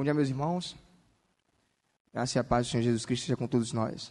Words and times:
Bom 0.00 0.04
dia, 0.04 0.14
meus 0.14 0.30
irmãos. 0.30 0.74
Graça 2.10 2.38
e 2.38 2.40
a 2.40 2.42
paz 2.42 2.66
do 2.66 2.70
Senhor 2.70 2.82
Jesus 2.82 3.04
Cristo 3.04 3.26
seja 3.26 3.36
com 3.36 3.46
todos 3.46 3.70
nós. 3.74 4.10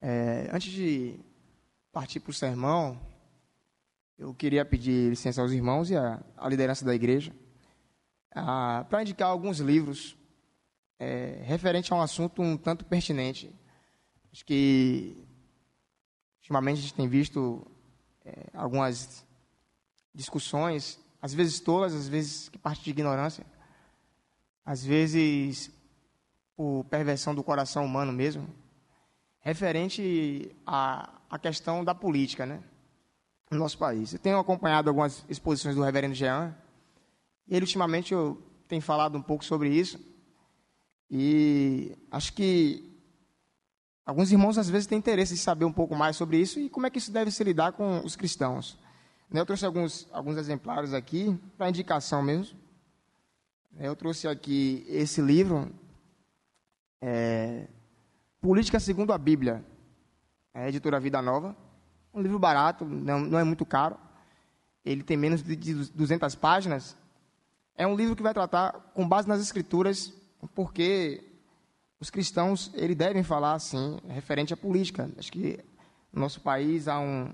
É, 0.00 0.50
antes 0.52 0.72
de 0.72 1.20
partir 1.92 2.18
para 2.18 2.32
o 2.32 2.34
sermão, 2.34 3.00
eu 4.18 4.34
queria 4.34 4.64
pedir 4.64 5.10
licença 5.10 5.40
aos 5.40 5.52
irmãos 5.52 5.90
e 5.90 5.96
à, 5.96 6.20
liderança 6.48 6.84
da 6.84 6.92
igreja 6.92 7.32
para 8.90 9.02
indicar 9.02 9.28
alguns 9.28 9.60
livros 9.60 10.16
é, 10.98 11.40
referente 11.44 11.92
a 11.92 11.96
um 11.96 12.00
assunto 12.00 12.42
um 12.42 12.56
tanto 12.56 12.84
pertinente. 12.84 13.54
Acho 14.32 14.44
que 14.44 15.24
ultimamente 16.40 16.78
a 16.78 16.82
gente 16.82 16.94
tem 16.94 17.06
visto 17.06 17.64
é, 18.24 18.50
algumas 18.52 19.24
discussões, 20.12 20.98
às 21.20 21.34
vezes 21.34 21.60
tolas, 21.60 21.94
às 21.94 22.08
vezes 22.08 22.48
que 22.48 22.58
parte 22.58 22.84
de 22.84 22.90
ignorância, 22.90 23.44
às 24.64 24.84
vezes 24.84 25.70
por 26.56 26.84
perversão 26.84 27.34
do 27.34 27.44
coração 27.44 27.84
humano 27.84 28.12
mesmo, 28.12 28.48
referente 29.40 30.50
à, 30.66 31.10
à 31.30 31.38
questão 31.38 31.84
da 31.84 31.94
política, 31.94 32.46
né? 32.46 32.62
No 33.50 33.58
nosso 33.58 33.78
país. 33.78 34.12
Eu 34.12 34.18
tenho 34.18 34.38
acompanhado 34.38 34.88
algumas 34.88 35.24
exposições 35.28 35.76
do 35.76 35.82
reverendo 35.82 36.14
Jean, 36.14 36.56
e 37.46 37.54
ele 37.54 37.64
ultimamente 37.64 38.12
eu 38.12 38.42
tenho 38.66 38.82
falado 38.82 39.16
um 39.16 39.22
pouco 39.22 39.44
sobre 39.44 39.68
isso, 39.68 40.00
e 41.08 41.96
acho 42.10 42.32
que 42.32 42.92
alguns 44.04 44.32
irmãos 44.32 44.58
às 44.58 44.68
vezes 44.68 44.86
têm 44.86 44.98
interesse 44.98 45.34
em 45.34 45.36
saber 45.36 45.64
um 45.64 45.72
pouco 45.72 45.94
mais 45.94 46.16
sobre 46.16 46.38
isso 46.38 46.58
e 46.58 46.68
como 46.68 46.86
é 46.86 46.90
que 46.90 46.98
isso 46.98 47.12
deve 47.12 47.30
se 47.30 47.44
lidar 47.44 47.72
com 47.72 48.00
os 48.04 48.16
cristãos. 48.16 48.76
Eu 49.32 49.44
trouxe 49.44 49.66
alguns, 49.66 50.08
alguns 50.12 50.36
exemplares 50.36 50.94
aqui, 50.94 51.38
para 51.56 51.68
indicação 51.68 52.22
mesmo. 52.22 52.58
Eu 53.78 53.94
trouxe 53.94 54.26
aqui 54.28 54.86
esse 54.88 55.20
livro, 55.20 55.70
é, 57.00 57.66
Política 58.40 58.78
segundo 58.78 59.12
a 59.12 59.18
Bíblia, 59.18 59.64
é 60.54 60.68
editora 60.68 61.00
Vida 61.00 61.20
Nova. 61.20 61.56
Um 62.14 62.22
livro 62.22 62.38
barato, 62.38 62.84
não, 62.84 63.20
não 63.20 63.38
é 63.38 63.44
muito 63.44 63.66
caro. 63.66 63.98
Ele 64.84 65.02
tem 65.02 65.16
menos 65.16 65.42
de 65.42 65.56
200 65.56 66.34
páginas. 66.36 66.96
É 67.74 67.86
um 67.86 67.96
livro 67.96 68.14
que 68.14 68.22
vai 68.22 68.32
tratar, 68.32 68.72
com 68.94 69.06
base 69.06 69.28
nas 69.28 69.40
Escrituras, 69.40 70.14
porque 70.54 71.22
os 71.98 72.08
cristãos 72.08 72.70
ele 72.74 72.94
devem 72.94 73.22
falar 73.22 73.54
assim, 73.54 73.98
referente 74.08 74.54
à 74.54 74.56
política. 74.56 75.10
Acho 75.18 75.32
que 75.32 75.58
no 76.12 76.20
nosso 76.20 76.40
país 76.40 76.88
há 76.88 76.98
um, 77.00 77.32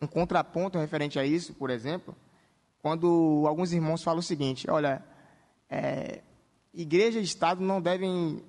um 0.00 0.06
contraponto 0.06 0.78
referente 0.78 1.18
a 1.18 1.24
isso, 1.24 1.54
por 1.54 1.70
exemplo, 1.70 2.14
quando 2.82 3.44
alguns 3.46 3.72
irmãos 3.72 4.02
falam 4.02 4.20
o 4.20 4.22
seguinte: 4.22 4.70
olha, 4.70 5.04
é, 5.68 6.22
igreja 6.72 7.18
e 7.18 7.24
Estado 7.24 7.62
não 7.62 7.80
devem 7.80 8.42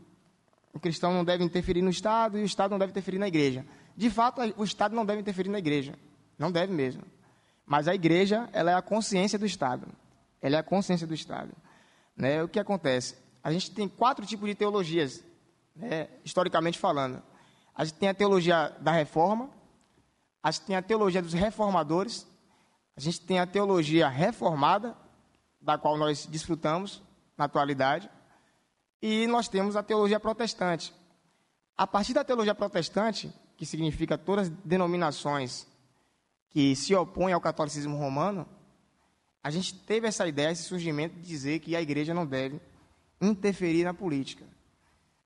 o 0.78 0.80
cristão 0.80 1.12
não 1.12 1.26
deve 1.26 1.44
interferir 1.44 1.81
no 1.81 1.89
Estado 1.89 2.38
e 2.38 2.44
o 2.44 2.45
Estado 2.45 2.72
não 2.72 2.78
deve 2.78 2.92
interferir 2.92 3.17
na 3.17 3.28
igreja. 3.28 3.66
De 3.95 4.09
fato, 4.12 4.42
o 4.56 4.64
Estado 4.64 4.95
não 4.95 5.06
deve 5.06 5.20
interferir 5.20 5.50
na 5.50 5.58
igreja. 5.58 5.95
Não 6.38 6.52
deve 6.52 6.72
mesmo. 6.72 7.02
Mas 7.66 7.88
a 7.88 7.95
igreja, 7.95 8.48
ela 8.54 8.72
é 8.72 8.73
a 8.76 8.82
consciência 8.82 9.39
do 9.39 9.45
Estado. 9.45 9.88
Ela 10.39 10.58
é 10.58 10.59
a 10.59 10.64
consciência 10.64 11.08
do 11.08 11.16
Estado. 11.16 11.52
Né? 12.16 12.44
O 12.44 12.48
que 12.48 12.59
acontece? 12.59 13.16
A 13.44 13.52
gente 13.52 13.72
tem 13.72 13.89
quatro 13.89 14.26
tipos 14.26 14.48
de 14.48 14.54
teologias, 14.54 15.23
né? 15.76 16.08
historicamente 16.23 16.78
falando. 16.78 17.23
A 17.76 17.84
gente 17.84 17.98
tem 17.98 18.09
a 18.09 18.14
teologia 18.14 18.72
da 18.80 18.92
reforma, 18.92 19.50
a 20.48 20.52
gente 20.52 20.64
tem 20.64 20.78
a 20.78 20.81
teologia 20.81 21.22
dos 21.22 21.34
reformadores, 21.34 22.26
a 22.95 23.02
gente 23.02 23.20
tem 23.20 23.38
a 23.38 23.45
teologia 23.45 24.08
reformada, 24.08 24.95
da 25.60 25.77
qual 25.77 25.98
nós 25.98 26.26
desfrutamos 26.26 27.04
na 27.38 27.44
atualidade, 27.44 28.10
e 29.02 29.27
nós 29.27 29.49
temos 29.49 29.76
a 29.76 29.83
teologia 29.83 30.22
protestante. 30.22 30.94
A 31.76 31.86
partir 31.86 32.14
da 32.14 32.23
teologia 32.23 32.55
protestante, 32.55 33.30
que 33.58 33.66
significa 33.66 34.17
todas 34.17 34.48
as 34.48 34.54
denominações 34.64 35.67
que 36.49 36.73
se 36.77 36.95
opõem 36.95 37.33
ao 37.33 37.42
catolicismo 37.42 37.98
romano, 37.98 38.48
a 39.43 39.52
gente 39.52 39.73
teve 39.73 40.08
essa 40.08 40.26
ideia, 40.26 40.52
esse 40.52 40.64
surgimento 40.64 41.16
de 41.16 41.27
dizer 41.27 41.60
que 41.60 41.76
a 41.76 41.82
igreja 41.82 42.14
não 42.14 42.26
deve 42.26 42.61
interferir 43.20 43.83
na 43.83 43.93
política. 43.93 44.45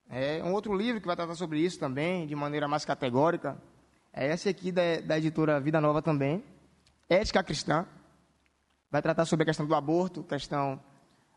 É 0.09 0.43
um 0.43 0.51
outro 0.51 0.75
livro 0.75 0.99
que 0.99 1.05
vai 1.05 1.15
tratar 1.15 1.35
sobre 1.35 1.59
isso 1.59 1.77
também, 1.77 2.25
de 2.25 2.35
maneira 2.35 2.67
mais 2.67 2.83
categórica, 2.85 3.55
é 4.13 4.33
esse 4.33 4.49
aqui 4.49 4.71
da, 4.71 5.01
da 5.01 5.17
editora 5.17 5.59
Vida 5.59 5.79
Nova 5.79 6.01
também, 6.01 6.43
Ética 7.09 7.43
Cristã. 7.43 7.85
Vai 8.89 9.01
tratar 9.01 9.25
sobre 9.25 9.43
a 9.43 9.45
questão 9.45 9.65
do 9.65 9.73
aborto, 9.73 10.23
questão 10.23 10.81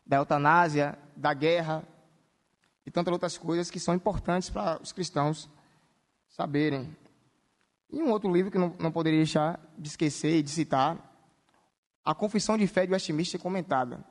da 0.05 0.17
eutanásia, 0.17 0.97
da 1.15 1.33
guerra, 1.33 1.83
e 2.85 2.91
tantas 2.91 3.11
outras 3.11 3.37
coisas 3.37 3.71
que 3.71 3.79
são 3.79 3.95
importantes 3.95 4.49
para 4.49 4.81
os 4.81 4.91
cristãos 4.91 5.49
saberem. 6.27 6.95
E 7.89 8.01
um 8.01 8.11
outro 8.11 8.31
livro 8.31 8.51
que 8.51 8.57
não, 8.57 8.75
não 8.77 8.91
poderia 8.91 9.19
deixar 9.19 9.59
de 9.77 9.87
esquecer 9.87 10.37
e 10.37 10.43
de 10.43 10.49
citar, 10.49 10.97
A 12.03 12.13
Confissão 12.13 12.57
de 12.57 12.67
Fé 12.67 12.85
de 12.85 12.91
Westminster 12.91 13.39
Comentada. 13.39 14.03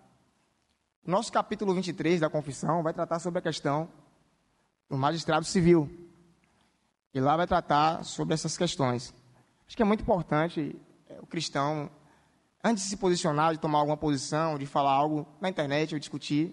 Nosso 1.07 1.31
capítulo 1.31 1.75
23 1.75 2.21
da 2.21 2.31
Confissão 2.31 2.83
vai 2.83 2.95
tratar 2.95 3.19
sobre 3.19 3.39
a 3.39 3.43
questão 3.43 3.89
do 4.89 4.97
magistrado 4.97 5.45
civil. 5.45 6.04
E 7.15 7.21
lá 7.21 7.37
vai 7.37 7.47
tratar 7.47 8.05
sobre 8.05 8.35
essas 8.35 8.59
questões. 8.59 9.15
Acho 9.67 9.77
que 9.77 9.83
é 9.83 9.87
muito 9.87 10.03
importante 10.03 10.77
é, 11.09 11.21
o 11.21 11.27
cristão, 11.27 11.89
antes 12.63 12.83
de 12.83 12.91
se 12.91 12.97
posicionar, 12.97 13.53
de 13.53 13.61
tomar 13.61 13.79
alguma 13.79 13.97
posição, 13.97 14.59
de 14.59 14.67
falar 14.67 14.93
algo 14.93 15.25
na 15.41 15.49
internet 15.49 15.95
ou 15.95 16.01
discutir, 16.01 16.53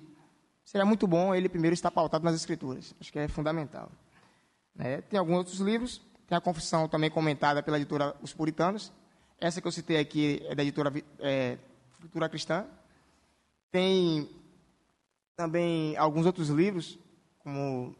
seria 0.63 0.85
muito 0.85 1.07
bom 1.07 1.33
ele 1.33 1.49
primeiro 1.49 1.73
estar 1.73 1.89
pautado 1.89 2.23
nas 2.23 2.35
Escrituras. 2.35 2.93
Acho 3.01 3.11
que 3.11 3.17
é 3.17 3.27
fundamental. 3.27 3.91
Né? 4.75 5.01
Tem 5.01 5.19
alguns 5.19 5.37
outros 5.37 5.59
livros, 5.59 5.99
tem 6.27 6.37
a 6.37 6.41
Confissão 6.41 6.87
também 6.87 7.09
comentada 7.09 7.63
pela 7.63 7.77
editora 7.77 8.15
Os 8.21 8.31
Puritanos. 8.31 8.93
Essa 9.39 9.59
que 9.59 9.67
eu 9.67 9.71
citei 9.71 9.97
aqui 9.97 10.41
é 10.45 10.53
da 10.53 10.61
editora 10.61 10.93
é, 11.19 11.57
Futura 11.99 12.29
Cristã. 12.29 12.67
Tem 13.71 14.29
também 15.35 15.97
alguns 15.97 16.27
outros 16.27 16.49
livros, 16.49 16.99
como, 17.39 17.95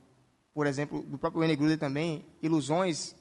por 0.54 0.68
exemplo, 0.68 1.02
do 1.04 1.18
próprio 1.18 1.42
Wayne 1.42 1.78
também, 1.78 2.26
Ilusões 2.42 3.16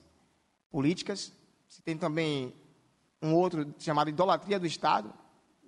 Políticas. 0.71 1.33
Você 1.69 1.83
tem 1.83 1.97
também 1.97 2.55
um 3.23 3.35
outro 3.35 3.75
chamado 3.79 4.11
Idolatria 4.11 4.59
do 4.59 4.67
Estado, 4.67 5.13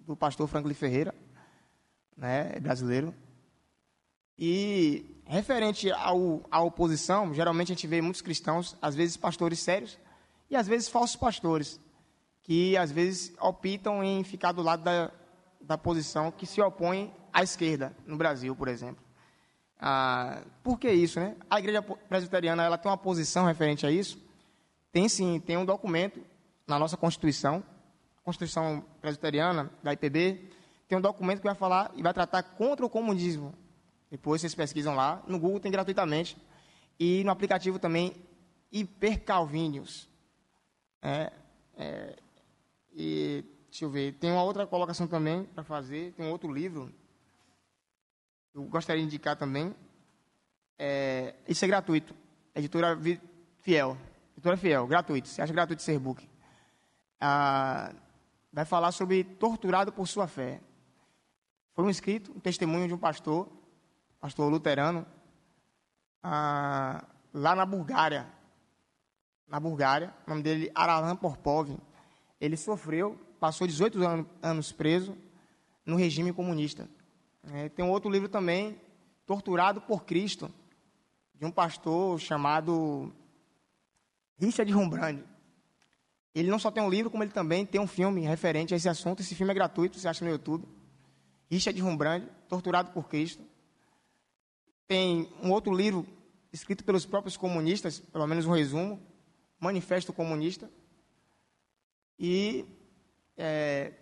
do 0.06 0.16
pastor 0.16 0.48
Franklin 0.48 0.74
Ferreira, 0.74 1.14
né, 2.16 2.58
brasileiro. 2.60 3.14
E 4.38 5.22
referente 5.24 5.90
ao, 5.92 6.42
à 6.50 6.60
oposição, 6.60 7.32
geralmente 7.32 7.72
a 7.72 7.74
gente 7.74 7.86
vê 7.86 8.00
muitos 8.00 8.22
cristãos, 8.22 8.76
às 8.82 8.94
vezes 8.94 9.16
pastores 9.16 9.60
sérios 9.60 9.98
e 10.50 10.56
às 10.56 10.66
vezes 10.66 10.88
falsos 10.88 11.16
pastores, 11.16 11.80
que 12.42 12.76
às 12.76 12.90
vezes 12.90 13.32
optam 13.40 14.02
em 14.02 14.24
ficar 14.24 14.52
do 14.52 14.62
lado 14.62 14.82
da, 14.82 15.10
da 15.60 15.78
posição 15.78 16.32
que 16.32 16.46
se 16.46 16.60
opõe 16.60 17.14
à 17.32 17.42
esquerda, 17.42 17.96
no 18.06 18.16
Brasil, 18.16 18.54
por 18.56 18.68
exemplo. 18.68 19.02
Ah, 19.84 20.44
por 20.62 20.78
que 20.78 20.88
isso, 20.88 21.18
né? 21.18 21.34
A 21.50 21.58
igreja 21.58 21.82
presbiteriana 21.82 22.62
ela 22.62 22.78
tem 22.78 22.88
uma 22.88 22.96
posição 22.96 23.44
referente 23.44 23.84
a 23.84 23.90
isso? 23.90 24.16
Tem 24.92 25.08
sim, 25.08 25.40
tem 25.40 25.56
um 25.56 25.64
documento 25.64 26.24
na 26.68 26.78
nossa 26.78 26.96
Constituição, 26.96 27.64
Constituição 28.22 28.84
Presbiteriana, 29.00 29.68
da 29.82 29.92
IPB, 29.92 30.48
tem 30.86 30.96
um 30.96 31.00
documento 31.00 31.38
que 31.40 31.46
vai 31.46 31.56
falar 31.56 31.90
e 31.96 32.02
vai 32.02 32.14
tratar 32.14 32.44
contra 32.44 32.86
o 32.86 32.88
comunismo, 32.88 33.52
depois 34.08 34.40
vocês 34.40 34.54
pesquisam 34.54 34.94
lá. 34.94 35.20
No 35.26 35.38
Google 35.38 35.58
tem 35.58 35.72
gratuitamente. 35.72 36.36
E 37.00 37.24
no 37.24 37.32
aplicativo 37.32 37.78
também, 37.78 38.14
Hipercalvínios. 38.70 40.08
É, 41.00 41.32
é, 41.76 42.16
e, 42.92 43.44
deixa 43.70 43.86
eu 43.86 43.90
ver, 43.90 44.12
tem 44.12 44.30
uma 44.30 44.44
outra 44.44 44.66
colocação 44.66 45.08
também 45.08 45.44
para 45.44 45.64
fazer. 45.64 46.12
Tem 46.12 46.24
um 46.26 46.30
outro 46.30 46.52
livro. 46.52 46.92
Eu 48.54 48.62
gostaria 48.64 49.00
de 49.00 49.06
indicar 49.06 49.36
também. 49.36 49.74
É, 50.78 51.34
isso 51.48 51.64
é 51.64 51.68
gratuito. 51.68 52.14
Editora 52.54 52.98
Fiel. 53.60 53.96
Editora 54.32 54.56
Fiel, 54.56 54.86
gratuito. 54.86 55.28
Você 55.28 55.40
acha 55.40 55.52
gratuito 55.52 55.82
ser 55.82 55.98
book? 55.98 56.28
Ah, 57.20 57.92
vai 58.52 58.64
falar 58.64 58.92
sobre 58.92 59.24
torturado 59.24 59.92
por 59.92 60.06
sua 60.06 60.26
fé. 60.26 60.60
Foi 61.74 61.84
um 61.84 61.90
escrito, 61.90 62.32
um 62.32 62.40
testemunho 62.40 62.86
de 62.86 62.94
um 62.94 62.98
pastor 62.98 63.48
pastor 64.22 64.48
luterano, 64.48 65.04
ah, 66.22 67.04
lá 67.34 67.56
na 67.56 67.66
Bulgária. 67.66 68.24
Na 69.48 69.58
Bulgária, 69.58 70.14
o 70.24 70.30
nome 70.30 70.42
dele 70.42 70.70
Aralan 70.74 71.16
Porpov. 71.16 71.76
Ele 72.40 72.56
sofreu, 72.56 73.18
passou 73.40 73.66
18 73.66 74.00
anos, 74.06 74.26
anos 74.40 74.72
preso 74.72 75.18
no 75.84 75.96
regime 75.96 76.32
comunista. 76.32 76.88
É, 77.50 77.68
tem 77.68 77.84
um 77.84 77.90
outro 77.90 78.10
livro 78.10 78.28
também, 78.28 78.80
Torturado 79.26 79.80
por 79.80 80.04
Cristo, 80.04 80.52
de 81.34 81.44
um 81.44 81.50
pastor 81.50 82.20
chamado 82.20 83.12
Richard 84.38 84.70
Rumbrand. 84.72 85.20
Ele 86.34 86.50
não 86.50 86.58
só 86.58 86.70
tem 86.70 86.82
um 86.82 86.88
livro, 86.88 87.10
como 87.10 87.22
ele 87.22 87.32
também 87.32 87.66
tem 87.66 87.80
um 87.80 87.86
filme 87.86 88.22
referente 88.22 88.72
a 88.72 88.76
esse 88.76 88.88
assunto. 88.88 89.20
Esse 89.20 89.34
filme 89.34 89.50
é 89.50 89.54
gratuito, 89.54 89.98
você 89.98 90.08
acha 90.08 90.24
no 90.24 90.30
YouTube. 90.30 90.66
Richard 91.50 91.78
Rumbrand, 91.80 92.26
torturado 92.48 92.90
por 92.92 93.08
Cristo. 93.08 93.44
Tem 94.86 95.28
um 95.42 95.50
outro 95.50 95.74
livro 95.74 96.06
escrito 96.52 96.84
pelos 96.84 97.04
próprios 97.04 97.36
comunistas, 97.36 98.00
pelo 98.00 98.26
menos 98.26 98.46
um 98.46 98.52
resumo, 98.52 99.00
Manifesto 99.58 100.12
Comunista. 100.12 100.70
E 102.18 102.64
é, 103.36 103.92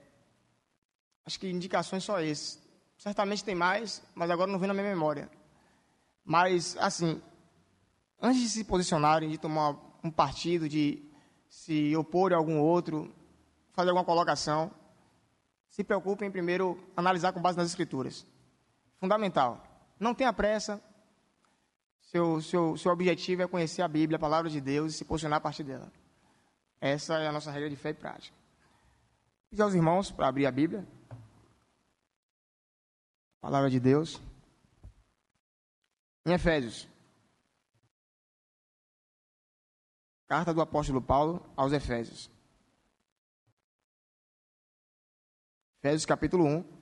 acho 1.25 1.41
que 1.41 1.49
indicações 1.49 2.05
só 2.05 2.21
esses. 2.21 2.60
Certamente 3.01 3.43
tem 3.43 3.55
mais, 3.55 4.03
mas 4.15 4.31
agora 4.31 4.53
não 4.53 4.59
vem 4.59 4.69
na 4.69 4.75
minha 4.75 4.87
memória. 4.87 5.31
Mas, 6.23 6.77
assim, 6.79 7.23
antes 8.21 8.43
de 8.43 8.49
se 8.51 8.63
posicionarem, 8.63 9.31
de 9.31 9.39
tomar 9.39 9.75
um 10.05 10.11
partido, 10.11 10.69
de 10.69 11.03
se 11.49 11.97
opor 11.97 12.35
a 12.35 12.37
algum 12.37 12.61
outro, 12.61 13.11
fazer 13.73 13.89
alguma 13.89 14.05
colocação, 14.05 14.71
se 15.71 15.83
preocupem 15.83 16.29
em 16.29 16.31
primeiro 16.31 16.79
analisar 16.95 17.33
com 17.33 17.41
base 17.41 17.57
nas 17.57 17.69
Escrituras. 17.69 18.27
Fundamental. 18.99 19.65
Não 19.99 20.15
tenha 20.15 20.31
pressa. 20.31 20.79
Seu, 22.03 22.43
seu, 22.43 22.77
seu 22.77 22.93
objetivo 22.93 23.41
é 23.41 23.49
conhecer 23.49 23.81
a 23.81 23.89
Bíblia, 23.89 24.17
a 24.17 24.21
palavra 24.21 24.51
de 24.51 24.61
Deus 24.61 24.93
e 24.93 24.99
se 24.99 25.07
posicionar 25.07 25.39
a 25.39 25.41
partir 25.41 25.65
dela. 25.65 25.91
Essa 26.79 27.15
é 27.15 27.29
a 27.29 27.33
nossa 27.33 27.51
regra 27.51 27.71
de 27.71 27.77
fé 27.77 27.91
e 27.91 27.95
prática. 27.95 28.37
Pedir 29.49 29.63
aos 29.63 29.73
irmãos 29.73 30.11
para 30.11 30.29
abrir 30.29 30.45
a 30.45 30.51
Bíblia. 30.51 30.87
Palavra 33.41 33.71
de 33.71 33.81
Deus. 33.81 34.21
Em 36.27 36.33
Efésios. 36.33 36.87
Carta 40.29 40.53
do 40.53 40.61
apóstolo 40.61 41.01
Paulo 41.01 41.43
aos 41.57 41.73
Efésios. 41.73 42.31
Efésios 45.79 46.05
capítulo 46.05 46.45
1. 46.45 46.81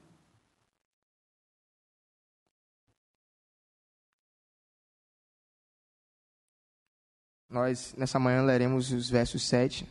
Nós, 7.49 7.95
nessa 7.95 8.19
manhã, 8.19 8.43
leremos 8.43 8.91
os 8.91 9.09
versos 9.09 9.43
7 9.49 9.87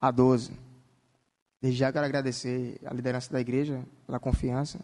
a 0.00 0.10
12. 0.10 0.73
Desde 1.64 1.80
já 1.80 1.90
quero 1.90 2.04
agradecer 2.04 2.78
a 2.84 2.92
liderança 2.92 3.32
da 3.32 3.40
igreja 3.40 3.82
pela 4.04 4.20
confiança. 4.20 4.78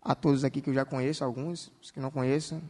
A 0.00 0.14
todos 0.14 0.42
aqui 0.42 0.62
que 0.62 0.70
eu 0.70 0.72
já 0.72 0.82
conheço, 0.82 1.22
alguns, 1.22 1.70
os 1.82 1.90
que 1.90 2.00
não 2.00 2.10
conheço. 2.10 2.62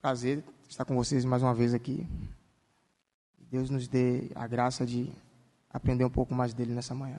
Prazer 0.00 0.44
estar 0.68 0.84
com 0.84 0.94
vocês 0.94 1.24
mais 1.24 1.42
uma 1.42 1.52
vez 1.52 1.74
aqui. 1.74 2.06
Deus 3.50 3.68
nos 3.68 3.88
dê 3.88 4.30
a 4.36 4.46
graça 4.46 4.86
de 4.86 5.10
aprender 5.68 6.04
um 6.04 6.10
pouco 6.10 6.32
mais 6.32 6.54
dele 6.54 6.72
nessa 6.72 6.94
manhã. 6.94 7.18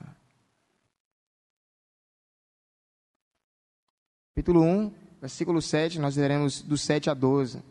Capítulo 4.30 4.62
1, 4.62 4.94
versículo 5.20 5.60
7, 5.60 5.98
nós 5.98 6.16
leremos 6.16 6.62
do 6.62 6.78
7 6.78 7.10
a 7.10 7.14
12. 7.14 7.62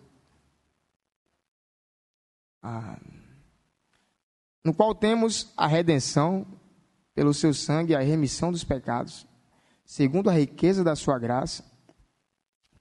Ah, 2.62 3.00
no 4.64 4.76
qual 4.76 4.94
temos 4.94 5.52
a 5.58 5.66
redenção 5.66 6.46
pelo 7.13 7.34
seu 7.34 7.54
sangue, 7.54 7.96
a 7.96 8.00
remissão 8.00 8.52
dos 8.52 8.63
pecados, 8.63 9.28
segundo 9.86 10.30
a 10.30 10.34
riqueza 10.34 10.84
da 10.84 10.96
sua 10.96 11.19
graça, 11.19 11.63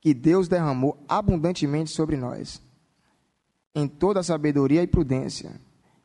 que 0.00 0.15
Deus 0.15 0.49
derramou 0.49 1.05
abundantemente 1.09 1.91
sobre 1.91 2.17
nós, 2.17 2.61
em 3.75 3.87
toda 3.87 4.21
a 4.21 4.25
sabedoria 4.25 4.82
e 4.82 4.87
prudência, 4.87 5.61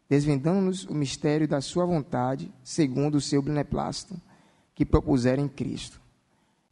desvendando-nos 0.10 0.86
o 0.86 0.94
mistério 0.94 1.48
da 1.48 1.62
sua 1.62 1.86
vontade, 1.86 2.54
segundo 2.63 3.16
o 3.16 3.22
seu 3.22 3.42
beneplácito, 3.42 4.19
que 4.74 4.86
propuseram 4.86 5.44
em 5.44 5.48
Cristo 5.48 6.06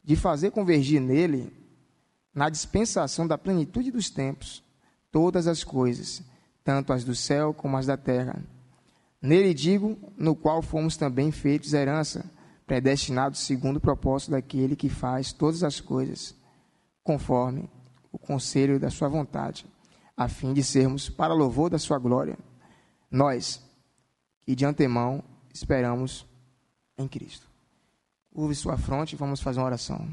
de 0.04 0.14
fazer 0.14 0.50
convergir 0.50 1.00
nele, 1.00 1.50
na 2.34 2.50
dispensação 2.50 3.26
da 3.26 3.38
plenitude 3.38 3.90
dos 3.90 4.10
tempos, 4.10 4.62
todas 5.10 5.46
as 5.46 5.64
coisas, 5.64 6.22
tanto 6.62 6.92
as 6.92 7.04
do 7.04 7.14
céu 7.14 7.54
como 7.54 7.76
as 7.76 7.86
da 7.86 7.96
terra. 7.96 8.44
Nele 9.24 9.54
digo, 9.54 9.96
no 10.18 10.36
qual 10.36 10.60
fomos 10.60 10.98
também 10.98 11.32
feitos 11.32 11.72
herança, 11.72 12.30
predestinados 12.66 13.40
segundo 13.40 13.78
o 13.78 13.80
propósito 13.80 14.32
daquele 14.32 14.76
que 14.76 14.90
faz 14.90 15.32
todas 15.32 15.62
as 15.62 15.80
coisas, 15.80 16.36
conforme 17.02 17.70
o 18.12 18.18
conselho 18.18 18.78
da 18.78 18.90
sua 18.90 19.08
vontade, 19.08 19.66
a 20.14 20.28
fim 20.28 20.52
de 20.52 20.62
sermos 20.62 21.08
para 21.08 21.32
louvor 21.32 21.70
da 21.70 21.78
sua 21.78 21.98
glória, 21.98 22.38
nós, 23.10 23.64
que 24.42 24.54
de 24.54 24.66
antemão 24.66 25.24
esperamos 25.54 26.26
em 26.98 27.08
Cristo. 27.08 27.48
Curve 28.30 28.54
sua 28.54 28.76
fronte 28.76 29.14
e 29.14 29.16
vamos 29.16 29.40
fazer 29.40 29.58
uma 29.58 29.66
oração. 29.66 30.06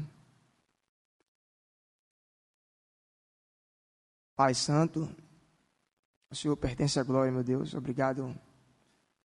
Pai 4.34 4.54
Santo, 4.54 5.06
o 6.30 6.34
Senhor 6.34 6.56
pertence 6.56 6.98
à 6.98 7.02
glória, 7.02 7.30
meu 7.30 7.44
Deus. 7.44 7.74
Obrigado 7.74 8.34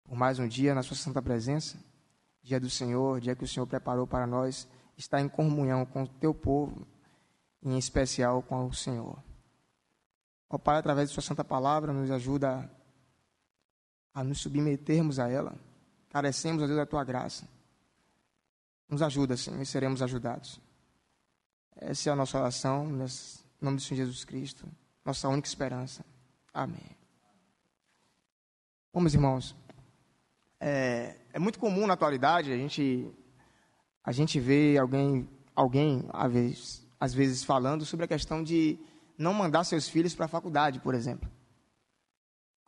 por 0.07 0.17
mais 0.17 0.39
um 0.39 0.47
dia 0.47 0.73
na 0.73 0.81
Sua 0.81 0.95
santa 0.95 1.21
presença. 1.21 1.77
Dia 2.41 2.59
do 2.59 2.69
Senhor, 2.69 3.19
dia 3.19 3.35
que 3.35 3.43
o 3.43 3.47
Senhor 3.47 3.67
preparou 3.67 4.07
para 4.07 4.25
nós 4.25 4.67
estar 4.95 5.19
em 5.19 5.27
comunhão 5.27 5.85
com 5.85 6.03
o 6.03 6.07
Teu 6.07 6.33
povo, 6.33 6.87
em 7.61 7.77
especial 7.77 8.41
com 8.41 8.65
o 8.65 8.73
Senhor. 8.73 9.21
Ó 10.49 10.57
Pai, 10.57 10.77
através 10.77 11.09
de 11.09 11.13
Sua 11.13 11.21
santa 11.21 11.43
palavra, 11.43 11.91
nos 11.91 12.09
ajuda 12.09 12.71
a 14.13 14.23
nos 14.23 14.39
submetermos 14.39 15.19
a 15.19 15.29
ela. 15.29 15.53
Carecemos, 16.09 16.63
a 16.63 16.65
Deus, 16.65 16.77
da 16.77 16.85
Tua 16.85 17.03
graça. 17.03 17.45
Nos 18.87 19.01
ajuda, 19.01 19.35
Senhor, 19.35 19.61
e 19.61 19.65
seremos 19.65 20.01
ajudados. 20.01 20.61
Essa 21.75 22.09
é 22.09 22.13
a 22.13 22.15
nossa 22.15 22.39
oração, 22.39 22.87
em 22.87 23.05
nome 23.61 23.77
do 23.77 23.81
Senhor 23.83 24.05
Jesus 24.05 24.23
Cristo, 24.23 24.65
nossa 25.03 25.27
única 25.27 25.47
esperança. 25.47 26.05
Amém. 26.53 26.95
Meus 28.95 29.13
irmãos, 29.13 29.55
é, 30.59 31.15
é 31.33 31.39
muito 31.39 31.59
comum 31.59 31.85
na 31.87 31.93
atualidade 31.93 32.51
a 32.51 32.57
gente, 32.57 33.11
a 34.03 34.11
gente 34.11 34.39
ver 34.39 34.77
alguém, 34.77 35.29
alguém 35.55 36.07
às, 36.13 36.31
vezes, 36.31 36.87
às 36.99 37.13
vezes 37.13 37.43
falando 37.43 37.85
sobre 37.85 38.05
a 38.05 38.07
questão 38.07 38.43
de 38.43 38.79
não 39.17 39.33
mandar 39.33 39.63
seus 39.63 39.87
filhos 39.87 40.15
para 40.15 40.25
a 40.25 40.29
faculdade, 40.29 40.79
por 40.79 40.93
exemplo. 40.93 41.29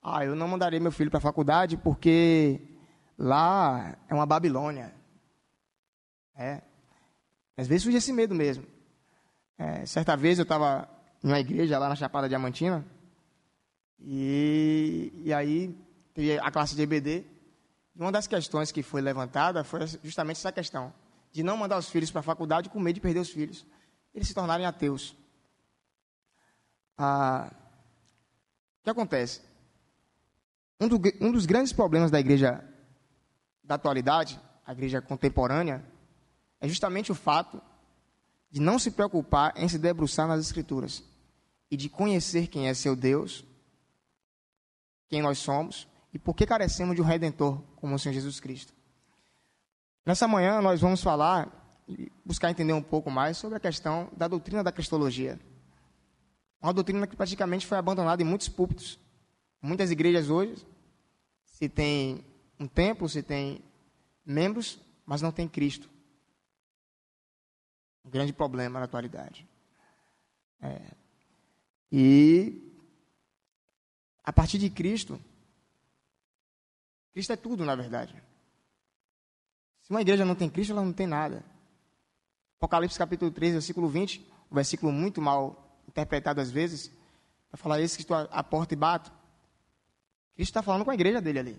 Ah, 0.02 0.24
eu 0.24 0.36
não 0.36 0.48
mandarei 0.48 0.80
meu 0.80 0.92
filho 0.92 1.10
para 1.10 1.18
a 1.18 1.22
faculdade 1.22 1.78
porque 1.78 2.62
lá 3.18 3.98
é 4.08 4.14
uma 4.14 4.26
Babilônia. 4.26 4.94
É. 6.36 6.62
Às 7.58 7.68
vezes 7.68 7.84
surge 7.84 7.98
esse 7.98 8.14
medo 8.14 8.34
mesmo. 8.34 8.66
É, 9.58 9.86
certa 9.86 10.16
vez 10.16 10.40
eu 10.40 10.44
estava 10.44 10.90
em 11.22 11.28
uma 11.28 11.40
igreja 11.40 11.78
lá 11.78 11.90
na 11.90 11.96
Chapada 11.96 12.30
Diamantina, 12.30 12.86
e, 14.02 15.12
e 15.26 15.34
aí 15.34 15.76
teve 16.14 16.40
a 16.40 16.52
classe 16.52 16.76
de 16.76 16.82
EBD. 16.82 17.26
Uma 18.00 18.14
das 18.14 18.28
questões 18.28 18.72
que 18.72 18.82
foi 18.82 19.02
levantada 19.02 19.62
foi 19.62 19.86
justamente 20.02 20.38
essa 20.38 20.54
questão 20.54 20.94
de 21.34 21.44
não 21.44 21.58
mandar 21.58 21.78
os 21.78 21.90
filhos 21.90 22.10
para 22.10 22.22
a 22.22 22.24
faculdade 22.24 22.70
com 22.70 22.80
medo 22.80 22.96
de 22.96 23.02
perder 23.02 23.20
os 23.20 23.30
filhos, 23.30 23.66
eles 24.16 24.30
se 24.30 24.34
tornarem 24.34 24.66
ateus. 24.66 25.18
Ah, 26.98 27.52
o 28.80 28.84
que 28.86 28.90
acontece? 28.90 29.42
Um, 30.80 30.88
do, 30.88 30.96
um 31.20 31.30
dos 31.30 31.46
grandes 31.46 31.74
problemas 31.74 32.10
da 32.10 32.22
igreja 32.22 32.64
da 33.62 33.76
atualidade, 33.76 34.40
a 34.66 34.72
igreja 34.72 35.02
contemporânea, 35.02 35.84
é 36.62 36.70
justamente 36.70 37.12
o 37.12 37.16
fato 37.16 37.62
de 38.50 38.62
não 38.62 38.80
se 38.80 38.92
preocupar 38.92 39.54
em 39.58 39.68
se 39.68 39.78
debruçar 39.78 40.26
nas 40.26 40.40
Escrituras 40.40 41.04
e 41.70 41.76
de 41.76 41.90
conhecer 41.90 42.48
quem 42.48 42.70
é 42.70 42.74
seu 42.74 42.96
Deus, 42.96 43.44
quem 45.10 45.22
nós 45.22 45.38
somos 45.38 45.86
e 46.14 46.20
por 46.20 46.36
que 46.36 46.46
carecemos 46.46 46.96
de 46.96 47.02
um 47.02 47.06
Redentor 47.06 47.62
como 47.76 47.96
o 47.96 48.00
Senhor 48.00 48.14
Jesus 48.14 48.40
Cristo. 48.40 48.74
Nessa 50.06 50.28
manhã 50.28 50.62
nós 50.62 50.82
vamos 50.82 51.02
falar 51.02 51.48
e 51.88 52.12
buscar 52.26 52.50
entender 52.50 52.74
um 52.74 52.82
pouco 52.82 53.12
mais 53.12 53.38
sobre 53.38 53.58
a 53.58 53.60
questão 53.60 54.10
da 54.16 54.28
doutrina 54.28 54.64
da 54.64 54.72
cristologia. 54.72 55.40
Uma 56.62 56.74
doutrina 56.74 57.08
que 57.08 57.16
praticamente 57.16 57.66
foi 57.66 57.78
abandonada 57.78 58.22
em 58.22 58.26
muitos 58.26 58.50
púlpitos. 58.50 59.00
Muitas 59.62 59.92
igrejas 59.92 60.30
hoje 60.30 60.66
se 61.44 61.68
tem 61.68 62.24
um 62.60 62.68
templo, 62.68 63.08
se 63.10 63.22
tem 63.22 63.62
membros, 64.26 64.80
mas 65.06 65.22
não 65.22 65.32
tem 65.32 65.48
Cristo. 65.48 65.90
Um 68.06 68.10
grande 68.10 68.32
problema 68.32 68.80
na 68.80 68.86
atualidade. 68.86 69.48
É. 70.62 70.82
E 71.92 72.62
a 74.24 74.32
partir 74.32 74.58
de 74.58 74.70
Cristo, 74.70 75.20
Cristo 77.14 77.34
é 77.34 77.36
tudo, 77.36 77.66
na 77.66 77.76
verdade. 77.76 78.16
Se 79.82 79.90
uma 79.90 80.02
igreja 80.02 80.24
não 80.26 80.36
tem 80.36 80.50
Cristo, 80.50 80.72
ela 80.72 80.84
não 80.84 80.94
tem 80.94 81.08
nada. 81.08 81.44
Apocalipse 82.58 82.98
capítulo 82.98 83.32
13, 83.32 83.54
versículo 83.54 83.88
20, 83.88 84.26
um 84.52 84.56
versículo 84.56 84.92
muito 84.92 85.22
mal 85.22 85.82
interpretado 85.88 86.40
às 86.40 86.52
vezes, 86.52 86.92
para 87.50 87.58
falar 87.58 87.82
esse 87.82 87.96
que 87.96 88.04
estou 88.04 88.16
à 88.18 88.44
porta 88.44 88.74
e 88.74 88.78
bato. 88.78 89.12
Cristo 90.36 90.52
está 90.52 90.62
falando 90.62 90.86
com 90.86 90.92
a 90.92 90.94
igreja 90.94 91.22
dele 91.22 91.40
ali. 91.40 91.54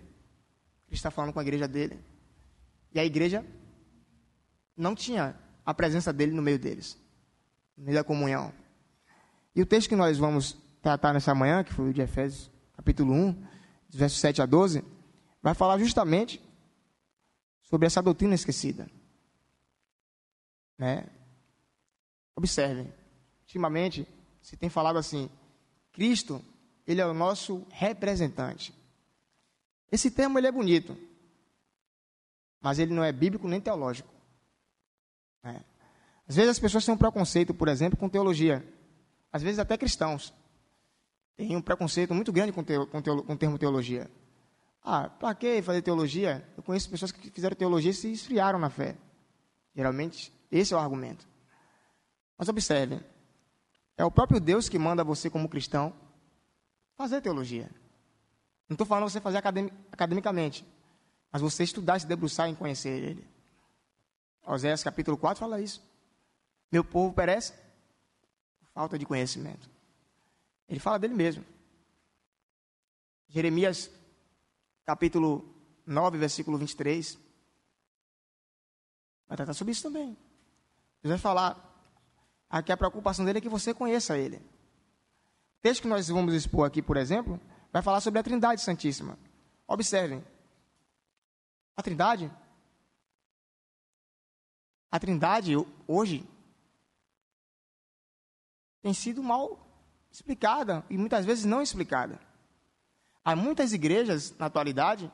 Cristo 0.86 1.00
está 1.00 1.10
falando 1.10 1.32
com 1.32 1.40
a 1.40 1.42
igreja 1.42 1.66
dele. 1.66 1.98
E 2.92 3.00
a 3.00 3.04
igreja 3.04 3.44
não 4.76 4.94
tinha 4.94 5.36
a 5.64 5.74
presença 5.74 6.12
dele 6.12 6.32
no 6.32 6.42
meio 6.42 6.58
deles, 6.58 6.98
no 7.76 7.84
meio 7.84 7.96
da 7.96 8.04
comunhão. 8.04 8.52
E 9.54 9.62
o 9.62 9.66
texto 9.66 9.88
que 9.88 9.96
nós 9.96 10.18
vamos 10.18 10.56
tratar 10.80 11.12
nessa 11.12 11.34
manhã, 11.34 11.62
que 11.62 11.72
foi 11.72 11.90
o 11.90 11.92
de 11.92 12.00
Efésios, 12.00 12.50
capítulo 12.76 13.12
1, 13.12 13.46
versos 13.90 14.20
7 14.20 14.42
a 14.42 14.46
12, 14.46 14.84
vai 15.42 15.54
falar 15.54 15.78
justamente 15.78 16.42
sobre 17.62 17.86
essa 17.86 18.02
doutrina 18.02 18.34
esquecida. 18.34 18.90
Né? 20.76 21.06
Observem, 22.34 22.92
ultimamente 23.42 24.06
se 24.42 24.56
tem 24.56 24.68
falado 24.68 24.98
assim, 24.98 25.30
Cristo, 25.92 26.42
ele 26.86 27.00
é 27.00 27.06
o 27.06 27.14
nosso 27.14 27.66
representante. 27.70 28.74
Esse 29.92 30.10
termo 30.10 30.38
ele 30.38 30.46
é 30.46 30.52
bonito, 30.52 30.96
mas 32.60 32.78
ele 32.78 32.94
não 32.94 33.04
é 33.04 33.12
bíblico 33.12 33.48
nem 33.48 33.60
teológico. 33.60 34.08
É. 35.42 35.60
Às 36.28 36.36
vezes 36.36 36.50
as 36.50 36.58
pessoas 36.58 36.84
têm 36.84 36.94
um 36.94 36.98
preconceito, 36.98 37.52
por 37.52 37.68
exemplo, 37.68 37.98
com 37.98 38.08
teologia. 38.08 38.64
Às 39.32 39.42
vezes 39.42 39.58
até 39.58 39.76
cristãos 39.76 40.32
têm 41.36 41.56
um 41.56 41.62
preconceito 41.62 42.14
muito 42.14 42.32
grande 42.32 42.52
com, 42.52 42.62
teo, 42.62 42.86
com, 42.86 43.02
teo, 43.02 43.22
com 43.22 43.32
o 43.32 43.38
termo 43.38 43.58
teologia. 43.58 44.10
Ah, 44.82 45.08
para 45.08 45.34
que 45.34 45.60
fazer 45.62 45.82
teologia? 45.82 46.46
Eu 46.56 46.62
conheço 46.62 46.88
pessoas 46.88 47.12
que 47.12 47.30
fizeram 47.30 47.54
teologia 47.54 47.90
e 47.90 47.94
se 47.94 48.10
esfriaram 48.10 48.58
na 48.58 48.70
fé. 48.70 48.96
Geralmente, 49.74 50.32
esse 50.50 50.72
é 50.72 50.76
o 50.76 50.80
argumento. 50.80 51.28
Mas 52.36 52.48
observe, 52.48 53.00
é 53.96 54.04
o 54.04 54.10
próprio 54.10 54.40
Deus 54.40 54.68
que 54.68 54.78
manda 54.78 55.04
você, 55.04 55.28
como 55.28 55.48
cristão, 55.48 55.94
fazer 56.96 57.20
teologia. 57.20 57.70
Não 58.68 58.74
estou 58.74 58.86
falando 58.86 59.10
você 59.10 59.20
fazer 59.20 59.38
academicamente, 59.92 60.66
mas 61.30 61.42
você 61.42 61.64
estudar, 61.64 62.00
se 62.00 62.06
debruçar 62.06 62.48
em 62.48 62.54
conhecer 62.54 62.90
Ele. 62.90 63.28
Oséias 64.46 64.82
capítulo 64.82 65.18
4 65.18 65.38
fala 65.38 65.60
isso. 65.60 65.82
Meu 66.72 66.82
povo 66.82 67.12
perece 67.12 67.52
por 67.52 68.68
falta 68.72 68.98
de 68.98 69.04
conhecimento. 69.04 69.68
Ele 70.68 70.80
fala 70.80 70.98
dele 70.98 71.14
mesmo. 71.14 71.44
Jeremias 73.28 73.90
capítulo 74.84 75.44
9, 75.86 76.18
versículo 76.18 76.58
23. 76.58 77.18
Vai 79.28 79.36
tratar 79.36 79.54
sobre 79.54 79.72
isso 79.72 79.82
também. 79.82 80.16
Deus 81.02 81.10
vai 81.10 81.18
falar 81.18 81.56
aqui 82.48 82.72
a 82.72 82.76
preocupação 82.76 83.24
dele 83.24 83.38
é 83.38 83.40
que 83.40 83.48
você 83.48 83.72
conheça 83.72 84.18
ele. 84.18 84.36
O 84.36 85.62
texto 85.62 85.82
que 85.82 85.88
nós 85.88 86.08
vamos 86.08 86.34
expor 86.34 86.66
aqui, 86.66 86.82
por 86.82 86.96
exemplo, 86.96 87.40
vai 87.72 87.82
falar 87.82 88.00
sobre 88.00 88.18
a 88.20 88.22
Trindade 88.22 88.62
Santíssima. 88.62 89.18
Observem. 89.66 90.24
A 91.76 91.82
Trindade 91.82 92.30
a 94.90 94.98
Trindade 94.98 95.54
hoje 95.86 96.28
tem 98.82 98.92
sido 98.92 99.22
mal 99.22 99.68
explicada 100.10 100.84
e 100.90 100.98
muitas 100.98 101.24
vezes 101.24 101.44
não 101.44 101.62
explicada. 101.62 102.18
Há 103.24 103.36
muitas 103.36 103.72
igrejas 103.72 104.34
na 104.38 104.46
atualidade 104.46 105.10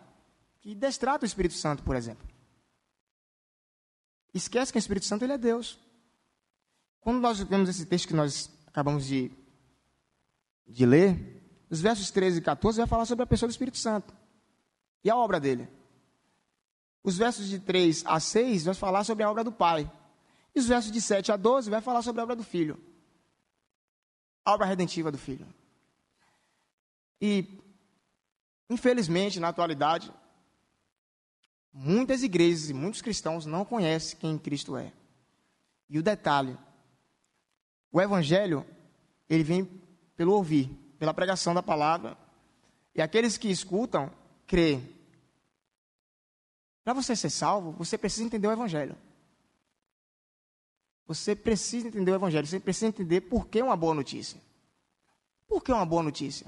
que 0.60 0.74
destratam 0.74 1.24
o 1.24 1.26
Espírito 1.26 1.54
Santo, 1.54 1.82
por 1.82 1.96
exemplo. 1.96 2.26
Esquece 4.32 4.72
que 4.72 4.78
o 4.78 4.80
Espírito 4.80 5.06
Santo 5.06 5.24
ele 5.24 5.32
é 5.32 5.38
Deus. 5.38 5.78
Quando 7.00 7.20
nós 7.20 7.40
vemos 7.40 7.68
esse 7.68 7.86
texto 7.86 8.08
que 8.08 8.14
nós 8.14 8.50
acabamos 8.66 9.06
de, 9.06 9.30
de 10.66 10.84
ler, 10.84 11.36
os 11.70 11.80
versos 11.80 12.10
13 12.10 12.38
e 12.38 12.42
14 12.42 12.78
vai 12.78 12.86
falar 12.86 13.06
sobre 13.06 13.22
a 13.24 13.26
pessoa 13.26 13.48
do 13.48 13.52
Espírito 13.52 13.78
Santo 13.78 14.14
e 15.02 15.10
a 15.10 15.16
obra 15.16 15.40
dele. 15.40 15.68
Os 17.02 17.16
versos 17.16 17.48
de 17.48 17.60
3 17.60 18.02
a 18.06 18.18
6 18.18 18.64
vai 18.64 18.74
falar 18.74 19.04
sobre 19.04 19.22
a 19.22 19.30
obra 19.30 19.44
do 19.44 19.52
Pai. 19.52 19.90
E 20.54 20.58
os 20.58 20.66
versos 20.66 20.90
de 20.90 21.00
7 21.00 21.30
a 21.30 21.36
12 21.36 21.70
vai 21.70 21.80
falar 21.80 22.02
sobre 22.02 22.20
a 22.20 22.24
obra 22.24 22.34
do 22.34 22.42
Filho. 22.42 22.76
A 24.44 24.52
obra 24.52 24.66
redentiva 24.66 25.12
do 25.12 25.18
Filho. 25.18 25.46
E, 27.20 27.46
infelizmente, 28.68 29.40
na 29.40 29.48
atualidade, 29.48 30.12
muitas 31.72 32.22
igrejas 32.22 32.70
e 32.70 32.74
muitos 32.74 33.02
cristãos 33.02 33.46
não 33.46 33.64
conhecem 33.64 34.18
quem 34.18 34.38
Cristo 34.38 34.76
é. 34.76 34.92
E 35.88 35.98
o 35.98 36.02
detalhe, 36.02 36.56
o 37.92 38.00
evangelho, 38.00 38.66
ele 39.28 39.42
vem 39.42 39.64
pelo 40.16 40.32
ouvir, 40.32 40.68
pela 40.98 41.14
pregação 41.14 41.54
da 41.54 41.62
palavra. 41.62 42.16
E 42.94 43.02
aqueles 43.02 43.36
que 43.36 43.48
escutam, 43.48 44.10
creem. 44.46 44.96
Para 46.82 46.94
você 46.94 47.16
ser 47.16 47.30
salvo, 47.30 47.72
você 47.72 47.98
precisa 47.98 48.24
entender 48.24 48.46
o 48.46 48.52
Evangelho. 48.52 48.96
Você 51.06 51.34
precisa 51.34 51.88
entender 51.88 52.12
o 52.12 52.14
Evangelho. 52.14 52.46
Você 52.46 52.60
precisa 52.60 52.86
entender 52.86 53.22
por 53.22 53.48
que 53.48 53.60
uma 53.60 53.76
boa 53.76 53.94
notícia. 53.94 54.40
Por 55.48 55.62
que 55.62 55.72
uma 55.72 55.84
boa 55.84 56.02
notícia? 56.02 56.46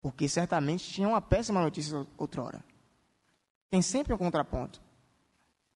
Porque 0.00 0.28
certamente 0.28 0.84
tinha 0.84 1.08
uma 1.08 1.20
péssima 1.20 1.60
notícia 1.60 2.06
outrora. 2.16 2.64
Tem 3.70 3.82
sempre 3.82 4.14
um 4.14 4.18
contraponto. 4.18 4.80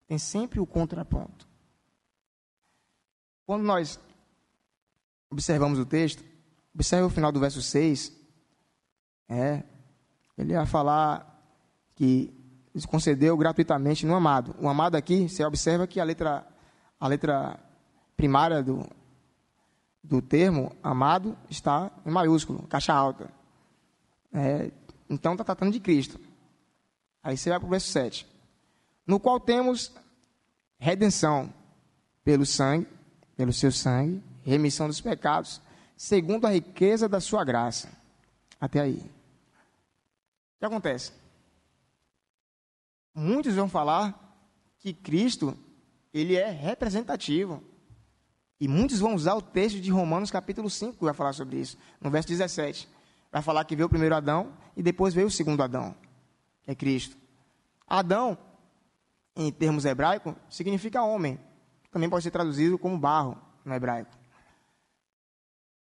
Tem 0.06 0.18
sempre 0.18 0.60
o 0.60 0.62
um 0.62 0.66
contraponto. 0.66 1.48
Quando 3.46 3.64
nós 3.64 3.98
observamos 5.30 5.78
o 5.78 5.86
texto, 5.86 6.24
observe 6.74 7.06
o 7.06 7.10
final 7.10 7.32
do 7.32 7.40
verso 7.40 7.60
6. 7.60 8.12
É, 9.28 9.62
ele 10.36 10.54
vai 10.54 10.66
falar 10.66 11.26
que 11.94 12.32
concedeu 12.88 13.36
gratuitamente 13.36 14.06
no 14.06 14.14
amado. 14.14 14.54
O 14.60 14.68
amado 14.68 14.94
aqui, 14.96 15.28
você 15.28 15.44
observa 15.44 15.86
que 15.86 16.00
a 16.00 16.04
letra, 16.04 16.46
a 16.98 17.06
letra 17.06 17.58
primária 18.16 18.62
do, 18.62 18.88
do 20.02 20.22
termo 20.22 20.74
amado 20.82 21.36
está 21.48 21.90
em 22.04 22.10
maiúsculo, 22.10 22.66
caixa 22.68 22.92
alta. 22.92 23.30
É, 24.32 24.70
então 25.08 25.32
está 25.32 25.44
tratando 25.44 25.72
de 25.72 25.80
Cristo. 25.80 26.20
Aí 27.22 27.36
você 27.36 27.50
vai 27.50 27.58
para 27.58 27.66
o 27.66 27.70
verso 27.70 27.88
7. 27.88 28.26
No 29.06 29.18
qual 29.20 29.40
temos 29.40 29.92
redenção 30.78 31.52
pelo 32.24 32.46
sangue, 32.46 32.86
pelo 33.36 33.52
seu 33.52 33.72
sangue, 33.72 34.22
remissão 34.42 34.86
dos 34.86 35.00
pecados, 35.00 35.60
segundo 35.96 36.46
a 36.46 36.50
riqueza 36.50 37.08
da 37.08 37.20
sua 37.20 37.44
graça. 37.44 37.90
Até 38.60 38.80
aí. 38.80 38.98
O 38.98 40.58
que 40.60 40.64
acontece? 40.66 41.12
muitos 43.14 43.54
vão 43.54 43.68
falar 43.68 44.18
que 44.78 44.92
Cristo 44.92 45.56
ele 46.12 46.36
é 46.36 46.50
representativo. 46.50 47.62
E 48.58 48.68
muitos 48.68 48.98
vão 48.98 49.14
usar 49.14 49.34
o 49.34 49.42
texto 49.42 49.80
de 49.80 49.90
Romanos 49.90 50.30
capítulo 50.30 50.68
5, 50.68 50.98
que 50.98 51.04
vai 51.04 51.14
falar 51.14 51.32
sobre 51.32 51.58
isso, 51.58 51.78
no 52.00 52.10
verso 52.10 52.28
17. 52.28 52.88
Vai 53.30 53.42
falar 53.42 53.64
que 53.64 53.76
veio 53.76 53.86
o 53.86 53.90
primeiro 53.90 54.14
Adão 54.14 54.52
e 54.76 54.82
depois 54.82 55.14
veio 55.14 55.28
o 55.28 55.30
segundo 55.30 55.62
Adão, 55.62 55.94
que 56.62 56.70
é 56.70 56.74
Cristo. 56.74 57.16
Adão, 57.86 58.36
em 59.36 59.52
termos 59.52 59.84
hebraicos, 59.84 60.34
significa 60.48 61.02
homem. 61.02 61.38
Também 61.90 62.08
pode 62.08 62.24
ser 62.24 62.30
traduzido 62.30 62.78
como 62.78 62.98
barro 62.98 63.36
no 63.64 63.74
hebraico. 63.74 64.10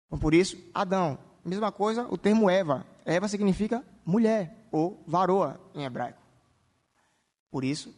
Então, 0.07 0.19
por 0.19 0.35
isso, 0.35 0.57
Adão. 0.75 1.19
Mesma 1.45 1.73
coisa, 1.73 2.07
o 2.11 2.19
termo 2.19 2.51
Eva. 2.51 2.87
Eva 3.05 3.27
significa 3.29 3.85
mulher 4.05 4.67
ou 4.71 5.03
varoa 5.07 5.59
em 5.75 5.85
hebraico. 5.85 6.21
Por 7.51 7.65
isso, 7.65 7.95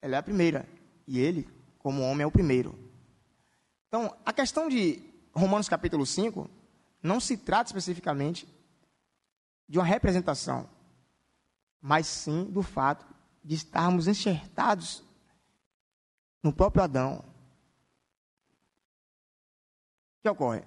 ela 0.00 0.14
é 0.14 0.18
a 0.18 0.22
primeira. 0.22 0.68
E 1.06 1.18
ele, 1.18 1.48
como 1.78 2.02
homem, 2.02 2.22
é 2.24 2.26
o 2.26 2.30
primeiro. 2.30 2.78
Então, 3.88 4.14
a 4.24 4.32
questão 4.32 4.68
de 4.68 5.02
Romanos 5.32 5.68
capítulo 5.68 6.04
5 6.04 6.48
não 7.02 7.20
se 7.20 7.36
trata 7.36 7.68
especificamente 7.68 8.48
de 9.68 9.78
uma 9.78 9.84
representação, 9.84 10.68
mas 11.80 12.06
sim 12.06 12.44
do 12.44 12.62
fato 12.62 13.06
de 13.44 13.54
estarmos 13.54 14.08
enxertados 14.08 15.02
no 16.42 16.52
próprio 16.52 16.84
Adão. 16.84 17.24
O 20.18 20.22
que 20.22 20.28
ocorre? 20.28 20.62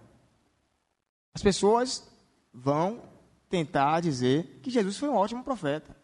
As 1.33 1.41
pessoas 1.41 2.07
vão 2.53 3.03
tentar 3.49 3.99
dizer 3.99 4.59
que 4.61 4.69
Jesus 4.69 4.97
foi 4.97 5.09
um 5.09 5.15
ótimo 5.15 5.43
profeta. 5.43 5.95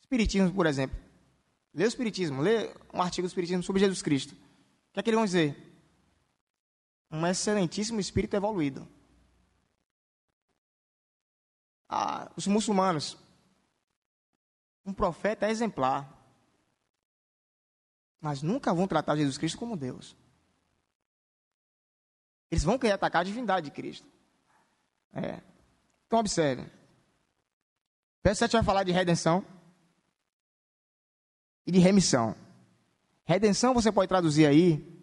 Espiritismo, 0.00 0.52
por 0.52 0.66
exemplo. 0.66 0.96
Lê 1.74 1.84
o 1.84 1.88
Espiritismo, 1.88 2.40
lê 2.40 2.72
um 2.92 3.02
artigo 3.02 3.26
do 3.26 3.30
Espiritismo 3.30 3.62
sobre 3.62 3.80
Jesus 3.80 4.00
Cristo. 4.02 4.32
O 4.32 4.94
que 4.94 5.00
é 5.00 5.02
que 5.02 5.10
eles 5.10 5.18
vão 5.18 5.26
dizer? 5.26 5.65
Um 7.10 7.26
excelentíssimo 7.26 8.00
espírito 8.00 8.34
evoluído. 8.34 8.86
Ah, 11.88 12.30
os 12.36 12.46
muçulmanos. 12.46 13.16
Um 14.84 14.92
profeta 14.92 15.48
exemplar. 15.48 16.12
Mas 18.20 18.42
nunca 18.42 18.74
vão 18.74 18.88
tratar 18.88 19.16
Jesus 19.16 19.38
Cristo 19.38 19.58
como 19.58 19.76
Deus. 19.76 20.16
Eles 22.50 22.64
vão 22.64 22.78
querer 22.78 22.92
atacar 22.92 23.20
a 23.20 23.24
divindade 23.24 23.66
de 23.66 23.70
Cristo. 23.70 24.08
É. 25.12 25.40
Então, 26.06 26.18
observe. 26.18 26.70
Verso 28.22 28.40
7 28.40 28.52
vai 28.52 28.62
falar 28.62 28.84
de 28.84 28.92
redenção 28.92 29.44
e 31.66 31.72
de 31.72 31.78
remissão. 31.78 32.34
Redenção 33.24 33.74
você 33.74 33.90
pode 33.90 34.08
traduzir 34.08 34.46
aí, 34.46 34.95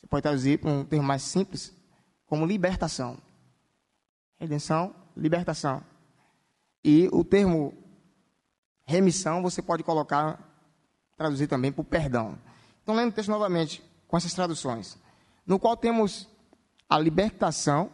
você 0.00 0.06
pode 0.06 0.22
traduzir 0.22 0.58
para 0.58 0.70
um 0.70 0.84
termo 0.84 1.06
mais 1.06 1.22
simples, 1.22 1.74
como 2.26 2.46
libertação. 2.46 3.18
Redenção, 4.38 4.94
libertação. 5.16 5.82
E 6.84 7.08
o 7.12 7.24
termo 7.24 7.74
remissão 8.86 9.42
você 9.42 9.60
pode 9.60 9.82
colocar, 9.82 10.38
traduzir 11.16 11.48
também 11.48 11.72
por 11.72 11.84
perdão. 11.84 12.38
Então, 12.82 12.94
lendo 12.94 13.10
o 13.10 13.12
texto 13.12 13.28
novamente, 13.28 13.82
com 14.06 14.16
essas 14.16 14.32
traduções, 14.32 14.96
no 15.44 15.58
qual 15.58 15.76
temos 15.76 16.28
a 16.88 16.98
libertação 16.98 17.90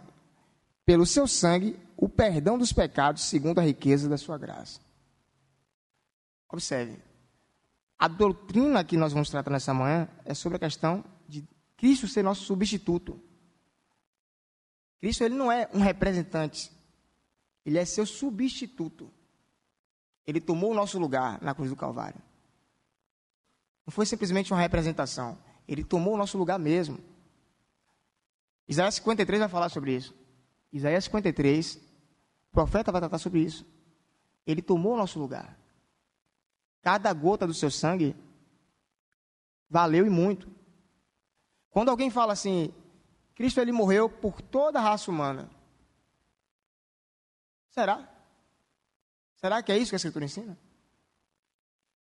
pelo 0.85 1.07
seu 1.07 1.27
sangue, 1.27 1.79
o 1.97 2.09
perdão 2.09 2.59
dos 2.59 2.73
pecados, 2.73 3.23
segundo 3.23 3.59
a 3.59 3.63
riqueza 3.63 4.09
da 4.09 4.19
sua 4.19 4.37
graça. 4.37 4.81
Observe, 6.49 6.99
a 7.99 8.07
doutrina 8.07 8.85
que 8.85 8.97
nós 8.97 9.13
vamos 9.13 9.31
tratar 9.31 9.51
nessa 9.51 9.73
manhã 9.73 10.09
é 10.25 10.35
sobre 10.35 10.57
a 10.57 10.61
questão 10.61 11.03
Cristo 11.85 12.09
ser 12.09 12.23
nosso 12.23 12.45
substituto. 12.45 13.21
Cristo 14.99 15.23
ele 15.23 15.35
não 15.35 15.53
é 15.53 15.69
um 15.75 15.81
representante, 15.81 16.73
ele 17.63 17.77
é 17.77 17.85
seu 17.85 18.07
substituto. 18.07 19.13
Ele 20.27 20.41
tomou 20.41 20.71
o 20.71 20.75
nosso 20.75 20.99
lugar 20.99 21.43
na 21.43 21.55
cruz 21.55 21.69
do 21.69 21.77
Calvário. 21.77 22.19
Não 23.87 23.93
foi 23.93 24.07
simplesmente 24.07 24.51
uma 24.51 24.63
representação, 24.63 25.37
ele 25.69 25.85
tomou 25.85 26.15
o 26.15 26.17
nosso 26.17 26.39
lugar 26.39 26.59
mesmo. 26.59 26.99
Isaías 28.67 28.95
53 28.95 29.41
vai 29.41 29.49
falar 29.51 29.69
sobre 29.69 29.95
isso. 29.95 30.15
Isaías 30.73 31.05
53, 31.05 31.77
o 31.77 31.81
profeta 32.51 32.91
vai 32.91 33.03
tratar 33.03 33.19
sobre 33.19 33.41
isso. 33.41 33.67
Ele 34.47 34.63
tomou 34.63 34.95
o 34.95 34.97
nosso 34.97 35.19
lugar. 35.19 35.55
Cada 36.81 37.13
gota 37.13 37.47
do 37.47 37.53
seu 37.53 37.71
sangue 37.71 38.17
valeu 39.69 40.07
e 40.07 40.09
muito. 40.09 40.64
Quando 41.75 41.89
alguém 41.89 42.09
fala 42.09 42.33
assim, 42.33 42.73
Cristo 43.35 43.61
ele 43.61 43.73
morreu 43.73 44.09
por 44.09 44.41
toda 44.41 44.79
a 44.79 44.83
raça 44.83 45.11
humana. 45.11 45.51
Será? 47.69 48.09
Será 49.35 49.61
que 49.61 49.73
é 49.73 49.77
isso 49.77 49.91
que 49.91 49.97
a 49.97 49.99
Escritura 49.99 50.25
ensina? 50.25 50.57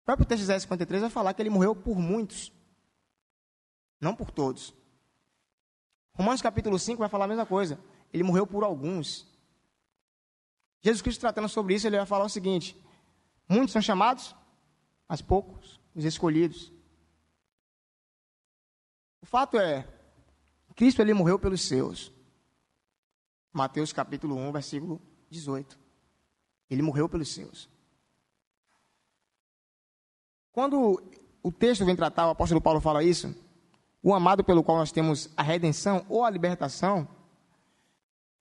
O 0.01 0.05
próprio 0.05 0.27
texto 0.27 0.39
de 0.39 0.43
Isaías 0.43 0.63
53 0.63 1.03
vai 1.03 1.09
falar 1.09 1.33
que 1.33 1.41
ele 1.41 1.49
morreu 1.49 1.73
por 1.73 1.97
muitos, 1.97 2.51
não 4.01 4.13
por 4.13 4.31
todos. 4.31 4.73
Romanos 6.13 6.41
capítulo 6.41 6.77
5 6.77 6.99
vai 6.99 7.07
falar 7.07 7.23
a 7.23 7.29
mesma 7.29 7.45
coisa. 7.45 7.79
Ele 8.11 8.21
morreu 8.21 8.45
por 8.45 8.65
alguns. 8.65 9.25
Jesus 10.81 11.01
Cristo 11.01 11.21
tratando 11.21 11.47
sobre 11.47 11.73
isso, 11.73 11.87
ele 11.87 11.95
vai 11.95 12.05
falar 12.05 12.25
o 12.25 12.29
seguinte: 12.29 12.75
muitos 13.47 13.71
são 13.71 13.81
chamados, 13.81 14.35
mas 15.07 15.21
poucos 15.21 15.79
os 15.95 16.03
escolhidos. 16.03 16.69
O 19.23 19.25
fato 19.25 19.57
é, 19.57 19.87
Cristo 20.75 21.01
ele 21.01 21.13
morreu 21.13 21.39
pelos 21.39 21.61
seus. 21.61 22.11
Mateus 23.53 23.93
capítulo 23.93 24.35
1, 24.35 24.51
versículo 24.51 25.01
18. 25.29 25.79
Ele 26.69 26.81
morreu 26.81 27.07
pelos 27.07 27.33
seus. 27.33 27.69
Quando 30.51 31.01
o 31.41 31.51
texto 31.51 31.85
vem 31.85 31.95
tratar, 31.95 32.27
o 32.27 32.31
apóstolo 32.31 32.59
Paulo 32.59 32.81
fala 32.81 33.01
isso, 33.01 33.33
o 34.03 34.13
amado 34.13 34.43
pelo 34.43 34.61
qual 34.61 34.77
nós 34.77 34.91
temos 34.91 35.29
a 35.37 35.41
redenção 35.41 36.05
ou 36.09 36.25
a 36.25 36.29
libertação, 36.29 37.07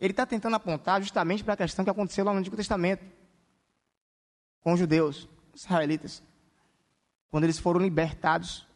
ele 0.01 0.13
está 0.13 0.27
tentando 0.27 0.57
apontar 0.57 1.01
justamente 1.01 1.45
para 1.45 1.55
a 1.55 1.59
questão 1.59 1.85
que 1.85 1.91
aconteceu 1.91 2.25
lá 2.25 2.33
no 2.33 2.41
Antigo 2.41 2.57
Testamento 2.57 3.05
com 4.61 4.73
os 4.73 4.81
judeus, 4.81 5.29
os 5.55 5.63
israelitas 5.63 6.23
quando 7.31 7.45
eles 7.45 7.59
foram 7.59 7.81
libertados 7.81 8.67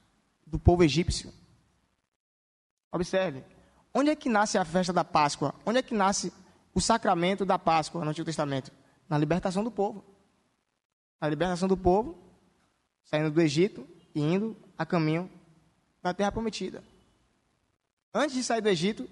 do 0.47 0.59
povo 0.59 0.83
egípcio. 0.83 1.31
Observe, 2.97 3.45
onde 3.95 4.11
é 4.11 4.17
que 4.17 4.29
nasce 4.29 4.57
a 4.57 4.65
festa 4.65 4.93
da 4.93 5.05
Páscoa? 5.05 5.55
Onde 5.65 5.79
é 5.79 5.83
que 5.83 5.95
nasce 5.95 6.33
o 6.75 6.81
sacramento 6.81 7.45
da 7.45 7.59
Páscoa 7.59 8.03
no 8.03 8.11
Antigo 8.11 8.25
Testamento? 8.25 8.73
Na 9.07 9.19
libertação 9.19 9.63
do 9.63 9.71
povo. 9.71 10.03
Na 11.21 11.29
libertação 11.29 11.69
do 11.69 11.77
povo, 11.77 12.19
saindo 13.05 13.31
do 13.31 13.41
Egito 13.41 13.87
e 14.15 14.21
indo 14.21 14.57
a 14.79 14.87
caminho 14.87 15.31
da 16.03 16.15
terra 16.15 16.33
prometida. 16.33 16.83
Antes 18.15 18.35
de 18.35 18.43
sair 18.43 18.63
do 18.63 18.69
Egito, 18.69 19.09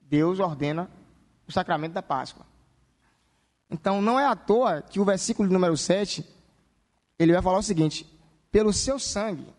Deus 0.00 0.40
ordena 0.40 0.90
o 1.46 1.52
sacramento 1.52 1.92
da 1.92 2.02
Páscoa. 2.02 2.46
Então, 3.70 4.00
não 4.00 4.18
é 4.18 4.24
à 4.24 4.34
toa 4.34 4.80
que 4.80 4.98
o 4.98 5.04
versículo 5.04 5.50
número 5.50 5.76
7, 5.76 6.26
ele 7.18 7.32
vai 7.32 7.42
falar 7.42 7.58
o 7.58 7.62
seguinte: 7.62 8.06
pelo 8.50 8.72
seu 8.72 8.98
sangue. 8.98 9.54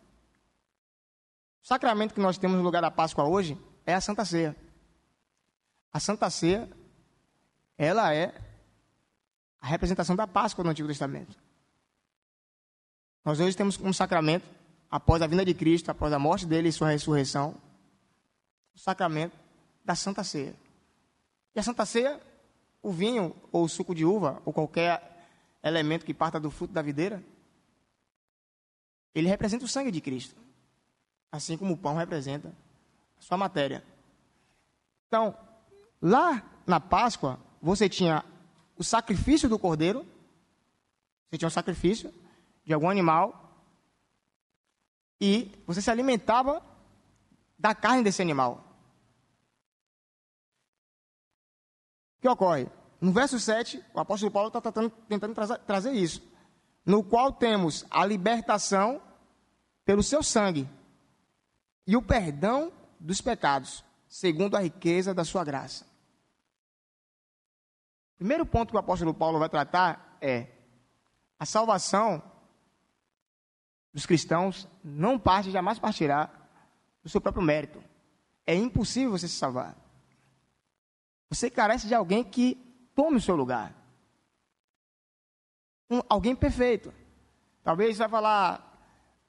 O 1.67 1.73
sacramento 1.75 2.13
que 2.13 2.21
nós 2.21 2.37
temos 2.37 2.55
no 2.55 2.63
lugar 2.63 2.81
da 2.81 2.89
Páscoa 2.89 3.25
hoje 3.25 3.57
é 3.85 3.93
a 3.93 3.99
Santa 3.99 4.23
Ceia. 4.23 4.55
A 5.91 5.99
Santa 5.99 6.29
Ceia, 6.29 6.69
ela 7.77 8.15
é 8.15 8.33
a 9.59 9.67
representação 9.67 10.15
da 10.15 10.25
Páscoa 10.25 10.63
no 10.63 10.69
Antigo 10.69 10.87
Testamento. 10.87 11.37
Nós 13.25 13.41
hoje 13.41 13.57
temos 13.57 13.77
um 13.81 13.91
sacramento, 13.91 14.45
após 14.89 15.21
a 15.21 15.27
vinda 15.27 15.43
de 15.43 15.53
Cristo, 15.53 15.89
após 15.89 16.13
a 16.13 16.17
morte 16.17 16.45
dele 16.45 16.69
e 16.69 16.71
sua 16.71 16.91
ressurreição, 16.91 17.53
o 18.73 18.79
sacramento 18.79 19.35
da 19.83 19.93
Santa 19.93 20.23
Ceia. 20.23 20.55
E 21.53 21.59
a 21.59 21.63
Santa 21.63 21.85
Ceia, 21.85 22.17
o 22.81 22.93
vinho 22.93 23.35
ou 23.51 23.65
o 23.65 23.67
suco 23.67 23.93
de 23.93 24.05
uva, 24.05 24.41
ou 24.45 24.53
qualquer 24.53 25.27
elemento 25.61 26.05
que 26.05 26.13
parta 26.13 26.39
do 26.39 26.49
fruto 26.49 26.73
da 26.73 26.81
videira, 26.81 27.21
ele 29.13 29.27
representa 29.27 29.65
o 29.65 29.67
sangue 29.67 29.91
de 29.91 29.99
Cristo. 29.99 30.46
Assim 31.31 31.57
como 31.57 31.73
o 31.73 31.77
pão 31.77 31.95
representa 31.95 32.49
a 33.17 33.21
sua 33.21 33.37
matéria. 33.37 33.83
Então, 35.07 35.37
lá 36.01 36.43
na 36.65 36.79
Páscoa, 36.79 37.39
você 37.61 37.89
tinha 37.89 38.23
o 38.77 38.83
sacrifício 38.83 39.49
do 39.49 39.59
cordeiro, 39.59 40.05
você 41.29 41.37
tinha 41.37 41.47
um 41.47 41.51
sacrifício 41.51 42.13
de 42.65 42.73
algum 42.73 42.89
animal, 42.89 43.43
e 45.19 45.51
você 45.65 45.81
se 45.81 45.89
alimentava 45.89 46.61
da 47.57 47.73
carne 47.73 48.03
desse 48.03 48.21
animal. 48.21 48.63
O 52.17 52.21
que 52.21 52.27
ocorre? 52.27 52.67
No 53.01 53.11
verso 53.11 53.39
7, 53.39 53.83
o 53.93 53.99
apóstolo 53.99 54.31
Paulo 54.31 54.47
está 54.49 54.61
tentando 55.07 55.33
trazer 55.65 55.91
isso. 55.91 56.21
No 56.85 57.03
qual 57.03 57.31
temos 57.31 57.85
a 57.89 58.05
libertação 58.05 59.01
pelo 59.83 60.03
seu 60.03 60.21
sangue 60.23 60.67
e 61.87 61.95
o 61.95 62.01
perdão 62.01 62.71
dos 62.99 63.21
pecados, 63.21 63.83
segundo 64.07 64.55
a 64.55 64.59
riqueza 64.59 65.13
da 65.13 65.23
sua 65.23 65.43
graça. 65.43 65.85
O 68.15 68.17
primeiro 68.17 68.45
ponto 68.45 68.71
que 68.71 68.75
o 68.75 68.79
apóstolo 68.79 69.13
Paulo 69.13 69.39
vai 69.39 69.47
tratar 69.47 70.17
é 70.21 70.47
a 71.39 71.45
salvação 71.45 72.21
dos 73.93 74.05
cristãos 74.05 74.67
não 74.83 75.17
parte, 75.17 75.49
jamais 75.49 75.79
partirá 75.79 76.29
do 77.01 77.09
seu 77.09 77.21
próprio 77.21 77.43
mérito. 77.43 77.81
É 78.45 78.53
impossível 78.53 79.11
você 79.11 79.27
se 79.27 79.35
salvar. 79.35 79.75
Você 81.29 81.49
carece 81.49 81.87
de 81.87 81.95
alguém 81.95 82.23
que 82.23 82.55
tome 82.93 83.17
o 83.17 83.21
seu 83.21 83.35
lugar. 83.35 83.73
Um, 85.89 86.01
alguém 86.09 86.35
perfeito. 86.35 86.93
Talvez 87.63 87.95
você 87.95 88.03
vai 88.03 88.09
falar, 88.09 88.67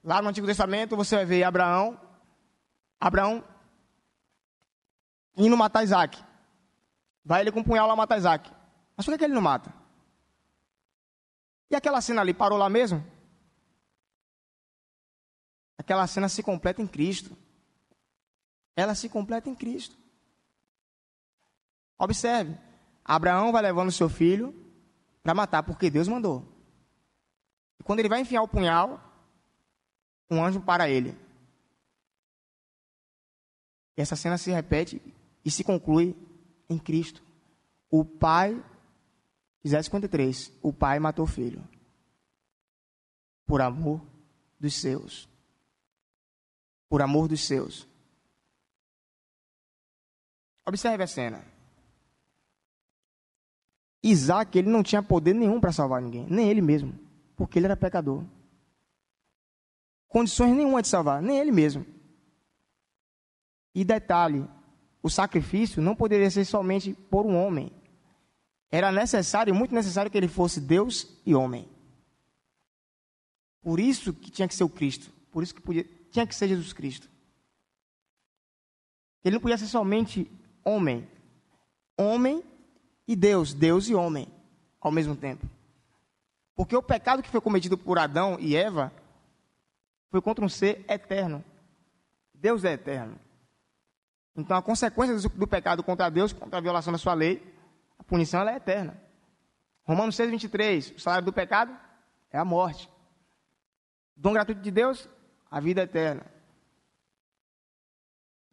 Lá 0.03 0.21
no 0.21 0.29
Antigo 0.29 0.47
Testamento 0.47 0.95
você 0.95 1.17
vai 1.17 1.25
ver 1.25 1.43
Abraão, 1.43 1.99
Abraão 2.99 3.43
indo 5.37 5.55
matar 5.55 5.83
Isaac. 5.83 6.21
Vai 7.23 7.41
ele 7.41 7.51
com 7.51 7.59
um 7.59 7.63
punhal 7.63 7.87
lá 7.87 7.95
matar 7.95 8.17
Isaac. 8.17 8.51
Mas 8.95 9.05
por 9.05 9.11
que, 9.13 9.19
que 9.19 9.23
ele 9.25 9.33
não 9.33 9.41
mata? 9.41 9.73
E 11.69 11.75
aquela 11.75 12.01
cena 12.01 12.21
ali 12.21 12.33
parou 12.33 12.57
lá 12.57 12.69
mesmo? 12.69 13.05
Aquela 15.77 16.05
cena 16.07 16.27
se 16.27 16.43
completa 16.43 16.81
em 16.81 16.87
Cristo. 16.87 17.37
Ela 18.75 18.95
se 18.95 19.07
completa 19.07 19.49
em 19.49 19.55
Cristo. 19.55 19.95
Observe, 21.97 22.57
Abraão 23.03 23.51
vai 23.51 23.61
levando 23.61 23.91
seu 23.91 24.09
filho 24.09 24.55
para 25.21 25.33
matar, 25.33 25.63
porque 25.63 25.89
Deus 25.89 26.07
mandou. 26.07 26.45
E 27.79 27.83
quando 27.83 27.99
ele 27.99 28.09
vai 28.09 28.21
enfiar 28.21 28.41
o 28.41 28.47
punhal, 28.47 29.01
um 30.29 30.43
anjo 30.43 30.61
para 30.61 30.89
ele. 30.89 31.17
E 33.99 34.01
essa 34.01 34.15
cena 34.15 34.37
se 34.37 34.49
repete 34.49 35.01
e 35.43 35.51
se 35.51 35.61
conclui 35.61 36.15
em 36.69 36.79
Cristo. 36.79 37.21
O 37.91 38.05
pai, 38.05 38.63
Isaías 39.61 39.87
53, 39.87 40.53
o 40.61 40.71
pai 40.71 40.99
matou 40.99 41.25
o 41.25 41.27
filho. 41.27 41.61
Por 43.45 43.59
amor 43.59 44.01
dos 44.57 44.75
seus. 44.75 45.27
Por 46.87 47.01
amor 47.01 47.27
dos 47.27 47.45
seus. 47.45 47.85
Observe 50.65 51.03
a 51.03 51.07
cena. 51.07 51.45
Isaac, 54.01 54.57
ele 54.57 54.69
não 54.69 54.81
tinha 54.81 55.03
poder 55.03 55.35
nenhum 55.35 55.59
para 55.59 55.73
salvar 55.73 56.01
ninguém, 56.01 56.25
nem 56.29 56.49
ele 56.49 56.61
mesmo, 56.61 56.97
porque 57.35 57.59
ele 57.59 57.65
era 57.65 57.75
pecador. 57.75 58.23
condições 60.07 60.55
nenhuma 60.55 60.81
de 60.81 60.87
salvar, 60.87 61.21
nem 61.21 61.37
ele 61.37 61.51
mesmo. 61.51 61.98
E 63.73 63.83
detalhe, 63.83 64.45
o 65.01 65.09
sacrifício 65.09 65.81
não 65.81 65.95
poderia 65.95 66.29
ser 66.29 66.45
somente 66.45 66.93
por 66.93 67.25
um 67.25 67.35
homem. 67.35 67.71
Era 68.71 68.91
necessário, 68.91 69.53
muito 69.55 69.73
necessário 69.73 70.11
que 70.11 70.17
ele 70.17 70.27
fosse 70.27 70.59
Deus 70.59 71.07
e 71.25 71.33
homem. 71.33 71.67
Por 73.61 73.79
isso 73.79 74.13
que 74.13 74.29
tinha 74.31 74.47
que 74.47 74.55
ser 74.55 74.63
o 74.63 74.69
Cristo. 74.69 75.11
Por 75.31 75.43
isso 75.43 75.53
que 75.53 75.61
podia, 75.61 75.85
tinha 76.11 76.25
que 76.25 76.35
ser 76.35 76.47
Jesus 76.47 76.73
Cristo. 76.73 77.09
Ele 79.23 79.35
não 79.35 79.41
podia 79.41 79.57
ser 79.57 79.67
somente 79.67 80.29
homem. 80.63 81.07
Homem 81.97 82.43
e 83.07 83.15
Deus, 83.15 83.53
Deus 83.53 83.89
e 83.89 83.95
homem, 83.95 84.27
ao 84.79 84.91
mesmo 84.91 85.15
tempo. 85.15 85.45
Porque 86.55 86.75
o 86.75 86.83
pecado 86.83 87.23
que 87.23 87.29
foi 87.29 87.41
cometido 87.41 87.77
por 87.77 87.97
Adão 87.97 88.37
e 88.39 88.55
Eva 88.55 88.93
foi 90.09 90.21
contra 90.21 90.43
um 90.43 90.49
ser 90.49 90.85
eterno. 90.87 91.43
Deus 92.33 92.63
é 92.63 92.73
eterno. 92.73 93.19
Então 94.39 94.57
a 94.57 94.61
consequência 94.61 95.15
do, 95.15 95.37
do 95.37 95.47
pecado 95.47 95.83
contra 95.83 96.09
Deus, 96.09 96.31
contra 96.31 96.57
a 96.57 96.61
violação 96.61 96.91
da 96.93 96.97
sua 96.97 97.13
lei, 97.13 97.53
a 97.97 98.03
punição 98.03 98.47
é 98.47 98.55
eterna. 98.55 99.01
Romanos 99.83 100.15
6, 100.15 100.31
23, 100.31 100.91
o 100.91 100.99
salário 100.99 101.25
do 101.25 101.33
pecado 101.33 101.75
é 102.31 102.37
a 102.37 102.45
morte. 102.45 102.87
O 104.15 104.21
dom 104.21 104.33
gratuito 104.33 104.61
de 104.61 104.71
Deus, 104.71 105.09
a 105.49 105.59
vida 105.59 105.81
eterna. 105.81 106.25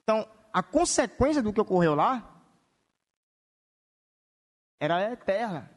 Então, 0.03 0.27
a 0.53 0.63
consequência 0.63 1.43
do 1.43 1.53
que 1.53 1.61
ocorreu 1.61 1.95
lá 1.95 2.43
era 4.81 5.13
eterna. 5.13 5.71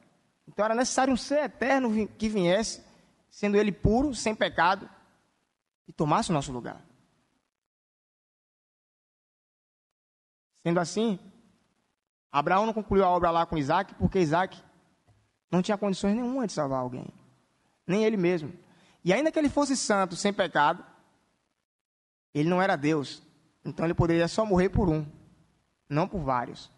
Então 0.48 0.65
era 0.65 0.76
necessário 0.76 1.13
um 1.13 1.17
ser 1.17 1.43
eterno 1.43 2.08
que 2.08 2.30
viesse, 2.30 2.84
sendo 3.30 3.58
ele 3.58 3.72
puro, 3.72 4.15
sem 4.15 4.34
pecado, 4.34 4.89
e 5.88 5.93
tomasse 5.93 6.32
o 6.32 6.34
nosso 6.34 6.52
lugar. 6.52 6.88
Sendo 10.69 10.79
assim, 10.79 11.17
Abraão 12.32 12.67
não 12.67 12.73
concluiu 12.73 13.03
a 13.03 13.10
obra 13.10 13.32
lá 13.32 13.43
com 13.43 13.58
Isaac, 13.58 13.95
porque 13.95 14.19
Isaac 14.19 14.55
não 15.49 15.63
tinha 15.63 15.75
condições 15.75 16.13
nenhuma 16.13 16.45
de 16.45 16.53
salvar 16.53 16.82
alguém, 16.82 17.08
nem 17.88 18.03
ele 18.03 18.15
mesmo. 18.15 18.53
E 19.03 19.12
ainda 19.12 19.32
que 19.32 19.39
ele 19.39 19.49
fosse 19.49 19.75
santo, 19.75 20.15
sem 20.15 20.32
pecado, 20.32 20.86
ele 22.36 22.47
não 22.47 22.62
era 22.62 22.75
Deus. 22.75 23.23
Então 23.65 23.84
ele 23.84 23.95
poderia 23.95 24.27
só 24.27 24.45
morrer 24.45 24.69
por 24.69 24.89
um, 24.89 25.03
não 25.89 26.08
por 26.08 26.19
vários. 26.19 26.69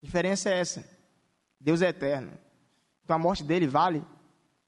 A 0.00 0.06
diferença 0.06 0.48
é 0.48 0.60
essa. 0.60 0.88
Deus 1.58 1.82
é 1.82 1.88
eterno. 1.88 2.38
Então 3.02 3.16
a 3.16 3.18
morte 3.18 3.42
dele 3.42 3.66
vale 3.66 4.06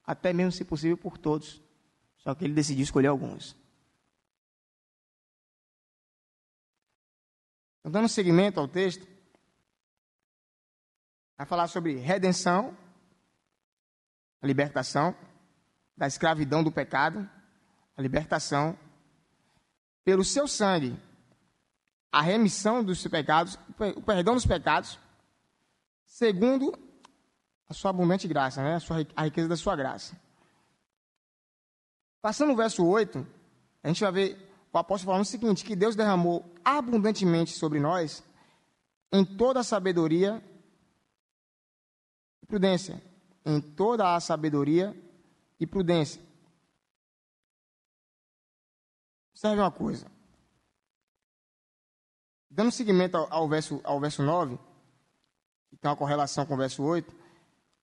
até 0.05 0.33
mesmo, 0.33 0.51
se 0.51 0.65
possível, 0.65 0.97
por 0.97 1.19
todos. 1.19 1.63
Só 2.17 2.35
que 2.35 2.45
ele 2.45 2.53
decidiu 2.53 2.83
escolher 2.83 3.07
alguns. 3.07 3.55
Então, 7.85 7.93
dando 7.93 8.09
seguimento 8.09 8.59
ao 8.59 8.67
texto, 8.67 9.07
vai 11.37 11.47
falar 11.47 11.69
sobre 11.69 11.97
redenção, 11.97 12.75
a 14.41 14.47
libertação 14.47 15.15
da 15.95 16.07
escravidão 16.07 16.65
do 16.65 16.73
pecado, 16.73 17.29
a 17.95 18.01
libertação 18.01 18.75
pelo 20.03 20.25
seu 20.25 20.49
sangue, 20.49 20.99
a 22.11 22.23
remissão 22.23 22.83
dos 22.83 23.07
pecados, 23.07 23.59
o 23.97 24.01
perdão 24.01 24.33
dos 24.33 24.47
pecados, 24.47 24.99
segundo 26.07 26.73
a 27.69 27.75
sua 27.75 27.91
abundante 27.91 28.27
graça, 28.27 28.63
né? 28.63 28.77
a, 28.77 28.81
sua, 28.81 29.07
a 29.15 29.25
riqueza 29.25 29.47
da 29.47 29.59
sua 29.59 29.77
graça. 29.77 30.19
Passando 32.23 32.55
o 32.55 32.57
verso 32.57 32.83
8, 32.83 33.27
a 33.83 33.89
gente 33.89 34.01
vai 34.01 34.13
ver 34.13 34.44
o 34.75 34.79
apóstolo 34.79 35.13
falando 35.13 35.23
o 35.23 35.29
seguinte: 35.29 35.65
que 35.65 35.77
Deus 35.77 35.95
derramou 35.95 36.53
abundantemente 36.65 37.53
sobre 37.53 37.79
nós 37.79 38.25
em 39.13 39.25
toda 39.25 39.61
a 39.61 39.65
sabedoria 39.65 40.43
e 42.43 42.47
prudência. 42.47 43.01
Em 43.47 43.61
toda 43.61 44.17
a 44.17 44.21
sabedoria 44.21 44.93
e 45.61 45.67
prudência. 45.67 46.21
Observe 49.33 49.61
uma 49.61 49.71
coisa. 49.71 50.11
Dando 52.51 52.73
seguimento 52.73 53.17
ao, 53.17 53.33
ao, 53.33 53.49
verso, 53.49 53.81
ao 53.85 54.01
verso 54.01 54.23
9, 54.23 54.59
que 55.71 55.77
tem 55.77 55.91
uma 55.91 55.97
correlação 55.97 56.47
com 56.47 56.55
o 56.55 56.57
verso 56.57 56.83
8, 56.83 57.15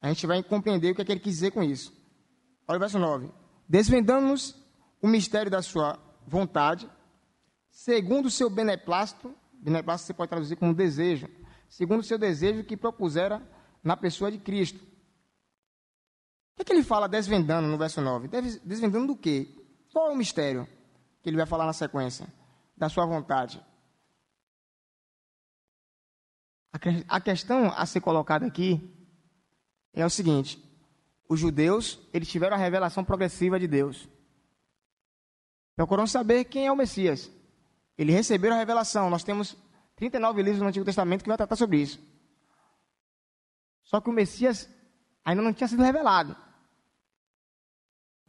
a 0.01 0.07
gente 0.07 0.25
vai 0.25 0.41
compreender 0.43 0.91
o 0.91 0.95
que, 0.95 1.01
é 1.01 1.05
que 1.05 1.11
ele 1.11 1.19
quis 1.19 1.35
dizer 1.35 1.51
com 1.51 1.63
isso. 1.63 1.93
Olha 2.67 2.77
o 2.77 2.79
verso 2.79 2.97
9. 2.97 3.31
Desvendando-nos 3.69 4.55
o 5.01 5.07
mistério 5.07 5.51
da 5.51 5.61
sua 5.61 5.99
vontade, 6.25 6.89
segundo 7.69 8.27
o 8.27 8.31
seu 8.31 8.49
beneplácito, 8.49 9.35
beneplácito 9.53 10.07
você 10.07 10.13
pode 10.13 10.29
traduzir 10.29 10.55
como 10.55 10.73
desejo, 10.73 11.27
segundo 11.69 12.01
o 12.01 12.03
seu 12.03 12.17
desejo 12.17 12.63
que 12.63 12.77
propusera 12.77 13.41
na 13.83 13.95
pessoa 13.97 14.31
de 14.31 14.37
Cristo. 14.37 14.79
O 14.79 16.55
que, 16.55 16.61
é 16.61 16.65
que 16.65 16.73
ele 16.73 16.83
fala 16.83 17.07
desvendando 17.07 17.67
no 17.67 17.77
verso 17.77 18.01
9? 18.01 18.29
Desvendando 18.63 19.07
do 19.07 19.15
quê? 19.15 19.47
Qual 19.91 20.09
é 20.09 20.13
o 20.13 20.17
mistério 20.17 20.67
que 21.21 21.29
ele 21.29 21.37
vai 21.37 21.45
falar 21.45 21.65
na 21.65 21.73
sequência? 21.73 22.27
Da 22.77 22.89
sua 22.89 23.05
vontade. 23.05 23.63
A 27.07 27.19
questão 27.19 27.71
a 27.75 27.85
ser 27.85 27.99
colocada 27.99 28.45
aqui 28.45 28.79
é 29.93 30.05
o 30.05 30.09
seguinte: 30.09 30.63
os 31.27 31.39
judeus 31.39 31.99
eles 32.13 32.27
tiveram 32.27 32.55
a 32.55 32.59
revelação 32.59 33.03
progressiva 33.03 33.59
de 33.59 33.67
Deus. 33.67 34.07
Procuram 35.81 36.05
saber 36.05 36.43
quem 36.43 36.67
é 36.67 36.71
o 36.71 36.75
Messias. 36.75 37.31
Eles 37.97 38.13
receberam 38.13 38.55
a 38.55 38.59
revelação. 38.59 39.09
Nós 39.09 39.23
temos 39.23 39.57
39 39.95 40.43
livros 40.43 40.61
no 40.61 40.67
Antigo 40.67 40.85
Testamento 40.85 41.23
que 41.23 41.27
vai 41.27 41.35
tratar 41.35 41.55
sobre 41.55 41.81
isso. 41.81 41.99
Só 43.81 43.99
que 43.99 44.07
o 44.07 44.13
Messias 44.13 44.69
ainda 45.25 45.41
não 45.41 45.51
tinha 45.51 45.67
sido 45.67 45.81
revelado. 45.81 46.37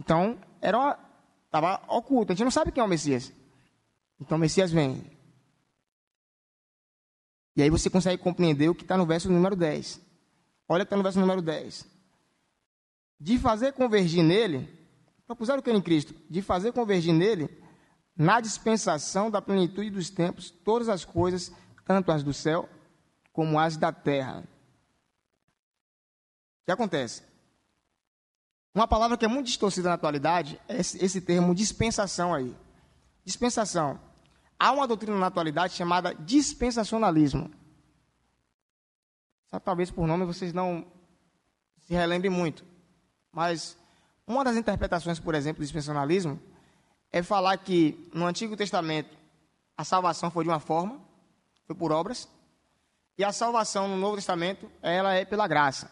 Então, 0.00 0.40
era 0.62 0.98
estava 1.44 1.82
oculto. 1.88 2.32
A 2.32 2.34
gente 2.34 2.44
não 2.44 2.50
sabe 2.50 2.72
quem 2.72 2.80
é 2.80 2.84
o 2.84 2.88
Messias. 2.88 3.30
Então, 4.18 4.38
o 4.38 4.40
Messias 4.40 4.72
vem. 4.72 5.04
E 7.54 7.62
aí 7.62 7.68
você 7.68 7.90
consegue 7.90 8.22
compreender 8.22 8.70
o 8.70 8.74
que 8.74 8.80
está 8.82 8.96
no 8.96 9.04
verso 9.04 9.30
número 9.30 9.54
10. 9.54 10.00
Olha 10.66 10.86
que 10.86 10.86
está 10.86 10.96
no 10.96 11.02
verso 11.02 11.20
número 11.20 11.42
10. 11.42 11.86
De 13.20 13.38
fazer 13.38 13.74
convergir 13.74 14.24
nele, 14.24 14.81
propuseram 15.32 15.60
o 15.60 15.62
que 15.62 15.70
em 15.70 15.80
Cristo? 15.80 16.14
De 16.28 16.42
fazer 16.42 16.72
convergir 16.72 17.14
nele, 17.14 17.48
na 18.14 18.40
dispensação 18.40 19.30
da 19.30 19.40
plenitude 19.40 19.90
dos 19.90 20.10
tempos, 20.10 20.50
todas 20.50 20.88
as 20.90 21.04
coisas, 21.04 21.50
tanto 21.86 22.12
as 22.12 22.22
do 22.22 22.34
céu 22.34 22.68
como 23.32 23.58
as 23.58 23.76
da 23.76 23.90
terra. 23.90 24.44
O 26.60 26.64
que 26.66 26.72
acontece? 26.72 27.22
Uma 28.74 28.86
palavra 28.86 29.16
que 29.16 29.24
é 29.24 29.28
muito 29.28 29.46
distorcida 29.46 29.88
na 29.88 29.94
atualidade 29.94 30.60
é 30.68 30.78
esse, 30.78 31.20
termo 31.20 31.54
dispensação 31.54 32.34
aí. 32.34 32.54
Dispensação. 33.24 33.98
Há 34.58 34.70
uma 34.72 34.86
doutrina 34.86 35.18
na 35.18 35.26
atualidade 35.26 35.74
chamada 35.74 36.14
dispensacionalismo. 36.14 37.50
Talvez 39.64 39.90
por 39.90 40.06
nome 40.06 40.24
vocês 40.24 40.52
não 40.52 40.86
se 41.80 41.92
relembrem 41.94 42.30
muito. 42.30 42.64
Mas 43.30 43.76
uma 44.26 44.44
das 44.44 44.56
interpretações, 44.56 45.18
por 45.18 45.34
exemplo, 45.34 45.60
do 45.60 45.64
dispensacionalismo 45.64 46.40
é 47.10 47.22
falar 47.22 47.56
que 47.58 48.10
no 48.14 48.26
Antigo 48.26 48.56
Testamento 48.56 49.16
a 49.76 49.84
salvação 49.84 50.30
foi 50.30 50.44
de 50.44 50.50
uma 50.50 50.60
forma, 50.60 51.00
foi 51.66 51.76
por 51.76 51.92
obras, 51.92 52.28
e 53.18 53.24
a 53.24 53.32
salvação 53.32 53.88
no 53.88 53.96
Novo 53.96 54.16
Testamento 54.16 54.70
ela 54.80 55.14
é 55.14 55.24
pela 55.24 55.46
graça. 55.46 55.90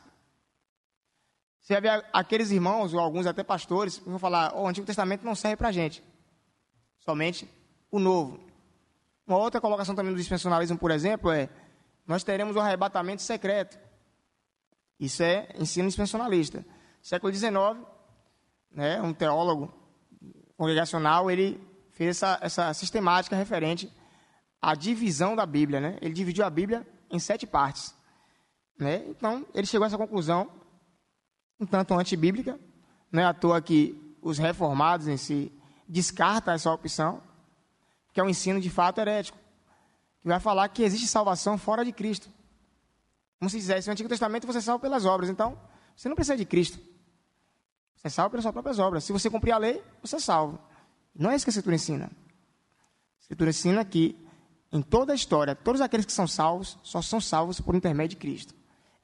Você 1.61 1.79
vai 1.79 1.83
ver 1.83 2.07
aqueles 2.13 2.51
irmãos, 2.51 2.95
ou 2.95 3.01
alguns 3.01 3.27
até 3.27 3.43
pastores, 3.43 3.99
vão 3.99 4.19
falar: 4.19 4.53
oh, 4.55 4.63
o 4.63 4.69
Antigo 4.69 4.87
Testamento 4.87 5.25
não 5.25 5.35
serve 5.35 5.57
para 5.57 5.69
a 5.69 5.73
gente, 5.73 6.03
somente 7.01 7.49
o 7.91 7.99
Novo. 7.99 8.41
Uma 9.27 9.39
outra 9.39 9.61
colocação 9.61 9.95
também 9.95 10.13
do 10.13 10.19
dispensacionalismo, 10.19 10.79
por 10.79 10.91
exemplo, 10.91 11.31
é 11.31 11.49
nós 12.07 12.25
teremos 12.25 12.57
o 12.57 12.61
arrebatamento 12.61 13.23
secreto. 13.23 13.79
Isso 14.99 15.23
é 15.23 15.49
ensino 15.57 15.87
dispensacionalista. 15.87 16.65
Século 17.01 17.33
XIX, 17.33 17.53
né, 18.71 19.01
um 19.01 19.13
teólogo 19.13 19.73
congregacional, 20.57 21.31
ele 21.31 21.61
fez 21.93 22.17
essa, 22.17 22.39
essa 22.41 22.75
sistemática 22.75 23.37
referente 23.37 23.93
à 24.61 24.75
divisão 24.75 25.35
da 25.35 25.45
Bíblia. 25.47 25.81
Né? 25.81 25.99
Ele 26.01 26.15
dividiu 26.15 26.45
a 26.45 26.51
Bíblia 26.51 26.87
em 27.11 27.19
sete 27.19 27.47
partes. 27.47 27.95
Né? 28.79 29.05
Então, 29.09 29.47
ele 29.55 29.67
chegou 29.67 29.85
a 29.85 29.89
essa 29.89 29.99
conclusão, 29.99 30.51
um 31.59 31.67
tanto 31.67 31.95
antibíblica. 31.95 32.59
Não 33.11 33.23
é 33.23 33.27
à 33.27 33.35
toa 33.35 33.61
que 33.61 34.17
os 34.23 34.39
reformados 34.39 35.09
em 35.09 35.17
si 35.17 35.53
descartam 35.89 36.55
essa 36.55 36.71
opção, 36.71 37.23
que 38.13 38.21
é 38.21 38.23
um 38.23 38.29
ensino 38.29 38.61
de 38.61 38.71
fato 38.71 39.01
herético 39.01 39.41
que 40.21 40.29
vai 40.29 40.39
falar 40.39 40.69
que 40.69 40.83
existe 40.83 41.07
salvação 41.07 41.57
fora 41.57 41.85
de 41.85 41.93
Cristo. 41.93 42.29
Como 43.39 43.49
se 43.49 43.59
dissesse, 43.59 43.89
no 43.89 43.93
Antigo 43.93 44.09
Testamento 44.09 44.47
você 44.47 44.59
é 44.59 44.61
salvo 44.61 44.81
pelas 44.81 45.07
obras, 45.07 45.31
então 45.31 45.59
você 45.97 46.09
não 46.09 46.15
precisa 46.15 46.37
de 46.37 46.45
Cristo. 46.45 46.79
Você 48.01 48.07
é 48.07 48.11
salvo 48.11 48.31
pelas 48.31 48.45
suas 48.45 48.53
próprias 48.55 48.79
obras. 48.79 49.05
Se 49.05 49.13
você 49.13 49.29
cumprir 49.29 49.53
a 49.53 49.59
lei, 49.59 49.83
você 50.01 50.17
é 50.17 50.21
salvo. 50.21 50.59
Não 51.15 51.31
é 51.31 51.37
isso 51.37 51.45
que 51.45 51.51
a 51.51 51.53
Escritura 51.53 51.77
ensina. 51.77 52.07
A 52.07 53.21
Escritura 53.21 53.51
ensina 53.51 53.85
que, 53.85 54.17
em 54.73 54.81
toda 54.81 55.13
a 55.13 55.15
história, 55.15 55.55
todos 55.55 55.83
aqueles 55.83 56.07
que 56.07 56.13
são 56.13 56.27
salvos 56.27 56.79
só 56.83 57.03
são 57.03 57.21
salvos 57.21 57.61
por 57.61 57.75
intermédio 57.75 58.17
de 58.17 58.17
Cristo. 58.17 58.55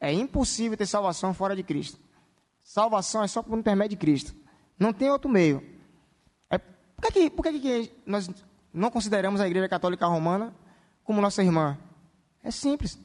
É 0.00 0.10
impossível 0.10 0.78
ter 0.78 0.86
salvação 0.86 1.34
fora 1.34 1.54
de 1.54 1.62
Cristo. 1.62 2.00
Salvação 2.62 3.22
é 3.22 3.28
só 3.28 3.42
por 3.42 3.58
intermédio 3.58 3.90
de 3.90 4.00
Cristo. 4.00 4.34
Não 4.78 4.94
tem 4.94 5.10
outro 5.10 5.28
meio. 5.28 5.62
É, 6.48 6.56
por 6.56 7.12
que, 7.12 7.28
por 7.28 7.42
que, 7.42 7.60
que 7.60 7.92
nós 8.06 8.30
não 8.72 8.90
consideramos 8.90 9.42
a 9.42 9.46
Igreja 9.46 9.68
Católica 9.68 10.06
Romana 10.06 10.54
como 11.04 11.20
nossa 11.20 11.42
irmã? 11.42 11.76
É 12.42 12.50
simples. 12.50 12.98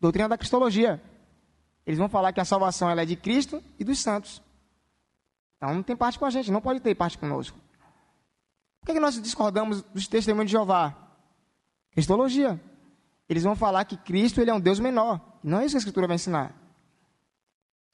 Doutrina 0.00 0.28
da 0.28 0.38
Cristologia. 0.38 1.02
Eles 1.84 1.98
vão 1.98 2.08
falar 2.08 2.32
que 2.32 2.40
a 2.40 2.44
salvação 2.44 2.88
é 2.88 3.04
de 3.04 3.16
Cristo 3.16 3.60
e 3.80 3.82
dos 3.82 3.98
santos. 3.98 4.40
Então 5.64 5.76
não 5.76 5.82
tem 5.82 5.96
parte 5.96 6.18
com 6.18 6.26
a 6.26 6.30
gente, 6.30 6.52
não 6.52 6.60
pode 6.60 6.78
ter 6.80 6.94
parte 6.94 7.16
conosco. 7.16 7.58
Por 8.80 8.86
que, 8.86 8.92
que 8.92 9.00
nós 9.00 9.20
discordamos 9.20 9.80
dos 9.82 10.06
testemunhos 10.06 10.50
de 10.50 10.52
Jeová? 10.52 10.94
Cristologia. 11.90 12.60
Eles 13.26 13.44
vão 13.44 13.56
falar 13.56 13.86
que 13.86 13.96
Cristo 13.96 14.42
ele 14.42 14.50
é 14.50 14.54
um 14.54 14.60
Deus 14.60 14.78
menor. 14.78 15.38
Não 15.42 15.60
é 15.60 15.64
isso 15.64 15.72
que 15.72 15.78
a 15.78 15.78
Escritura 15.78 16.06
vai 16.06 16.16
ensinar. 16.16 16.54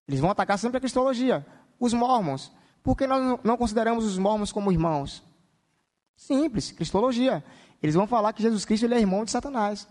Eles 0.08 0.18
vão 0.18 0.30
atacar 0.30 0.58
sempre 0.58 0.78
a 0.78 0.80
cristologia. 0.80 1.46
Os 1.78 1.92
mormons. 1.92 2.50
Por 2.82 2.96
que 2.96 3.06
nós 3.06 3.38
não 3.44 3.56
consideramos 3.56 4.04
os 4.04 4.18
mormons 4.18 4.50
como 4.50 4.72
irmãos? 4.72 5.22
Simples, 6.16 6.72
cristologia. 6.72 7.44
Eles 7.80 7.94
vão 7.94 8.08
falar 8.08 8.32
que 8.32 8.42
Jesus 8.42 8.64
Cristo 8.64 8.84
ele 8.84 8.96
é 8.96 8.98
irmão 8.98 9.24
de 9.24 9.30
Satanás. 9.30 9.86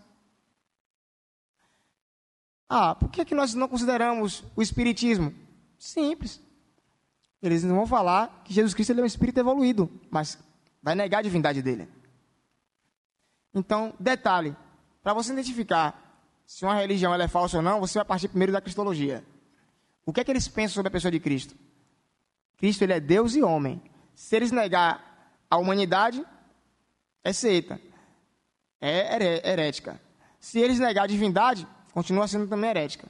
Ah, 2.68 2.94
por 2.94 3.10
que, 3.10 3.24
que 3.24 3.34
nós 3.34 3.54
não 3.54 3.70
consideramos 3.70 4.44
o 4.54 4.62
Espiritismo? 4.62 5.34
Simples. 5.78 6.49
Eles 7.42 7.64
vão 7.64 7.88
falar 7.88 8.42
que 8.44 8.54
Jesus 8.54 8.74
Cristo 8.74 8.92
é 8.94 9.02
um 9.02 9.06
espírito 9.06 9.40
evoluído, 9.40 9.90
mas 10.10 10.38
vai 10.82 10.96
negar 10.96 11.20
a 11.20 11.22
divindade 11.22 11.62
dele. 11.62 11.88
Então, 13.54 13.94
detalhe: 14.00 14.56
para 15.02 15.14
você 15.14 15.32
identificar 15.32 16.10
se 16.46 16.66
uma 16.66 16.76
religião 16.76 17.14
é 17.14 17.28
falsa 17.28 17.58
ou 17.58 17.64
não, 17.64 17.80
você 17.80 18.00
vai 18.00 18.06
partir 18.06 18.28
primeiro 18.28 18.52
da 18.52 18.62
cristologia. 18.62 19.24
O 20.06 20.12
que 20.12 20.20
é 20.20 20.24
que 20.24 20.32
eles 20.32 20.48
pensam 20.48 20.74
sobre 20.74 20.88
a 20.88 20.92
pessoa 20.92 21.12
de 21.12 21.20
Cristo? 21.20 21.56
Cristo 22.58 22.82
ele 22.82 22.94
é 22.94 23.00
Deus 23.00 23.36
e 23.36 23.44
homem. 23.44 23.82
Se 24.16 24.36
eles 24.36 24.52
negar 24.52 25.38
a 25.50 25.58
humanidade, 25.58 26.26
é 27.24 27.32
seita, 27.32 27.80
é 28.82 29.50
herética. 29.50 30.02
Se 30.40 30.60
eles 30.60 30.80
negar 30.80 31.04
a 31.04 31.08
divindade, 31.08 31.68
continua 31.94 32.28
sendo 32.28 32.48
também 32.48 32.70
herética. 32.70 33.08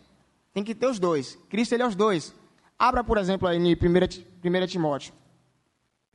Tem 0.54 0.64
que 0.64 0.76
ter 0.76 0.88
os 0.88 1.00
dois. 1.00 1.36
Cristo 1.50 1.74
ele 1.74 1.84
é 1.84 1.88
os 1.88 1.96
dois. 1.96 2.36
Abra, 2.80 3.04
por 3.04 3.18
exemplo, 3.18 3.46
aí 3.46 3.58
em 3.58 3.74
1 3.74 4.68
Timóteo. 4.68 5.14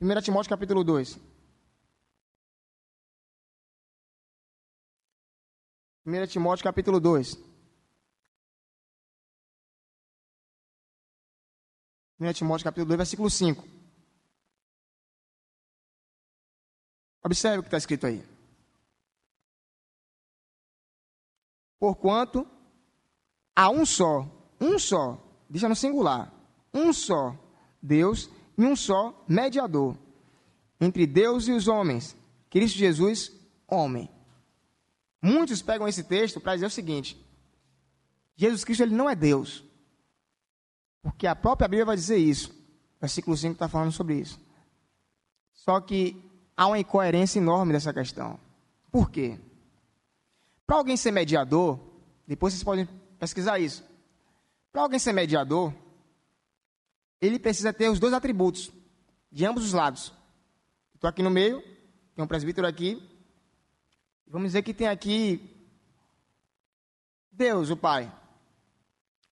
1 0.00 0.22
Timóteo 0.22 0.48
capítulo 0.48 0.82
2. 0.82 1.20
1 6.06 6.26
Timóteo 6.26 6.64
capítulo 6.64 6.98
2. 6.98 7.36
1 12.18 12.32
Timóteo 12.32 12.64
capítulo 12.64 12.86
2, 12.86 12.96
versículo 12.96 13.28
5. 13.28 13.62
Observe 17.22 17.58
o 17.58 17.62
que 17.62 17.68
está 17.68 17.76
escrito 17.76 18.06
aí. 18.06 18.24
Porquanto 21.78 22.46
há 23.54 23.68
um 23.68 23.84
só, 23.84 24.22
um 24.58 24.78
só, 24.78 25.18
deixa 25.50 25.68
no 25.68 25.76
singular, 25.76 26.33
um 26.74 26.92
só 26.92 27.34
Deus 27.80 28.28
e 28.58 28.64
um 28.64 28.74
só 28.74 29.24
mediador 29.28 29.96
entre 30.80 31.06
Deus 31.06 31.48
e 31.48 31.52
os 31.52 31.68
homens, 31.68 32.16
Cristo 32.50 32.76
Jesus, 32.76 33.32
homem. 33.66 34.10
Muitos 35.22 35.62
pegam 35.62 35.88
esse 35.88 36.04
texto 36.04 36.40
para 36.40 36.54
dizer 36.54 36.66
o 36.66 36.70
seguinte: 36.70 37.16
Jesus 38.36 38.64
Cristo 38.64 38.82
ele 38.82 38.94
não 38.94 39.08
é 39.08 39.14
Deus. 39.14 39.64
Porque 41.02 41.26
a 41.26 41.36
própria 41.36 41.68
Bíblia 41.68 41.84
vai 41.84 41.96
dizer 41.96 42.16
isso. 42.16 42.54
Versículo 43.00 43.36
5 43.36 43.52
está 43.52 43.68
falando 43.68 43.92
sobre 43.92 44.18
isso. 44.18 44.40
Só 45.52 45.80
que 45.80 46.22
há 46.56 46.66
uma 46.66 46.78
incoerência 46.78 47.38
enorme 47.38 47.72
dessa 47.72 47.92
questão. 47.92 48.38
Por 48.90 49.10
quê? 49.10 49.38
Para 50.66 50.76
alguém 50.76 50.96
ser 50.96 51.10
mediador, 51.10 51.78
depois 52.26 52.54
vocês 52.54 52.64
podem 52.64 52.88
pesquisar 53.18 53.58
isso. 53.58 53.84
Para 54.72 54.82
alguém 54.82 54.98
ser 54.98 55.12
mediador, 55.12 55.72
ele 57.26 57.38
precisa 57.38 57.72
ter 57.72 57.88
os 57.88 57.98
dois 57.98 58.12
atributos, 58.12 58.70
de 59.30 59.44
ambos 59.46 59.64
os 59.64 59.72
lados. 59.72 60.12
Estou 60.94 61.08
aqui 61.08 61.22
no 61.22 61.30
meio, 61.30 61.62
tem 62.14 62.24
um 62.24 62.28
presbítero 62.28 62.66
aqui. 62.66 63.02
Vamos 64.26 64.48
dizer 64.48 64.62
que 64.62 64.74
tem 64.74 64.88
aqui 64.88 65.50
Deus, 67.30 67.70
o 67.70 67.76
Pai. 67.76 68.12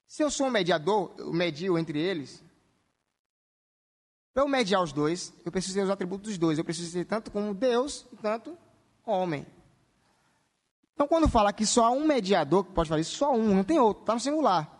Se 0.06 0.22
eu 0.22 0.30
sou 0.30 0.46
um 0.46 0.50
mediador, 0.50 1.14
eu 1.18 1.32
medio 1.32 1.78
entre 1.78 1.98
eles. 1.98 2.42
Para 4.32 4.42
eu 4.42 4.48
mediar 4.48 4.82
os 4.82 4.92
dois, 4.92 5.32
eu 5.44 5.52
preciso 5.52 5.74
ter 5.74 5.84
os 5.84 5.90
atributos 5.90 6.30
dos 6.30 6.38
dois. 6.38 6.58
Eu 6.58 6.64
preciso 6.64 6.90
ser 6.90 7.04
tanto 7.04 7.30
como 7.30 7.54
Deus 7.54 8.06
e 8.12 8.16
tanto 8.16 8.56
homem. 9.04 9.46
Então, 10.94 11.06
quando 11.06 11.28
fala 11.28 11.52
que 11.52 11.66
só 11.66 11.86
há 11.86 11.90
um 11.90 12.06
mediador 12.06 12.64
pode 12.64 12.88
fazer 12.88 13.02
isso, 13.02 13.16
só 13.16 13.34
um, 13.34 13.54
não 13.54 13.64
tem 13.64 13.78
outro, 13.78 14.02
está 14.02 14.14
no 14.14 14.20
singular. 14.20 14.70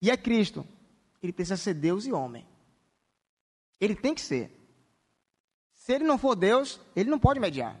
E 0.00 0.10
é 0.10 0.16
Cristo 0.16 0.66
ele 1.24 1.32
precisa 1.32 1.56
ser 1.56 1.74
Deus 1.74 2.04
e 2.06 2.12
homem. 2.12 2.46
Ele 3.80 3.94
tem 3.94 4.14
que 4.14 4.20
ser. 4.20 4.50
Se 5.72 5.92
ele 5.92 6.04
não 6.04 6.18
for 6.18 6.34
Deus, 6.34 6.80
ele 6.94 7.10
não 7.10 7.18
pode 7.18 7.40
mediar. 7.40 7.80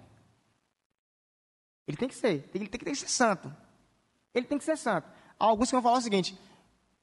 Ele 1.86 1.96
tem 1.96 2.08
que 2.08 2.14
ser. 2.14 2.48
Ele 2.54 2.66
tem 2.66 2.80
que 2.80 2.94
ser 2.94 3.08
santo. 3.08 3.54
Ele 4.32 4.46
tem 4.46 4.58
que 4.58 4.64
ser 4.64 4.76
santo. 4.76 5.08
Alguns 5.38 5.68
que 5.68 5.76
vão 5.76 5.82
falar 5.82 5.98
o 5.98 6.02
seguinte: 6.02 6.38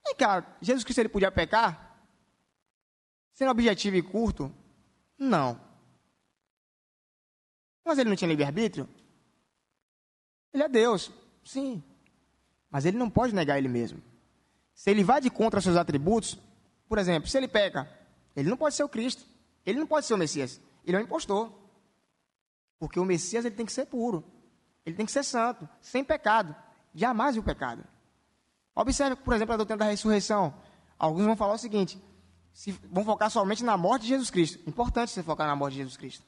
Vem 0.04 0.16
cá, 0.16 0.58
Jesus 0.62 0.84
Cristo 0.84 1.00
ele 1.00 1.10
podia 1.10 1.32
pecar? 1.32 2.04
Sendo 3.34 3.52
objetivo 3.52 3.96
e 3.96 4.02
curto? 4.02 4.54
Não. 5.18 5.60
Mas 7.86 7.98
ele 7.98 8.10
não 8.10 8.16
tinha 8.16 8.28
livre-arbítrio? 8.28 8.90
Ele 10.54 10.64
é 10.64 10.70
Deus, 10.70 11.12
sim. 11.44 11.84
Mas 12.70 12.86
ele 12.86 12.98
não 12.98 13.10
pode 13.10 13.34
negar 13.34 13.58
ele 13.58 13.68
mesmo. 13.68 14.02
Se 14.82 14.90
ele 14.90 15.04
vai 15.04 15.22
de 15.22 15.30
contra 15.30 15.62
seus 15.62 15.78
atributos, 15.78 16.40
por 16.90 16.98
exemplo, 16.98 17.30
se 17.30 17.38
ele 17.38 17.48
peca, 17.48 17.88
ele 18.36 18.50
não 18.50 18.58
pode 18.58 18.74
ser 18.74 18.84
o 18.84 18.90
Cristo. 18.90 19.24
Ele 19.64 19.78
não 19.78 19.86
pode 19.86 20.08
ser 20.08 20.16
o 20.16 20.18
Messias. 20.18 20.60
Ele 20.84 20.98
é 20.98 21.00
um 21.00 21.04
impostor. 21.04 21.54
Porque 22.80 23.00
o 23.00 23.06
Messias 23.06 23.46
ele 23.46 23.54
tem 23.54 23.64
que 23.64 23.72
ser 23.72 23.86
puro. 23.86 24.24
Ele 24.84 24.96
tem 24.96 25.06
que 25.06 25.12
ser 25.12 25.22
santo, 25.22 25.70
sem 25.82 26.04
pecado. 26.04 26.56
Jamais 26.96 27.38
o 27.38 27.44
pecado. 27.44 27.84
Observe, 28.74 29.18
por 29.18 29.36
exemplo, 29.36 29.54
a 29.54 29.58
doutrina 29.58 29.78
da 29.78 29.92
ressurreição. 29.92 30.52
Alguns 30.98 31.26
vão 31.26 31.36
falar 31.36 31.54
o 31.54 31.60
seguinte: 31.60 32.02
se, 32.52 32.72
vão 32.72 33.06
focar 33.06 33.30
somente 33.30 33.64
na 33.64 33.78
morte 33.78 34.02
de 34.02 34.08
Jesus 34.08 34.32
Cristo. 34.32 34.68
Importante 34.68 35.12
você 35.12 35.22
focar 35.22 35.46
na 35.46 35.56
morte 35.56 35.74
de 35.74 35.82
Jesus 35.82 35.96
Cristo. 35.96 36.26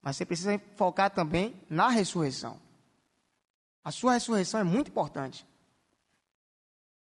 Mas 0.00 0.16
você 0.16 0.24
precisa 0.24 0.58
focar 0.74 1.10
também 1.10 1.54
na 1.68 1.90
ressurreição. 1.90 2.58
A 3.84 3.90
sua 3.90 4.14
ressurreição 4.14 4.58
é 4.58 4.64
muito 4.64 4.88
importante. 4.88 5.46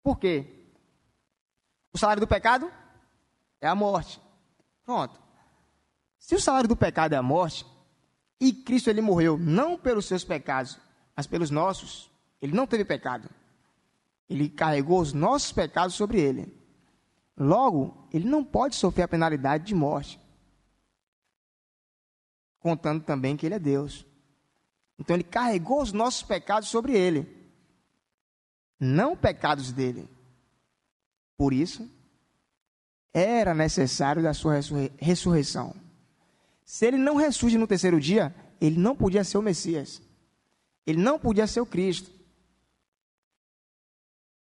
Por 0.02 0.18
quê? 0.18 0.62
O 1.93 1.97
salário 1.97 2.19
do 2.19 2.27
pecado 2.27 2.71
é 3.62 3.67
a 3.67 3.75
morte. 3.75 4.19
Pronto. 4.84 5.19
Se 6.17 6.36
o 6.36 6.41
salário 6.41 6.67
do 6.67 6.75
pecado 6.75 7.13
é 7.13 7.17
a 7.17 7.21
morte, 7.21 7.65
e 8.39 8.51
Cristo 8.51 8.89
ele 8.89 9.01
morreu 9.01 9.38
não 9.38 9.77
pelos 9.77 10.06
seus 10.06 10.23
pecados, 10.23 10.77
mas 11.15 11.27
pelos 11.27 11.49
nossos, 11.49 12.10
ele 12.41 12.53
não 12.53 12.65
teve 12.65 12.84
pecado. 12.84 13.29
Ele 14.29 14.49
carregou 14.49 14.99
os 14.99 15.13
nossos 15.13 15.51
pecados 15.51 15.95
sobre 15.95 16.19
ele. 16.19 16.53
Logo, 17.38 18.08
ele 18.12 18.27
não 18.27 18.43
pode 18.43 18.75
sofrer 18.75 19.03
a 19.03 19.08
penalidade 19.08 19.65
de 19.65 19.75
morte. 19.75 20.19
Contando 22.60 23.03
também 23.03 23.38
que 23.38 23.45
ele 23.45 23.56
é 23.56 23.60
Deus. 23.60 24.06
Então 24.97 25.15
ele 25.15 25.23
carregou 25.23 25.82
os 25.82 25.91
nossos 25.91 26.23
pecados 26.23 26.69
sobre 26.69 26.93
ele, 26.93 27.27
não 28.79 29.15
pecados 29.17 29.71
dele. 29.71 30.10
Por 31.43 31.51
isso, 31.51 31.91
era 33.13 33.53
necessário 33.53 34.23
da 34.23 34.34
sua 34.34 34.53
ressurreição. 34.97 35.75
Se 36.63 36.86
ele 36.86 36.97
não 36.97 37.17
ressurge 37.17 37.58
no 37.58 37.67
terceiro 37.67 37.99
dia, 37.99 38.34
ele 38.62 38.79
não 38.79 38.95
podia 38.95 39.25
ser 39.25 39.38
o 39.38 39.41
Messias. 39.41 40.01
Ele 40.88 41.01
não 41.01 41.19
podia 41.19 41.45
ser 41.45 41.60
o 41.60 41.65
Cristo. 41.65 42.10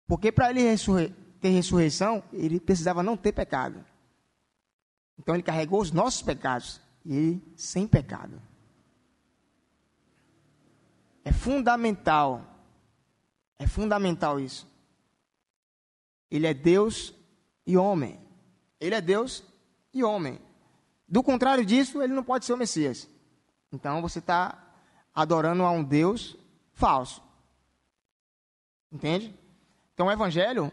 Porque 0.06 0.30
para 0.30 0.50
ele 0.50 0.62
ter 1.40 1.48
ressurreição, 1.48 2.22
ele 2.32 2.60
precisava 2.60 3.02
não 3.02 3.16
ter 3.16 3.32
pecado. 3.32 3.84
Então 5.18 5.34
ele 5.34 5.42
carregou 5.42 5.80
os 5.80 5.90
nossos 5.90 6.22
pecados 6.22 6.80
e 7.04 7.16
ele 7.16 7.52
sem 7.56 7.84
pecado. 7.88 8.40
É 11.24 11.32
fundamental. 11.32 12.46
É 13.58 13.66
fundamental 13.66 14.38
isso. 14.38 14.70
Ele 16.33 16.47
é 16.47 16.55
Deus 16.55 17.14
e 17.66 17.77
homem. 17.77 18.18
Ele 18.81 18.95
é 18.95 19.03
Deus 19.03 19.45
e 19.92 20.03
homem. 20.03 20.40
Do 21.07 21.23
contrário 21.23 21.62
disso, 21.62 22.03
ele 22.03 22.14
não 22.14 22.25
pode 22.25 22.47
ser 22.47 22.55
o 22.55 22.57
Messias. 22.57 23.07
Então 23.71 24.01
você 24.01 24.18
está 24.18 24.59
adorando 25.14 25.62
a 25.62 25.71
um 25.71 25.85
Deus 25.85 26.35
falso. 26.73 27.23
Entende? 28.90 29.38
Então 29.92 30.07
o 30.07 30.11
Evangelho, 30.11 30.73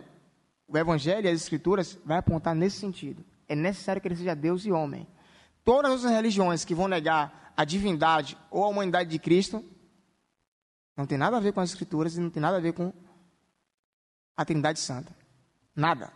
o 0.65 0.77
Evangelho 0.77 1.27
e 1.27 1.29
as 1.29 1.41
Escrituras 1.41 1.99
vai 2.05 2.17
apontar 2.17 2.55
nesse 2.55 2.77
sentido. 2.77 3.23
É 3.45 3.53
necessário 3.53 4.01
que 4.01 4.07
ele 4.07 4.15
seja 4.15 4.33
Deus 4.33 4.65
e 4.65 4.71
homem. 4.71 5.05
Todas 5.65 6.05
as 6.05 6.11
religiões 6.11 6.63
que 6.63 6.73
vão 6.73 6.87
negar 6.87 7.53
a 7.57 7.65
divindade 7.65 8.37
ou 8.49 8.63
a 8.63 8.69
humanidade 8.69 9.09
de 9.09 9.19
Cristo 9.19 9.61
não 10.95 11.05
tem 11.05 11.17
nada 11.17 11.35
a 11.35 11.41
ver 11.41 11.51
com 11.51 11.59
as 11.59 11.71
Escrituras 11.71 12.15
e 12.15 12.21
não 12.21 12.29
tem 12.29 12.41
nada 12.41 12.55
a 12.55 12.61
ver 12.61 12.71
com 12.71 12.93
a 14.37 14.45
Trindade 14.45 14.79
Santa. 14.79 15.18
Nada. 15.75 16.11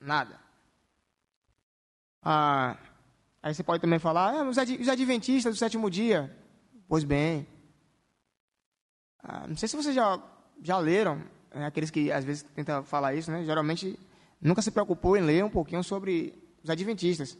Nada. 0.00 0.40
Ah, 2.22 2.76
aí 3.42 3.54
você 3.54 3.62
pode 3.62 3.80
também 3.80 3.98
falar, 3.98 4.34
ah, 4.34 4.48
os 4.48 4.58
adventistas 4.88 5.54
do 5.54 5.58
sétimo 5.58 5.90
dia. 5.90 6.36
Pois 6.88 7.04
bem. 7.04 7.46
Ah, 9.22 9.46
não 9.46 9.56
sei 9.56 9.68
se 9.68 9.76
vocês 9.76 9.94
já, 9.94 10.22
já 10.62 10.78
leram, 10.78 11.22
né, 11.54 11.66
aqueles 11.66 11.90
que 11.90 12.12
às 12.12 12.24
vezes 12.24 12.42
tentam 12.54 12.82
falar 12.84 13.14
isso, 13.14 13.30
né, 13.30 13.44
geralmente 13.44 13.98
nunca 14.40 14.62
se 14.62 14.70
preocupou 14.70 15.16
em 15.16 15.22
ler 15.22 15.44
um 15.44 15.50
pouquinho 15.50 15.82
sobre 15.82 16.34
os 16.62 16.70
adventistas. 16.70 17.38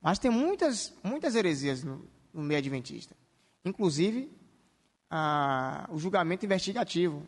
Mas 0.00 0.18
tem 0.18 0.30
muitas, 0.30 0.92
muitas 1.02 1.34
heresias 1.34 1.84
no, 1.84 2.08
no 2.32 2.42
meio 2.42 2.58
adventista. 2.58 3.16
Inclusive, 3.64 4.30
ah, 5.08 5.88
o 5.90 5.98
julgamento 5.98 6.44
investigativo. 6.44 7.26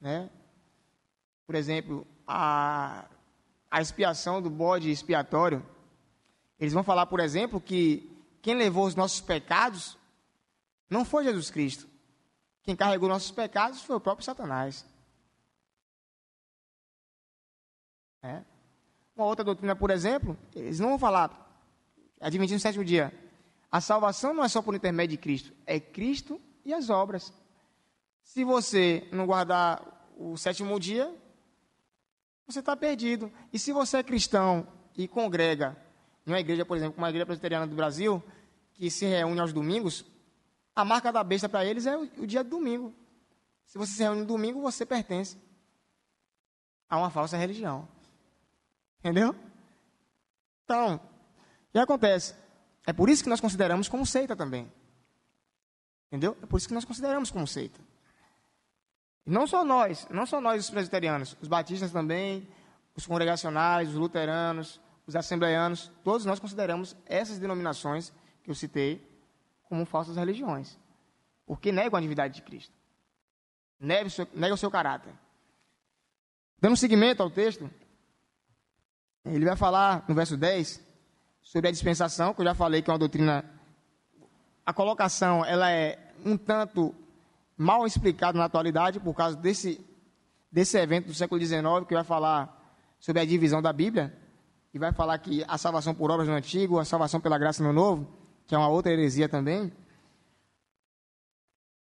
Né? 0.00 0.28
Por 1.46 1.54
exemplo, 1.54 2.06
a, 2.26 3.06
a 3.70 3.80
expiação 3.80 4.42
do 4.42 4.50
bode 4.50 4.90
expiatório 4.90 5.64
eles 6.58 6.72
vão 6.72 6.82
falar, 6.82 7.06
por 7.06 7.20
exemplo, 7.20 7.60
que 7.60 8.10
quem 8.40 8.54
levou 8.54 8.86
os 8.86 8.94
nossos 8.94 9.20
pecados 9.20 9.96
não 10.88 11.04
foi 11.04 11.24
Jesus 11.24 11.50
Cristo. 11.50 11.86
Quem 12.62 12.74
carregou 12.74 13.08
nossos 13.08 13.30
pecados 13.30 13.82
foi 13.82 13.96
o 13.96 14.00
próprio 14.00 14.24
Satanás. 14.24 14.86
É. 18.22 18.42
Uma 19.14 19.26
outra 19.26 19.44
doutrina, 19.44 19.76
por 19.76 19.90
exemplo, 19.90 20.36
eles 20.54 20.80
não 20.80 20.90
vão 20.90 20.98
falar, 20.98 21.30
admitindo 22.20 22.56
no 22.56 22.60
sétimo 22.60 22.84
dia, 22.84 23.12
a 23.70 23.80
salvação 23.80 24.34
não 24.34 24.44
é 24.44 24.48
só 24.48 24.60
por 24.60 24.74
intermédio 24.74 25.16
de 25.16 25.22
Cristo, 25.22 25.52
é 25.64 25.78
Cristo 25.78 26.40
e 26.64 26.72
as 26.72 26.90
obras. 26.90 27.32
Se 28.22 28.44
você 28.44 29.08
não 29.12 29.26
guardar 29.26 30.10
o 30.16 30.36
sétimo 30.36 30.78
dia, 30.80 31.14
você 32.46 32.60
está 32.60 32.76
perdido. 32.76 33.32
E 33.52 33.58
se 33.58 33.72
você 33.72 33.98
é 33.98 34.02
cristão 34.02 34.66
e 34.96 35.08
congrega 35.08 35.76
em 36.26 36.30
uma 36.30 36.40
igreja, 36.40 36.64
por 36.64 36.76
exemplo, 36.76 36.96
uma 36.98 37.08
igreja 37.08 37.26
presbiteriana 37.26 37.66
do 37.66 37.74
Brasil, 37.74 38.22
que 38.74 38.90
se 38.90 39.06
reúne 39.06 39.40
aos 39.40 39.52
domingos, 39.52 40.04
a 40.74 40.84
marca 40.84 41.12
da 41.12 41.24
besta 41.24 41.48
para 41.48 41.64
eles 41.64 41.86
é 41.86 41.96
o, 41.96 42.02
o, 42.18 42.26
dia 42.26 42.44
de 42.44 42.50
domingo. 42.50 42.94
Se 43.64 43.78
você 43.78 43.92
se 43.92 44.02
reúne 44.02 44.20
no 44.20 44.26
domingo, 44.26 44.60
você 44.60 44.84
pertence 44.86 45.36
a 46.88 46.98
uma 46.98 47.10
falsa 47.10 47.36
religião. 47.36 47.88
Entendeu? 49.00 49.34
Então, 50.64 50.96
o 50.96 51.72
que 51.72 51.78
acontece? 51.78 52.34
É 52.86 52.92
por 52.92 53.08
isso 53.08 53.22
que 53.22 53.28
nós 53.30 53.40
consideramos 53.40 53.88
como 53.88 54.06
seita 54.06 54.36
também. 54.36 54.70
Entendeu? 56.08 56.36
É 56.42 56.46
por 56.46 56.56
isso 56.56 56.68
que 56.68 56.74
nós 56.74 56.84
consideramos 56.84 57.30
como 57.30 57.46
seita. 57.46 57.80
Não 59.26 59.44
só 59.44 59.64
nós, 59.64 60.06
não 60.08 60.24
só 60.24 60.40
nós 60.40 60.64
os 60.64 60.70
presbiterianos, 60.70 61.36
os 61.42 61.48
batistas 61.48 61.90
também, 61.90 62.48
os 62.94 63.04
congregacionais, 63.04 63.88
os 63.88 63.96
luteranos, 63.96 64.80
os 65.04 65.16
assembleianos, 65.16 65.90
todos 66.04 66.24
nós 66.24 66.38
consideramos 66.38 66.96
essas 67.04 67.38
denominações 67.38 68.12
que 68.44 68.50
eu 68.50 68.54
citei 68.54 69.04
como 69.68 69.84
falsas 69.84 70.16
religiões. 70.16 70.78
Porque 71.44 71.72
negam 71.72 71.98
a 71.98 72.00
divindade 72.00 72.34
de 72.34 72.42
Cristo. 72.42 72.72
Negam 73.80 74.06
o 74.06 74.10
seu, 74.10 74.26
o 74.52 74.56
seu 74.56 74.70
caráter. 74.70 75.12
Dando 76.60 76.76
seguimento 76.76 77.22
ao 77.22 77.30
texto, 77.30 77.68
ele 79.24 79.44
vai 79.44 79.56
falar 79.56 80.04
no 80.08 80.14
verso 80.14 80.36
10 80.36 80.80
sobre 81.42 81.68
a 81.68 81.72
dispensação, 81.72 82.32
que 82.32 82.40
eu 82.40 82.44
já 82.44 82.54
falei 82.54 82.80
que 82.80 82.90
é 82.90 82.92
uma 82.92 82.98
doutrina. 82.98 83.44
A 84.64 84.72
colocação 84.72 85.44
ela 85.44 85.70
é 85.70 86.12
um 86.24 86.36
tanto 86.36 86.94
mal 87.56 87.86
explicada 87.86 88.38
na 88.38 88.44
atualidade 88.44 89.00
por 89.00 89.14
causa 89.14 89.36
desse, 89.36 89.84
desse 90.50 90.78
evento 90.78 91.06
do 91.06 91.14
século 91.14 91.40
XIX 91.40 91.62
que 91.88 91.94
vai 91.94 92.04
falar 92.04 92.52
sobre 92.98 93.22
a 93.22 93.24
divisão 93.24 93.62
da 93.62 93.72
Bíblia 93.72 94.16
e 94.74 94.78
vai 94.78 94.92
falar 94.92 95.18
que 95.18 95.44
a 95.48 95.56
salvação 95.56 95.94
por 95.94 96.10
obras 96.10 96.28
no 96.28 96.34
Antigo, 96.34 96.78
a 96.78 96.84
salvação 96.84 97.20
pela 97.20 97.38
graça 97.38 97.62
no 97.62 97.72
Novo, 97.72 98.06
que 98.46 98.54
é 98.54 98.58
uma 98.58 98.68
outra 98.68 98.92
heresia 98.92 99.28
também. 99.28 99.72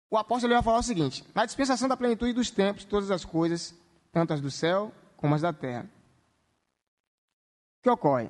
O 0.09 0.17
apóstolo 0.17 0.53
vai 0.53 0.63
falar 0.63 0.79
o 0.79 0.83
seguinte: 0.83 1.23
na 1.35 1.45
dispensação 1.45 1.87
da 1.87 1.97
plenitude 1.97 2.33
dos 2.33 2.49
tempos, 2.49 2.85
todas 2.85 3.11
as 3.11 3.25
coisas, 3.25 3.75
tanto 4.11 4.33
as 4.33 4.41
do 4.41 4.49
céu 4.49 4.91
como 5.17 5.35
as 5.35 5.41
da 5.41 5.53
terra. 5.53 5.89
O 7.79 7.83
que 7.83 7.89
ocorre? 7.89 8.29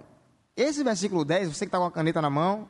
Esse 0.56 0.84
versículo 0.84 1.24
10, 1.24 1.56
você 1.56 1.66
que 1.66 1.70
está 1.70 1.78
com 1.78 1.86
a 1.86 1.92
caneta 1.92 2.22
na 2.22 2.30
mão, 2.30 2.68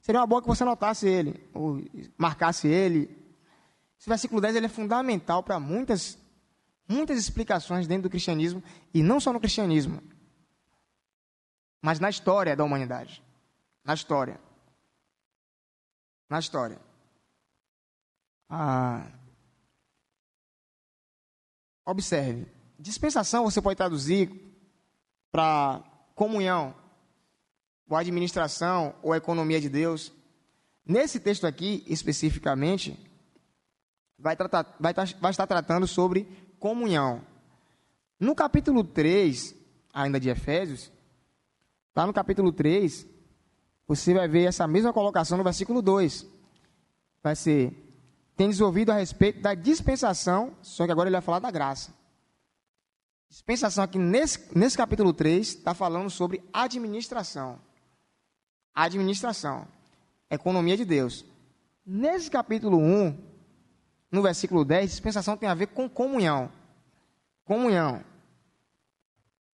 seria 0.00 0.20
uma 0.20 0.26
boa 0.26 0.42
que 0.42 0.48
você 0.48 0.62
anotasse 0.62 1.08
ele, 1.08 1.48
ou 1.54 1.80
marcasse 2.18 2.68
ele. 2.68 3.23
Esse 4.04 4.10
versículo 4.10 4.38
10 4.38 4.56
ele 4.56 4.66
é 4.66 4.68
fundamental 4.68 5.42
para 5.42 5.58
muitas, 5.58 6.18
muitas 6.86 7.16
explicações 7.18 7.86
dentro 7.86 8.02
do 8.02 8.10
cristianismo, 8.10 8.62
e 8.92 9.02
não 9.02 9.18
só 9.18 9.32
no 9.32 9.40
cristianismo 9.40 10.02
mas 11.84 12.00
na 12.00 12.08
história 12.08 12.56
da 12.56 12.64
humanidade. 12.64 13.22
Na 13.84 13.92
história. 13.92 14.40
Na 16.30 16.38
história. 16.38 16.80
Ah, 18.48 19.06
observe. 21.84 22.46
Dispensação 22.78 23.44
você 23.44 23.60
pode 23.60 23.76
traduzir 23.76 24.30
para 25.30 25.84
comunhão, 26.14 26.74
ou 27.86 27.98
administração, 27.98 28.94
ou 29.02 29.14
economia 29.14 29.60
de 29.60 29.68
Deus. 29.68 30.10
Nesse 30.86 31.20
texto 31.20 31.46
aqui, 31.46 31.84
especificamente, 31.86 32.98
vai, 34.18 34.36
tratar, 34.36 34.76
vai, 34.78 34.92
vai 34.92 35.30
estar 35.30 35.46
tratando 35.46 35.86
sobre 35.86 36.28
comunhão. 36.58 37.22
No 38.18 38.34
capítulo 38.34 38.84
3, 38.84 39.54
ainda 39.92 40.18
de 40.18 40.28
Efésios, 40.28 40.92
Lá 41.96 42.06
no 42.06 42.12
capítulo 42.12 42.52
3, 42.52 43.06
você 43.86 44.12
vai 44.12 44.26
ver 44.26 44.44
essa 44.48 44.66
mesma 44.66 44.92
colocação 44.92 45.38
no 45.38 45.44
versículo 45.44 45.80
2. 45.80 46.26
Vai 47.22 47.36
ser: 47.36 47.72
Tendes 48.36 48.60
ouvido 48.60 48.90
a 48.90 48.96
respeito 48.96 49.40
da 49.40 49.54
dispensação, 49.54 50.56
só 50.60 50.84
que 50.86 50.92
agora 50.92 51.08
ele 51.08 51.16
vai 51.16 51.22
falar 51.22 51.38
da 51.38 51.50
graça. 51.50 51.94
Dispensação 53.28 53.84
aqui 53.84 53.98
nesse, 53.98 54.58
nesse 54.58 54.76
capítulo 54.76 55.12
3 55.12 55.46
está 55.48 55.72
falando 55.72 56.10
sobre 56.10 56.42
administração. 56.52 57.60
Administração. 58.74 59.68
Economia 60.28 60.76
de 60.76 60.84
Deus. 60.84 61.24
Nesse 61.86 62.28
capítulo 62.28 62.78
1, 62.78 63.16
no 64.14 64.22
versículo 64.22 64.64
10, 64.64 64.90
dispensação 64.90 65.36
tem 65.36 65.48
a 65.48 65.54
ver 65.54 65.66
com 65.66 65.88
comunhão. 65.88 66.48
Comunhão. 67.44 68.04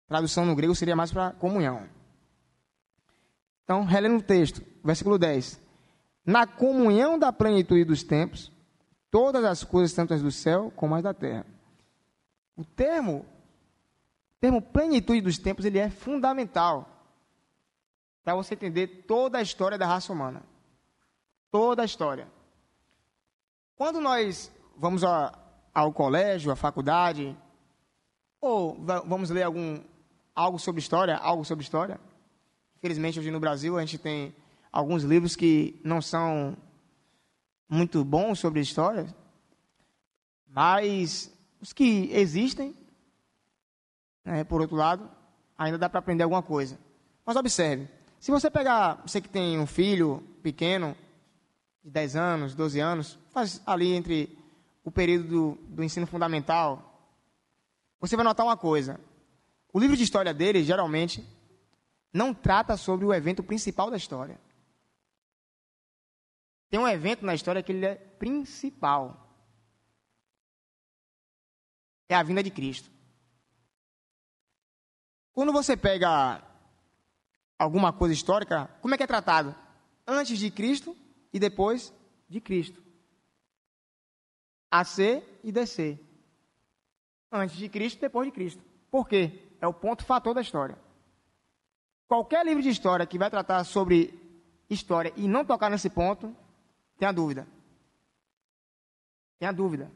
Tradução 0.09 0.47
no 0.47 0.57
grego 0.57 0.75
seria 0.75 0.97
mais 0.97 1.13
para 1.13 1.33
comunhão. 1.33 1.87
Então, 3.63 3.85
relendo 3.85 4.17
o 4.17 4.23
texto, 4.23 4.63
versículo 4.83 5.19
10. 5.19 5.61
Na 6.25 6.47
comunhão 6.47 7.19
da 7.19 7.31
plenitude 7.31 7.85
dos 7.85 8.03
tempos, 8.03 8.51
todas 9.11 9.45
as 9.45 9.63
coisas, 9.63 9.93
tanto 9.93 10.15
as 10.15 10.23
do 10.23 10.31
céu 10.31 10.73
como 10.75 10.95
as 10.95 11.03
da 11.03 11.13
terra. 11.13 11.45
O 12.57 12.65
termo, 12.65 13.27
termo 14.41 14.63
plenitude 14.63 15.21
dos 15.21 15.37
tempos, 15.37 15.67
ele 15.67 15.79
é 15.79 15.91
fundamental 15.91 16.89
para 18.25 18.35
você 18.35 18.55
entender 18.55 19.05
toda 19.07 19.37
a 19.37 19.43
história 19.43 19.77
da 19.77 19.87
raça 19.87 20.11
humana. 20.11 20.43
Toda 21.51 21.83
a 21.83 21.85
história. 21.85 22.27
Quando 23.77 24.01
nós 24.01 24.51
vamos 24.77 25.05
a, 25.05 25.39
ao 25.73 25.93
colégio, 25.93 26.51
à 26.51 26.57
faculdade, 26.57 27.37
ou 28.41 28.77
vamos 29.07 29.31
ler 29.31 29.45
algum, 29.45 29.81
algo 30.35 30.59
sobre 30.59 30.81
história, 30.81 31.17
algo 31.17 31.45
sobre 31.45 31.63
história, 31.63 32.01
Infelizmente, 32.87 33.19
hoje 33.19 33.31
no 33.31 33.41
Brasil, 33.41 33.77
a 33.77 33.81
gente 33.81 33.99
tem 33.99 34.35
alguns 34.71 35.03
livros 35.03 35.35
que 35.35 35.81
não 35.83 36.01
são 36.03 36.57
muito 37.69 38.05
bons 38.05 38.39
sobre 38.39 38.61
história, 38.61 39.07
mas 40.47 41.33
os 41.61 41.73
que 41.73 42.09
existem, 42.13 42.77
né, 44.25 44.45
por 44.45 44.61
outro 44.61 44.77
lado, 44.77 45.11
ainda 45.59 45.79
dá 45.79 45.89
para 45.89 45.99
aprender 45.99 46.23
alguma 46.23 46.43
coisa. 46.43 46.79
Mas 47.25 47.35
observe, 47.35 47.89
se 48.21 48.31
você 48.31 48.51
pegar, 48.51 49.03
você 49.05 49.21
que 49.21 49.29
tem 49.29 49.59
um 49.59 49.67
filho 49.67 50.23
pequeno, 50.43 50.95
de 51.87 51.93
10 51.93 52.17
anos, 52.17 52.55
12 52.57 52.81
anos, 52.81 53.17
faz 53.31 53.63
ali 53.65 53.93
entre 53.93 54.37
o 54.83 54.91
período 54.91 55.29
do, 55.29 55.59
do 55.69 55.85
ensino 55.85 56.05
fundamental, 56.05 57.15
você 58.01 58.17
vai 58.17 58.25
notar 58.25 58.45
uma 58.45 58.57
coisa. 58.57 58.99
O 59.73 59.79
livro 59.79 59.97
de 59.97 60.03
história 60.03 60.35
dele, 60.35 60.65
geralmente, 60.65 61.25
não 62.13 62.35
trata 62.35 62.77
sobre 62.77 63.07
o 63.07 63.15
evento 63.15 63.41
principal 63.41 63.89
da 63.89 63.97
história. 63.97 64.41
Tem 66.69 66.81
um 66.81 66.89
evento 66.89 67.25
na 67.25 67.37
história 67.37 67.63
que 67.63 67.71
ele 67.71 67.87
é 67.87 67.95
principal. 67.95 69.25
É 72.09 72.17
a 72.17 72.23
vinda 72.25 72.43
de 72.43 72.51
Cristo. 72.51 72.91
Quando 75.33 75.53
você 75.53 75.77
pega 75.77 76.43
alguma 77.57 77.93
coisa 77.93 78.13
histórica, 78.13 78.69
como 78.83 78.93
é 78.93 78.97
que 78.97 79.05
é 79.05 79.07
tratado? 79.07 79.55
Antes 80.05 80.37
de 80.37 80.51
Cristo 80.51 80.97
e 81.33 81.39
depois 81.39 81.93
de 82.29 82.41
Cristo. 82.41 82.83
AC 84.71 85.23
e 85.43 85.53
DC. 85.53 85.99
Antes 87.31 87.57
de 87.57 87.69
Cristo 87.69 88.01
depois 88.01 88.27
de 88.29 88.33
Cristo. 88.33 88.63
Por 88.91 89.09
quê? 89.09 89.43
É 89.61 89.67
o 89.67 89.75
ponto 89.75 90.05
fator 90.05 90.35
da 90.35 90.41
história. 90.41 90.79
Qualquer 92.09 92.45
livro 92.45 92.63
de 92.63 92.69
história 92.69 93.07
que 93.07 93.19
vai 93.19 93.31
tratar 93.31 93.65
sobre 93.65 94.15
história 94.71 95.13
e 95.17 95.27
não 95.27 95.45
tocar 95.45 95.71
nesse 95.71 95.91
ponto, 95.91 96.35
tem 96.99 97.07
a 97.09 97.13
dúvida. 97.13 97.47
Tem 99.39 99.49
a 99.49 99.53
dúvida. 99.53 99.91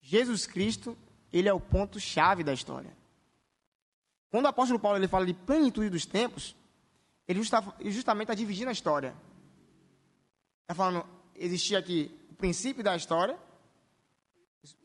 Jesus 0.00 0.46
Cristo, 0.46 0.96
ele 1.32 1.48
é 1.48 1.52
o 1.52 1.60
ponto 1.60 2.00
chave 2.00 2.42
da 2.42 2.52
história. 2.52 2.96
Quando 4.30 4.46
o 4.46 4.48
apóstolo 4.48 4.80
Paulo 4.80 4.98
ele 4.98 5.08
fala 5.08 5.26
de 5.26 5.34
plenitude 5.34 5.90
dos 5.90 6.06
tempos, 6.06 6.56
ele 7.26 7.42
justamente 7.42 8.22
está 8.22 8.34
dividindo 8.34 8.68
a 8.68 8.72
história. 8.72 9.14
Está 10.72 10.84
falando, 10.84 11.06
existia 11.36 11.78
aqui 11.78 12.18
o 12.30 12.34
princípio 12.34 12.82
da 12.82 12.96
história, 12.96 13.38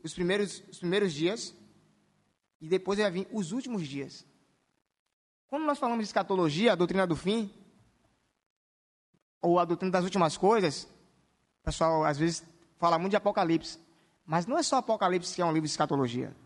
os 0.04 0.12
primeiros, 0.12 0.62
os 0.70 0.80
primeiros 0.80 1.14
dias, 1.14 1.54
e 2.60 2.68
depois 2.68 2.98
vai 2.98 3.10
vir 3.10 3.26
os 3.32 3.52
últimos 3.52 3.88
dias. 3.88 4.26
Quando 5.46 5.64
nós 5.64 5.78
falamos 5.78 6.04
de 6.04 6.08
escatologia, 6.10 6.72
a 6.72 6.74
doutrina 6.74 7.06
do 7.06 7.16
fim, 7.16 7.50
ou 9.40 9.58
a 9.58 9.64
doutrina 9.64 9.90
das 9.90 10.04
últimas 10.04 10.36
coisas, 10.36 10.84
o 11.62 11.64
pessoal 11.64 12.04
às 12.04 12.18
vezes 12.18 12.44
fala 12.76 12.98
muito 12.98 13.12
de 13.12 13.16
Apocalipse. 13.16 13.78
Mas 14.26 14.44
não 14.44 14.58
é 14.58 14.62
só 14.62 14.76
Apocalipse 14.76 15.34
que 15.34 15.40
é 15.40 15.44
um 15.46 15.52
livro 15.52 15.66
de 15.66 15.70
escatologia. 15.70 16.36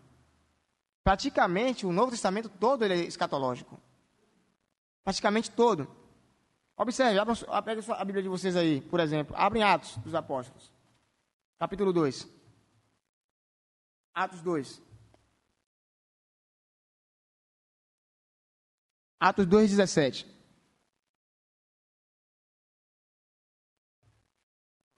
Praticamente, 1.03 1.85
o 1.85 1.91
Novo 1.91 2.11
Testamento 2.11 2.47
todo 2.47 2.85
é 2.85 2.95
escatológico. 2.95 3.77
Praticamente 5.03 5.51
todo. 5.51 5.85
Observe, 6.83 7.17
abra, 7.17 7.33
a 7.47 8.03
Bíblia 8.03 8.21
de 8.21 8.27
vocês 8.27 8.57
aí, 8.57 8.81
por 8.81 8.99
exemplo. 8.99 9.33
Abrem 9.37 9.63
Atos 9.63 9.95
dos 9.99 10.13
Apóstolos. 10.13 10.69
Capítulo 11.57 11.93
2. 11.93 12.27
Atos 14.13 14.41
2. 14.41 14.81
Atos 19.17 19.45
2, 19.45 19.69
17. 19.69 20.27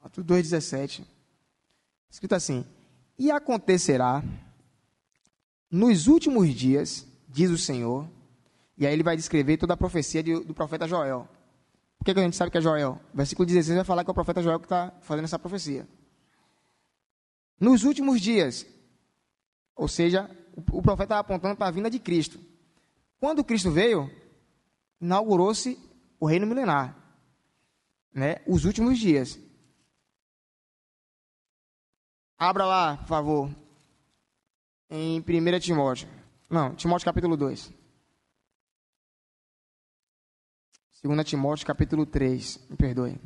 Atos 0.02 0.24
2, 0.24 0.42
17. 0.42 1.06
Escrito 2.10 2.34
assim: 2.34 2.66
E 3.16 3.30
acontecerá 3.30 4.24
nos 5.70 6.08
últimos 6.08 6.52
dias, 6.52 7.06
diz 7.28 7.52
o 7.52 7.60
Senhor, 7.60 8.10
e 8.76 8.88
aí 8.88 8.94
ele 8.94 9.04
vai 9.04 9.16
descrever 9.16 9.58
toda 9.58 9.76
a 9.76 9.78
profecia 9.78 10.24
do 10.24 10.54
profeta 10.56 10.88
Joel. 10.88 11.35
Por 12.06 12.12
que, 12.12 12.14
que 12.14 12.20
a 12.20 12.24
gente 12.24 12.36
sabe 12.36 12.52
que 12.52 12.60
é 12.60 12.62
Joel? 12.62 13.02
Versículo 13.12 13.48
16 13.48 13.78
vai 13.78 13.84
falar 13.84 14.04
que 14.04 14.12
é 14.12 14.12
o 14.12 14.14
profeta 14.14 14.40
Joel 14.40 14.60
que 14.60 14.68
está 14.68 14.94
fazendo 15.02 15.26
essa 15.26 15.40
profecia. 15.40 15.88
Nos 17.60 17.84
últimos 17.84 18.22
dias, 18.22 18.64
ou 19.76 19.88
seja, 19.88 20.30
o, 20.56 20.84
profeta 20.84 21.06
está 21.06 21.18
apontando 21.18 21.56
para 21.56 21.66
a 21.66 21.72
vinda 21.72 21.90
de 21.90 21.98
Cristo. 21.98 22.40
Quando 23.20 23.44
Cristo 23.44 23.72
veio, 23.72 24.08
inaugurou-se 25.02 25.80
o 26.20 26.28
reino 26.28 26.46
milenar. 26.46 26.96
Né? 28.14 28.36
Os 28.46 28.66
últimos 28.66 29.00
dias. 29.00 29.40
Abra 32.38 32.68
lá, 32.68 32.98
por 32.98 33.08
favor, 33.08 33.50
em 34.92 35.20
1 35.22 35.60
Timóteo. 35.60 36.08
Não, 36.48 36.76
Timóteo 36.76 37.06
capítulo 37.06 37.36
2. 37.36 37.74
2 41.04 41.26
Timóteo 41.26 41.68
capítulo 41.68 42.06
3, 42.06 42.68
me 42.70 42.76
perdoe. 42.76 43.20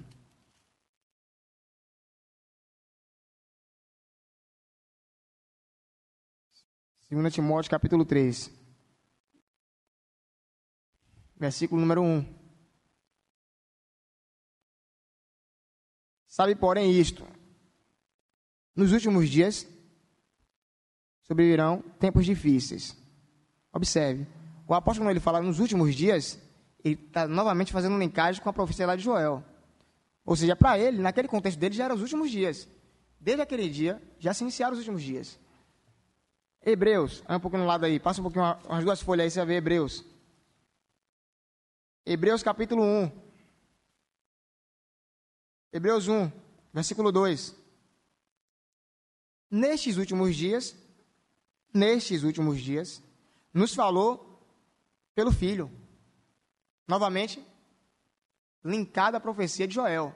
Segunda 7.01 7.31
Timóteo 7.31 7.71
capítulo 7.71 8.05
3. 8.05 8.51
Versículo 11.35 11.79
número 11.79 12.01
1. 12.01 12.25
Sabe, 16.27 16.55
porém, 16.55 16.91
isto. 16.91 17.25
Nos 18.75 18.91
últimos 18.91 19.29
dias 19.29 19.67
sobrevirão 21.23 21.81
tempos 21.99 22.25
difíceis. 22.25 22.97
Observe, 23.71 24.27
o 24.67 24.73
apóstolo, 24.73 25.05
quando 25.05 25.11
ele 25.11 25.19
fala 25.19 25.41
nos 25.41 25.59
últimos 25.59 25.95
dias, 25.95 26.39
ele 26.83 26.95
está 26.95 27.27
novamente 27.27 27.71
fazendo 27.71 27.95
um 27.95 27.99
linkagem 27.99 28.41
com 28.41 28.49
a 28.49 28.53
profecia 28.53 28.87
lá 28.87 28.95
de 28.95 29.03
Joel. 29.03 29.43
Ou 30.25 30.35
seja, 30.35 30.55
para 30.55 30.77
ele, 30.77 31.01
naquele 31.01 31.27
contexto 31.27 31.57
dele, 31.57 31.75
já 31.75 31.85
eram 31.85 31.95
os 31.95 32.01
últimos 32.01 32.29
dias. 32.31 32.67
Desde 33.19 33.41
aquele 33.41 33.69
dia, 33.69 34.01
já 34.19 34.33
se 34.33 34.43
iniciaram 34.43 34.73
os 34.73 34.79
últimos 34.79 35.03
dias. 35.03 35.39
Hebreus, 36.61 37.21
anda 37.25 37.37
um 37.37 37.39
pouquinho 37.39 37.63
no 37.63 37.67
lado 37.67 37.85
aí, 37.85 37.99
passa 37.99 38.21
um 38.21 38.23
pouquinho, 38.23 38.45
umas 38.67 38.83
duas 38.83 39.01
folhas 39.01 39.25
aí, 39.25 39.31
você 39.31 39.39
vai 39.39 39.47
ver 39.47 39.55
Hebreus. 39.55 40.05
Hebreus 42.05 42.43
capítulo 42.43 42.83
1. 42.83 43.11
Hebreus 45.71 46.07
1, 46.07 46.31
versículo 46.73 47.11
2. 47.11 47.55
Nestes 49.51 49.97
últimos 49.97 50.35
dias, 50.35 50.75
nestes 51.73 52.23
últimos 52.23 52.59
dias, 52.61 53.01
nos 53.53 53.73
falou 53.73 54.43
pelo 55.15 55.31
Filho. 55.31 55.71
Novamente, 56.89 57.39
linkada 58.65 59.17
à 59.17 59.21
profecia 59.21 59.67
de 59.67 59.75
Joel. 59.75 60.11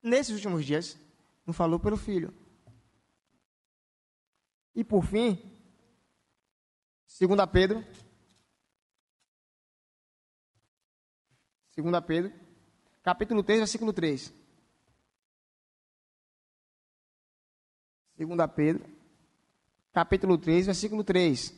Nesses 0.00 0.36
últimos 0.36 0.64
dias, 0.64 0.96
nos 1.44 1.56
falou 1.56 1.80
pelo 1.80 1.96
Filho. 1.96 2.32
E 4.72 4.84
por 4.84 5.04
fim, 5.04 5.36
2 7.18 7.44
Pedro. 7.52 7.84
2 11.76 12.04
Pedro, 12.06 12.32
capítulo 13.02 13.42
3, 13.42 13.58
versículo 13.58 13.92
3. 13.92 14.32
2 18.16 18.28
Pedro, 18.54 18.88
capítulo 19.92 20.38
3, 20.38 20.66
versículo 20.66 21.02
3. 21.02 21.52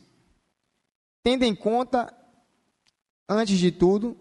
Tendo 1.22 1.44
em 1.44 1.54
conta, 1.54 2.21
antes 3.28 3.58
de 3.58 3.70
tudo, 3.70 4.16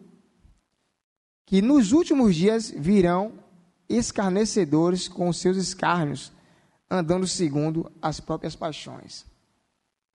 que 1.46 1.62
nos 1.62 1.92
últimos 1.92 2.36
dias 2.36 2.72
virão 2.72 3.34
escarnecedores 3.90 5.08
com 5.08 5.32
seus 5.34 5.58
escárnios, 5.58 6.32
andando 6.90 7.28
segundo 7.28 7.92
as 8.02 8.20
próprias 8.20 8.56
paixões. 8.56 9.26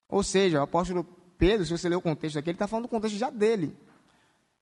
Ou 0.09 0.23
seja, 0.23 0.61
o 0.61 0.63
apóstolo 0.63 1.05
Pedro, 1.39 1.67
se 1.67 1.73
você 1.73 1.89
ler 1.89 1.97
o 1.97 2.01
contexto 2.01 2.39
aqui, 2.39 2.51
ele 2.51 2.55
está 2.57 2.67
falando 2.67 2.85
do 2.85 2.89
contexto 2.89 3.17
já 3.17 3.29
dele. 3.29 3.77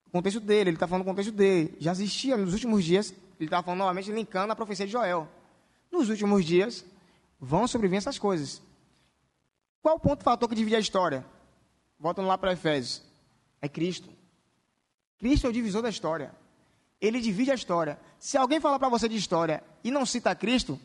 O 0.07 0.11
contexto 0.11 0.41
dele, 0.41 0.71
ele 0.71 0.77
está 0.77 0.87
falando 0.87 1.05
do 1.05 1.09
contexto 1.09 1.33
dele. 1.33 1.77
Já 1.79 1.93
existia 1.93 2.37
nos 2.37 2.53
últimos 2.53 2.85
dias, 2.85 3.13
ele 3.39 3.47
estava 3.47 3.63
falando 3.63 3.81
novamente, 3.81 4.11
linkando 4.11 4.53
a 4.53 4.57
profecia 4.57 4.87
de 4.87 4.93
Joel. 4.93 5.29
Nos 5.93 6.09
últimos 6.09 6.45
dias, 6.45 6.85
vão 7.39 7.69
sobreviver 7.69 7.99
essas 7.99 8.19
coisas. 8.19 8.61
Qual 9.81 9.97
o 9.97 10.01
ponto 10.01 10.25
fator 10.25 10.49
que 10.49 10.55
divide 10.55 10.77
a 10.77 10.81
história? 10.81 11.25
Voltando 11.99 12.27
lá 12.27 12.39
para 12.39 12.53
Efésios. 12.53 13.03
É 13.65 13.69
Cristo. 13.69 14.11
Cristo 15.17 15.47
é 15.47 15.49
o 15.49 15.53
divisor 15.53 15.81
da 15.81 15.89
história. 15.89 16.37
Ele 17.01 17.19
divide 17.19 17.51
a 17.51 17.55
história. 17.55 17.99
Se 18.19 18.37
alguém 18.37 18.61
falar 18.61 18.79
para 18.79 18.91
você 18.91 19.09
de 19.09 19.17
história 19.17 19.65
e 19.83 19.91
não 19.91 20.05
cita 20.05 20.35
Cristo, 20.35 20.79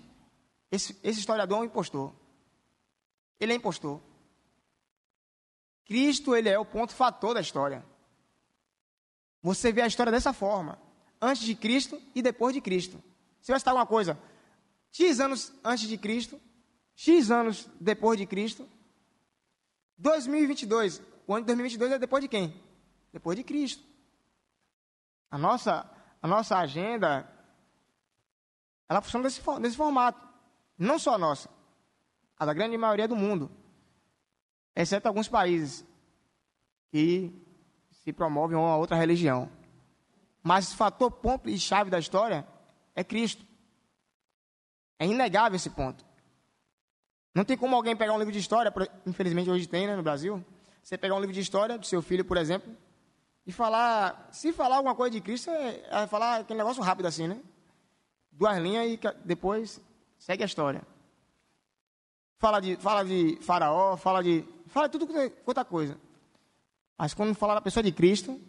esse, 0.71 0.97
esse 1.03 1.19
historiador 1.19 1.57
é 1.57 1.61
um 1.61 1.65
impostor. 1.65 2.13
Ele 3.37 3.51
é 3.51 3.55
impostor. 3.57 3.99
Cristo, 5.83 6.33
ele 6.33 6.47
é 6.47 6.57
o 6.57 6.63
ponto 6.63 6.95
fator 6.95 7.33
da 7.33 7.41
história. 7.41 7.83
Você 9.41 9.73
vê 9.73 9.81
a 9.81 9.87
história 9.87 10.09
dessa 10.09 10.31
forma. 10.31 10.79
Antes 11.21 11.43
de 11.43 11.55
Cristo 11.55 12.01
e 12.15 12.21
depois 12.21 12.53
de 12.53 12.61
Cristo. 12.61 13.03
Se 13.41 13.51
vai 13.51 13.59
citar 13.59 13.73
alguma 13.73 13.85
coisa, 13.85 14.17
X 14.89 15.19
anos 15.19 15.51
antes 15.65 15.85
de 15.85 15.97
Cristo, 15.97 16.39
X 16.95 17.29
anos 17.29 17.67
depois 17.77 18.17
de 18.17 18.25
Cristo. 18.25 18.65
2022, 19.97 21.01
o 21.27 21.33
ano 21.33 21.41
de 21.41 21.47
2022 21.47 21.91
é 21.91 21.99
depois 21.99 22.21
de 22.23 22.29
quem? 22.29 22.68
Depois 23.11 23.37
de 23.37 23.43
Cristo. 23.43 23.83
A 25.31 25.37
nossa, 25.37 25.89
a 26.21 26.27
nossa 26.27 26.57
agenda, 26.57 27.27
ela 28.87 29.01
funciona 29.01 29.23
desse, 29.23 29.41
desse 29.61 29.77
formato. 29.77 30.27
Não 30.77 30.97
só 30.97 31.15
a 31.15 31.17
nossa, 31.17 31.49
a 32.37 32.45
da 32.45 32.53
grande 32.53 32.77
maioria 32.77 33.07
do 33.07 33.15
mundo. 33.15 33.51
Exceto 34.75 35.07
alguns 35.07 35.27
países 35.27 35.85
que 36.91 37.33
se 37.91 38.13
promove 38.13 38.55
uma 38.55 38.77
outra 38.77 38.95
religião. 38.95 39.51
Mas 40.41 40.71
o 40.71 40.77
fator 40.77 41.11
ponto 41.11 41.49
e 41.49 41.59
chave 41.59 41.89
da 41.89 41.99
história 41.99 42.47
é 42.95 43.03
Cristo. 43.03 43.45
É 44.97 45.05
inegável 45.05 45.55
esse 45.55 45.69
ponto. 45.69 46.05
Não 47.33 47.45
tem 47.45 47.57
como 47.57 47.75
alguém 47.75 47.95
pegar 47.95 48.13
um 48.13 48.17
livro 48.17 48.33
de 48.33 48.39
história, 48.39 48.73
infelizmente 49.05 49.49
hoje 49.49 49.67
tem 49.67 49.85
né, 49.85 49.95
no 49.95 50.03
Brasil, 50.03 50.43
você 50.81 50.97
pegar 50.97 51.15
um 51.15 51.19
livro 51.19 51.33
de 51.33 51.39
história 51.39 51.77
do 51.77 51.85
seu 51.85 52.01
filho, 52.01 52.25
por 52.25 52.37
exemplo, 52.37 52.75
e 53.49 53.51
falar, 53.51 54.29
se 54.31 54.53
falar 54.53 54.75
alguma 54.75 54.93
coisa 54.93 55.09
de 55.09 55.21
Cristo, 55.21 55.49
é, 55.49 55.81
é 55.89 56.05
falar 56.05 56.41
aquele 56.41 56.59
negócio 56.59 56.83
rápido 56.83 57.07
assim, 57.07 57.27
né? 57.27 57.41
Duas 58.31 58.55
linhas 58.59 58.85
e 58.91 58.99
depois 59.25 59.81
segue 60.19 60.43
a 60.43 60.45
história. 60.45 60.83
Fala 62.37 62.59
de, 62.59 62.75
fala 62.75 63.03
de 63.03 63.39
faraó, 63.41 63.97
fala 63.97 64.21
de. 64.21 64.45
Fala 64.67 64.87
de 64.87 64.99
tudo 64.99 65.31
quanto 65.43 65.65
coisa. 65.65 65.99
Mas 66.95 67.15
quando 67.15 67.33
falar 67.33 67.55
da 67.55 67.61
pessoa 67.61 67.81
de 67.81 67.91
Cristo, 67.91 68.39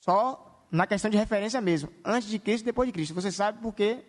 só 0.00 0.64
na 0.70 0.86
questão 0.86 1.10
de 1.10 1.18
referência 1.18 1.60
mesmo. 1.60 1.92
Antes 2.02 2.30
de 2.30 2.38
Cristo 2.38 2.64
depois 2.64 2.88
de 2.88 2.94
Cristo. 2.94 3.12
Você 3.12 3.30
sabe 3.30 3.60
porque 3.60 4.06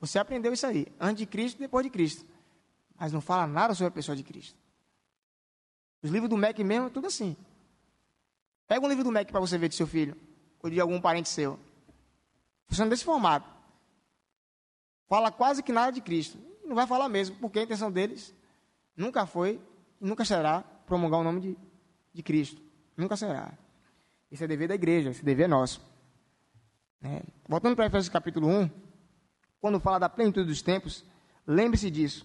você 0.00 0.16
aprendeu 0.16 0.52
isso 0.52 0.64
aí. 0.64 0.86
Antes 1.00 1.18
de 1.18 1.26
Cristo 1.26 1.58
depois 1.58 1.84
de 1.84 1.90
Cristo. 1.90 2.24
Mas 2.96 3.12
não 3.12 3.20
fala 3.20 3.48
nada 3.48 3.74
sobre 3.74 3.88
a 3.88 3.94
pessoa 3.94 4.14
de 4.14 4.22
Cristo. 4.22 4.56
Os 6.04 6.10
livros 6.12 6.30
do 6.30 6.36
MEC 6.36 6.62
mesmo 6.62 6.88
tudo 6.88 7.08
assim. 7.08 7.36
Pega 8.70 8.86
um 8.86 8.88
livro 8.88 9.02
do 9.02 9.10
MEC 9.10 9.32
para 9.32 9.40
você 9.40 9.58
ver 9.58 9.68
de 9.68 9.74
seu 9.74 9.84
filho. 9.84 10.16
Ou 10.62 10.70
de 10.70 10.78
algum 10.78 11.00
parente 11.00 11.28
seu. 11.28 11.58
Funciona 12.68 12.88
desse 12.88 13.02
formato. 13.02 13.50
Fala 15.08 15.32
quase 15.32 15.60
que 15.60 15.72
nada 15.72 15.90
de 15.90 16.00
Cristo 16.00 16.38
não 16.64 16.76
vai 16.76 16.86
falar 16.86 17.08
mesmo, 17.08 17.34
porque 17.40 17.58
a 17.58 17.62
intenção 17.64 17.90
deles 17.90 18.32
nunca 18.96 19.26
foi 19.26 19.60
e 20.00 20.06
nunca 20.06 20.24
será 20.24 20.60
promulgar 20.86 21.18
o 21.18 21.24
nome 21.24 21.40
de, 21.40 21.58
de 22.14 22.22
Cristo. 22.22 22.62
Nunca 22.96 23.16
será. 23.16 23.52
Isso 24.30 24.44
é 24.44 24.46
dever 24.46 24.68
da 24.68 24.76
igreja, 24.76 25.10
esse 25.10 25.24
dever 25.24 25.46
é 25.46 25.48
nosso. 25.48 25.84
É. 27.02 27.24
Voltando 27.48 27.74
para 27.74 27.86
Efésios 27.86 28.08
capítulo 28.08 28.46
1, 28.46 28.70
quando 29.60 29.80
fala 29.80 29.98
da 29.98 30.08
plenitude 30.08 30.46
dos 30.46 30.62
tempos, 30.62 31.04
lembre-se 31.44 31.90
disso. 31.90 32.24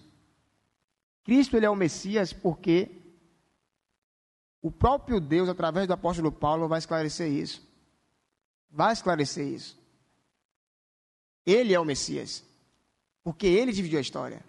Cristo 1.24 1.56
ele 1.56 1.66
é 1.66 1.70
o 1.70 1.74
Messias 1.74 2.32
porque 2.32 3.05
o 4.66 4.70
próprio 4.72 5.20
Deus, 5.20 5.48
através 5.48 5.86
do 5.86 5.92
apóstolo 5.92 6.32
Paulo, 6.32 6.66
vai 6.66 6.80
esclarecer 6.80 7.30
isso. 7.30 7.64
Vai 8.68 8.92
esclarecer 8.92 9.46
isso. 9.46 9.78
Ele 11.46 11.72
é 11.72 11.78
o 11.78 11.84
Messias. 11.84 12.44
Porque 13.22 13.46
ele 13.46 13.70
dividiu 13.70 13.96
a 13.96 14.02
história. 14.02 14.44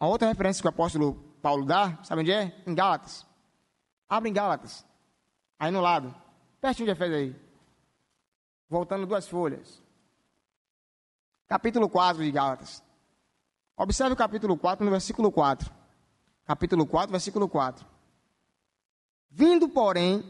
A 0.00 0.06
outra 0.06 0.28
referência 0.28 0.62
que 0.62 0.66
o 0.66 0.70
apóstolo 0.70 1.14
Paulo 1.42 1.66
dá, 1.66 2.02
sabe 2.04 2.22
onde 2.22 2.32
é? 2.32 2.58
Em 2.66 2.74
Gálatas. 2.74 3.26
Abre 4.08 4.30
em 4.30 4.32
Gálatas. 4.32 4.82
Aí 5.58 5.70
no 5.70 5.82
lado. 5.82 6.14
Pertinho 6.62 6.86
de 6.86 6.92
Efésios 6.92 7.18
aí. 7.18 7.36
Voltando 8.66 9.06
duas 9.06 9.28
folhas. 9.28 9.82
Capítulo 11.46 11.90
4 11.90 12.24
de 12.24 12.30
Gálatas. 12.30 12.82
Observe 13.76 14.14
o 14.14 14.16
capítulo 14.16 14.56
4 14.56 14.82
no 14.82 14.90
versículo 14.90 15.30
4. 15.30 15.83
Capítulo 16.44 16.86
4, 16.86 17.10
versículo 17.10 17.48
4. 17.48 17.86
Vindo, 19.30 19.68
porém, 19.68 20.22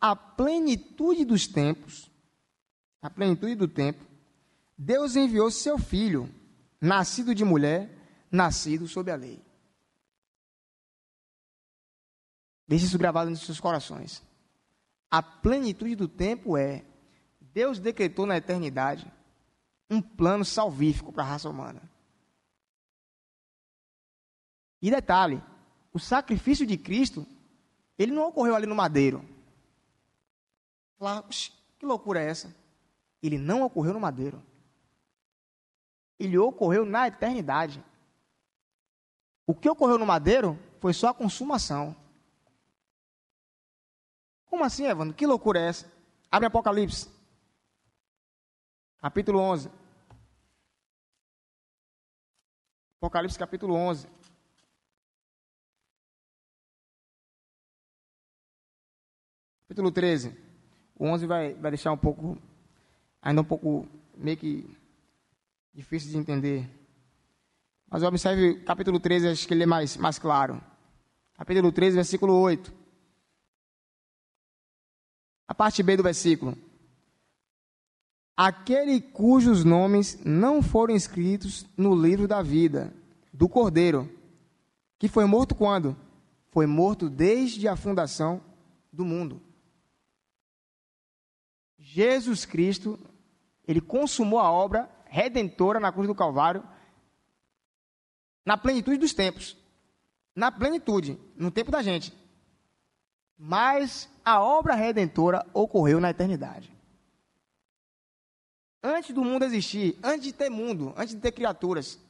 a 0.00 0.14
plenitude 0.14 1.24
dos 1.24 1.46
tempos, 1.46 2.10
a 3.00 3.08
plenitude 3.08 3.54
do 3.54 3.66
tempo, 3.66 4.04
Deus 4.76 5.16
enviou 5.16 5.50
seu 5.50 5.78
filho, 5.78 6.32
nascido 6.80 7.34
de 7.34 7.44
mulher, 7.44 7.90
nascido 8.30 8.86
sob 8.86 9.10
a 9.10 9.16
lei. 9.16 9.42
Deixe 12.68 12.86
isso 12.86 12.98
gravado 12.98 13.30
nos 13.30 13.40
seus 13.40 13.60
corações. 13.60 14.22
A 15.10 15.22
plenitude 15.22 15.94
do 15.94 16.08
tempo 16.08 16.56
é 16.56 16.84
Deus 17.40 17.78
decretou 17.78 18.24
na 18.24 18.36
eternidade 18.36 19.10
um 19.90 20.00
plano 20.00 20.44
salvífico 20.44 21.12
para 21.12 21.22
a 21.22 21.26
raça 21.26 21.50
humana. 21.50 21.82
E 24.80 24.90
detalhe, 24.90 25.42
o 25.92 25.98
sacrifício 25.98 26.66
de 26.66 26.76
Cristo, 26.76 27.26
ele 27.98 28.12
não 28.12 28.28
ocorreu 28.28 28.54
ali 28.54 28.66
no 28.66 28.74
madeiro. 28.74 29.24
Falar, 30.98 31.24
que 31.78 31.84
loucura 31.84 32.20
é 32.20 32.28
essa? 32.28 32.54
Ele 33.22 33.38
não 33.38 33.62
ocorreu 33.62 33.92
no 33.92 34.00
madeiro 34.00 34.42
ele 36.22 36.38
ocorreu 36.38 36.86
na 36.86 37.08
eternidade. 37.08 37.84
O 39.44 39.54
que 39.54 39.68
ocorreu 39.68 39.98
no 39.98 40.06
madeiro 40.06 40.56
foi 40.80 40.92
só 40.94 41.08
a 41.08 41.14
consumação. 41.14 41.96
Como 44.46 44.62
assim, 44.62 44.86
Evandro? 44.86 45.16
Que 45.16 45.26
loucura 45.26 45.58
é 45.58 45.68
essa? 45.68 45.92
Abre 46.30 46.46
Apocalipse. 46.46 47.10
Capítulo 48.98 49.40
11. 49.40 49.68
Apocalipse 52.98 53.36
capítulo 53.36 53.74
11. 53.74 54.06
Capítulo 59.72 59.90
13. 59.90 60.36
O 60.98 61.06
11 61.06 61.26
vai, 61.26 61.54
vai 61.54 61.70
deixar 61.70 61.92
um 61.92 61.96
pouco, 61.96 62.36
ainda 63.22 63.40
um 63.40 63.44
pouco, 63.44 63.88
meio 64.14 64.36
que 64.36 64.68
difícil 65.72 66.10
de 66.10 66.18
entender. 66.18 66.68
Mas 67.88 68.02
observe 68.02 68.56
capítulo 68.64 69.00
13, 69.00 69.28
acho 69.28 69.48
que 69.48 69.54
ele 69.54 69.62
é 69.62 69.66
mais, 69.66 69.96
mais 69.96 70.18
claro. 70.18 70.62
Capítulo 71.32 71.72
13, 71.72 71.96
versículo 71.96 72.34
8. 72.34 72.70
A 75.48 75.54
parte 75.54 75.82
B 75.82 75.96
do 75.96 76.02
versículo. 76.02 76.54
Aquele 78.36 79.00
cujos 79.00 79.64
nomes 79.64 80.22
não 80.22 80.60
foram 80.60 80.94
escritos 80.94 81.64
no 81.78 81.94
livro 81.94 82.28
da 82.28 82.42
vida 82.42 82.92
do 83.32 83.48
Cordeiro, 83.48 84.06
que 84.98 85.08
foi 85.08 85.24
morto 85.24 85.54
quando? 85.54 85.96
Foi 86.50 86.66
morto 86.66 87.08
desde 87.08 87.66
a 87.66 87.74
fundação 87.74 88.38
do 88.92 89.06
mundo. 89.06 89.40
Jesus 91.92 92.46
Cristo, 92.46 92.98
ele 93.68 93.78
consumou 93.80 94.38
a 94.38 94.50
obra 94.50 94.88
redentora 95.04 95.78
na 95.78 95.92
cruz 95.92 96.08
do 96.08 96.14
Calvário, 96.14 96.66
na 98.46 98.56
plenitude 98.56 98.96
dos 98.96 99.12
tempos. 99.12 99.58
Na 100.34 100.50
plenitude, 100.50 101.18
no 101.36 101.50
tempo 101.50 101.70
da 101.70 101.82
gente. 101.82 102.10
Mas 103.36 104.08
a 104.24 104.42
obra 104.42 104.74
redentora 104.74 105.46
ocorreu 105.52 106.00
na 106.00 106.08
eternidade. 106.08 106.74
Antes 108.82 109.14
do 109.14 109.22
mundo 109.22 109.44
existir, 109.44 109.98
antes 110.02 110.22
de 110.22 110.32
ter 110.32 110.48
mundo, 110.48 110.94
antes 110.96 111.14
de 111.14 111.20
ter 111.20 111.32
criaturas, 111.32 112.00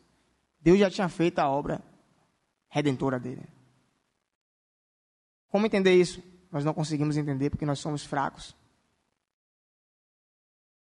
Deus 0.60 0.78
já 0.78 0.88
tinha 0.88 1.08
feito 1.08 1.40
a 1.40 1.50
obra 1.50 1.82
redentora 2.68 3.18
dele. 3.18 3.48
Como 5.48 5.66
entender 5.66 6.00
isso? 6.00 6.22
Nós 6.52 6.64
não 6.64 6.72
conseguimos 6.72 7.16
entender 7.16 7.50
porque 7.50 7.66
nós 7.66 7.80
somos 7.80 8.04
fracos. 8.04 8.54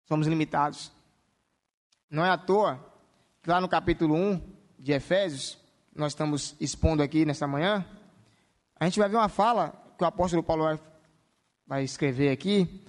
Somos 0.09 0.26
limitados. 0.26 0.90
Não 2.11 2.24
é 2.24 2.30
à 2.30 2.38
toa 2.38 2.82
que 3.42 3.50
lá 3.50 3.61
no 3.61 3.68
capítulo 3.68 4.14
1 4.14 4.40
de 4.78 4.92
Efésios, 4.92 5.59
nós 5.94 6.12
estamos 6.12 6.56
expondo 6.59 7.02
aqui 7.02 7.26
nesta 7.26 7.46
manhã, 7.46 7.84
a 8.80 8.86
gente 8.86 8.98
vai 8.98 9.06
ver 9.06 9.16
uma 9.16 9.28
fala 9.28 9.74
que 9.98 10.02
o 10.02 10.06
apóstolo 10.06 10.42
Paulo 10.42 10.64
vai, 10.64 10.80
vai 11.66 11.84
escrever 11.84 12.30
aqui, 12.30 12.82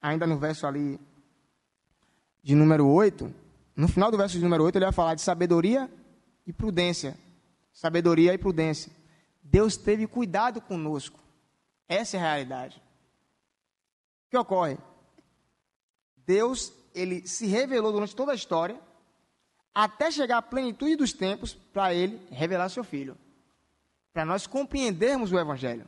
ainda 0.00 0.24
no 0.24 0.38
verso 0.38 0.68
ali 0.68 1.00
de 2.44 2.54
número 2.54 2.86
8. 2.86 3.34
No 3.74 3.88
final 3.88 4.12
do 4.12 4.16
verso 4.16 4.38
de 4.38 4.44
número 4.44 4.62
8, 4.62 4.76
ele 4.76 4.84
vai 4.84 4.92
falar 4.92 5.16
de 5.16 5.22
sabedoria 5.22 5.90
e 6.46 6.52
prudência. 6.52 7.18
Sabedoria 7.72 8.32
e 8.32 8.38
prudência. 8.38 8.92
Deus 9.42 9.76
teve 9.76 10.06
cuidado 10.06 10.60
conosco. 10.60 11.18
Essa 11.88 12.16
é 12.16 12.20
a 12.20 12.22
realidade. 12.22 12.80
O 14.26 14.30
que 14.30 14.36
ocorre? 14.38 14.78
Deus 16.26 16.72
ele 16.94 17.26
se 17.26 17.46
revelou 17.46 17.92
durante 17.92 18.16
toda 18.16 18.32
a 18.32 18.34
história, 18.34 18.80
até 19.74 20.10
chegar 20.10 20.38
à 20.38 20.42
plenitude 20.42 20.96
dos 20.96 21.12
tempos, 21.12 21.54
para 21.54 21.94
ele 21.94 22.26
revelar 22.30 22.68
seu 22.70 22.82
filho. 22.82 23.16
Para 24.12 24.24
nós 24.24 24.46
compreendermos 24.46 25.30
o 25.30 25.38
Evangelho. 25.38 25.86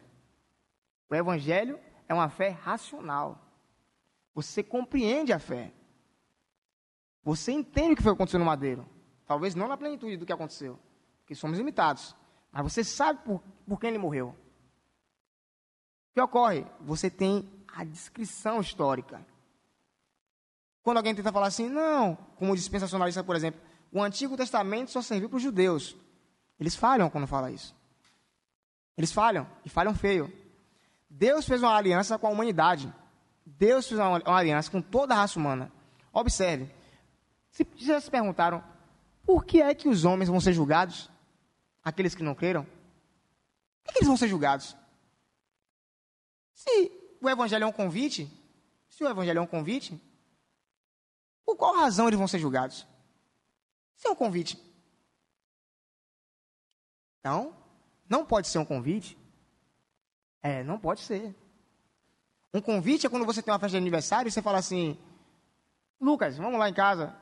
O 1.09 1.15
Evangelho 1.15 1.81
é 2.07 2.13
uma 2.13 2.29
fé 2.29 2.51
racional. 2.51 3.41
Você 4.35 4.63
compreende 4.63 5.33
a 5.33 5.39
fé. 5.39 5.73
Você 7.25 7.51
entende 7.53 7.95
o 7.95 7.97
que 7.97 8.03
foi 8.03 8.13
acontecendo 8.13 8.41
no 8.41 8.47
madeiro. 8.47 8.87
Talvez 9.27 9.55
não 9.55 9.67
na 9.67 9.77
plenitude 9.77 10.19
do 10.19 10.27
que 10.27 10.33
aconteceu, 10.33 10.79
porque 11.21 11.35
somos 11.35 11.59
limitados. 11.59 12.15
Mas 12.53 12.63
você 12.63 12.85
sabe 12.85 13.21
por, 13.25 13.43
por 13.67 13.81
quem 13.81 13.91
ele 13.91 13.99
morreu. 13.99 14.29
O 14.29 16.15
que 16.15 16.21
ocorre? 16.21 16.67
Você 16.81 17.11
tem 17.11 17.51
a 17.67 17.85
descrição 17.85 18.61
histórica. 18.61 19.25
Quando 20.89 20.97
alguém 20.97 21.15
tenta 21.15 21.31
falar 21.31 21.49
assim, 21.49 21.69
não, 21.69 22.17
como 22.37 22.57
dispensacionalista, 22.57 23.23
por 23.23 23.37
exemplo, 23.37 23.61
o 23.93 24.03
Antigo 24.03 24.39
Testamento 24.39 24.91
só 24.91 25.03
serviu 25.03 25.29
para 25.29 25.37
os 25.37 25.43
judeus. 25.43 25.95
Eles 26.59 26.75
falham 26.75 27.11
quando 27.11 27.27
falam 27.27 27.51
isso. 27.51 27.77
Eles 28.97 29.13
falham, 29.13 29.47
e 29.67 29.69
falham 29.69 29.95
feio. 29.95 30.33
Deus 31.11 31.45
fez 31.45 31.63
uma 31.63 31.77
aliança 31.77 32.19
com 32.19 32.27
a 32.27 32.31
humanidade. 32.31 32.91
Deus 33.45 33.87
fez 33.87 34.01
uma, 34.01 34.17
uma 34.19 34.39
aliança 34.39 34.71
com 34.71 34.81
toda 34.81 35.13
a 35.13 35.19
raça 35.19 35.39
humana. 35.39 35.71
Observe. 36.11 36.71
Se, 37.51 37.67
já 37.77 38.01
se 38.01 38.11
perguntaram, 38.11 38.65
por 39.27 39.45
que 39.45 39.61
é 39.61 39.75
que 39.75 39.91
os 39.91 40.07
homens 40.07 40.31
vão 40.31 40.41
ser 40.41 40.55
julgados? 40.55 41.11
Aqueles 41.85 42.15
que 42.15 42.23
não 42.23 42.35
creram? 42.35 42.67
Por 43.85 43.93
que 43.93 43.99
eles 43.99 44.09
vão 44.09 44.17
ser 44.17 44.29
julgados? 44.29 44.75
Se 46.55 46.91
o 47.21 47.29
evangelho 47.29 47.65
é 47.65 47.67
um 47.67 47.73
convite, 47.73 48.27
se 48.89 49.05
o 49.05 49.07
evangelho 49.07 49.37
é 49.37 49.43
um 49.43 49.47
convite, 49.47 50.08
por 51.49 51.57
qual 51.57 51.75
razão 51.77 52.07
eles 52.07 52.19
vão 52.19 52.29
ser 52.29 52.39
julgados? 52.39 52.87
Se 53.97 54.07
é 54.07 54.11
um 54.11 54.15
convite. 54.15 54.63
Então, 57.19 57.57
não 58.07 58.23
pode 58.23 58.49
ser 58.49 58.59
um 58.59 58.67
convite. 58.67 59.17
É, 60.43 60.63
não 60.63 60.79
pode 60.79 61.01
ser. 61.01 61.35
Um 62.53 62.61
convite 62.61 63.07
é 63.07 63.09
quando 63.09 63.25
você 63.25 63.41
tem 63.41 63.51
uma 63.51 63.59
festa 63.59 63.71
de 63.71 63.83
aniversário 63.83 64.29
e 64.29 64.31
você 64.31 64.43
fala 64.43 64.59
assim: 64.59 64.99
Lucas, 65.99 66.37
vamos 66.37 66.59
lá 66.59 66.69
em 66.69 66.75
casa, 66.75 67.17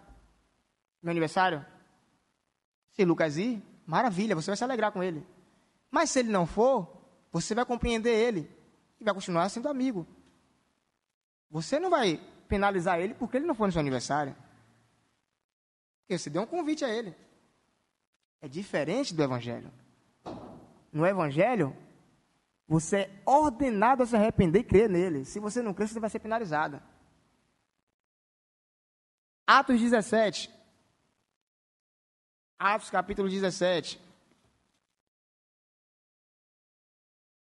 meu 1.01 1.12
aniversário. 1.12 1.64
Se 2.95 3.05
Lucas 3.05 3.37
ir, 3.37 3.62
maravilha, 3.87 4.35
você 4.35 4.51
vai 4.51 4.57
se 4.57 4.64
alegrar 4.64 4.91
com 4.91 5.05
ele. 5.05 5.24
Mas 5.89 6.11
se 6.11 6.18
ele 6.18 6.33
não 6.33 6.49
for, 6.49 7.01
você 7.31 7.55
vai 7.55 7.64
compreender 7.64 8.11
ele 8.11 8.51
e 9.01 9.05
vai 9.05 9.14
continuar 9.14 9.49
sendo 9.51 9.68
amigo. 9.68 10.05
Você 11.49 11.79
não 11.79 11.91
vai 11.91 12.20
penalizar 12.47 12.99
ele 13.01 13.14
porque 13.14 13.36
ele 13.36 13.47
não 13.47 13.55
foi 13.55 13.68
no 13.68 13.72
seu 13.72 13.80
aniversário. 13.80 14.34
Porque 16.01 16.18
você 16.18 16.30
deu 16.30 16.42
um 16.42 16.47
convite 16.47 16.84
a 16.84 16.88
ele. 16.88 17.14
É 18.40 18.49
diferente 18.49 19.14
do 19.14 19.22
Evangelho. 19.22 19.72
No 20.92 21.05
Evangelho, 21.07 21.76
você 22.68 22.97
é 22.99 23.22
ordenado 23.24 24.03
a 24.03 24.07
se 24.07 24.16
arrepender 24.16 24.61
e 24.61 24.64
crer 24.64 24.88
nele. 24.88 25.24
Se 25.24 25.38
você 25.38 25.62
não 25.62 25.74
crer, 25.74 25.88
você 25.88 26.01
vai 26.01 26.11
ser 26.11 26.20
penalizado. 26.20 26.80
Atos 29.47 29.80
17. 29.80 30.51
Atos 32.59 32.90
capítulo 32.90 33.28
17. 33.28 34.01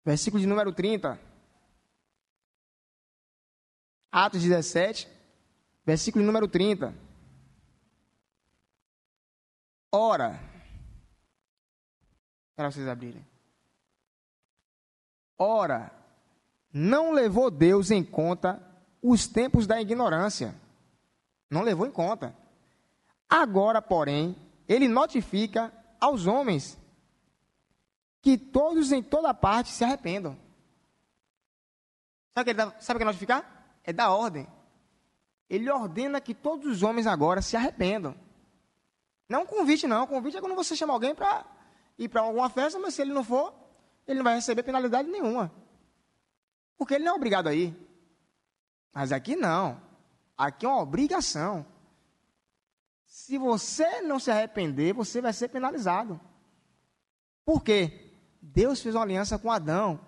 Versículo 0.04 0.40
de 0.40 0.46
número 0.46 0.72
30. 0.72 1.27
Atos 4.24 4.42
17, 4.42 5.08
versículo 5.86 6.24
número 6.24 6.48
30. 6.48 6.92
Ora, 9.92 10.40
para 12.56 12.68
vocês 12.68 12.88
abrirem. 12.88 13.24
Ora, 15.38 15.92
não 16.72 17.12
levou 17.12 17.48
Deus 17.48 17.92
em 17.92 18.02
conta 18.02 18.60
os 19.00 19.28
tempos 19.28 19.68
da 19.68 19.80
ignorância. 19.80 20.52
Não 21.48 21.62
levou 21.62 21.86
em 21.86 21.92
conta. 21.92 22.36
Agora, 23.28 23.80
porém, 23.80 24.36
ele 24.66 24.88
notifica 24.88 25.72
aos 26.00 26.26
homens 26.26 26.76
que 28.20 28.36
todos 28.36 28.90
em 28.90 29.00
toda 29.00 29.32
parte 29.32 29.70
se 29.70 29.84
arrependam. 29.84 30.36
Sabe 32.34 32.40
o 32.40 32.44
que 32.44 32.50
ele 32.50 32.56
dá, 32.56 32.80
sabe 32.80 32.96
o 32.96 32.98
que 32.98 33.02
é 33.04 33.06
notificar? 33.06 33.57
É 33.88 33.92
da 33.92 34.10
ordem. 34.10 34.46
Ele 35.48 35.70
ordena 35.70 36.20
que 36.20 36.34
todos 36.34 36.66
os 36.70 36.82
homens 36.82 37.06
agora 37.06 37.40
se 37.40 37.56
arrependam. 37.56 38.14
Não 39.26 39.46
convite, 39.46 39.86
não. 39.86 40.06
Convite 40.06 40.36
é 40.36 40.40
quando 40.42 40.54
você 40.54 40.76
chama 40.76 40.92
alguém 40.92 41.14
para 41.14 41.46
ir 41.96 42.06
para 42.10 42.20
alguma 42.20 42.50
festa, 42.50 42.78
mas 42.78 42.92
se 42.92 43.00
ele 43.00 43.14
não 43.14 43.24
for, 43.24 43.54
ele 44.06 44.18
não 44.18 44.24
vai 44.24 44.34
receber 44.34 44.62
penalidade 44.62 45.08
nenhuma. 45.08 45.50
Porque 46.76 46.96
ele 46.96 47.04
não 47.04 47.12
é 47.12 47.16
obrigado 47.16 47.46
a 47.46 47.54
ir. 47.54 47.74
Mas 48.92 49.10
aqui 49.10 49.34
não. 49.34 49.80
Aqui 50.36 50.66
é 50.66 50.68
uma 50.68 50.82
obrigação. 50.82 51.64
Se 53.06 53.38
você 53.38 54.02
não 54.02 54.20
se 54.20 54.30
arrepender, 54.30 54.92
você 54.92 55.22
vai 55.22 55.32
ser 55.32 55.48
penalizado. 55.48 56.20
Por 57.42 57.64
quê? 57.64 58.12
Deus 58.42 58.82
fez 58.82 58.94
uma 58.94 59.04
aliança 59.04 59.38
com 59.38 59.50
Adão. 59.50 59.98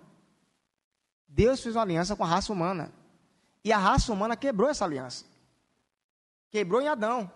Deus 1.27 1.63
fez 1.63 1.75
uma 1.75 1.81
aliança 1.81 2.15
com 2.15 2.23
a 2.23 2.27
raça 2.27 2.53
humana. 2.53 3.00
E 3.63 3.71
a 3.71 3.77
raça 3.77 4.11
humana 4.11 4.35
quebrou 4.35 4.69
essa 4.69 4.85
aliança. 4.85 5.25
Quebrou 6.49 6.81
em 6.81 6.87
Adão. 6.87 7.31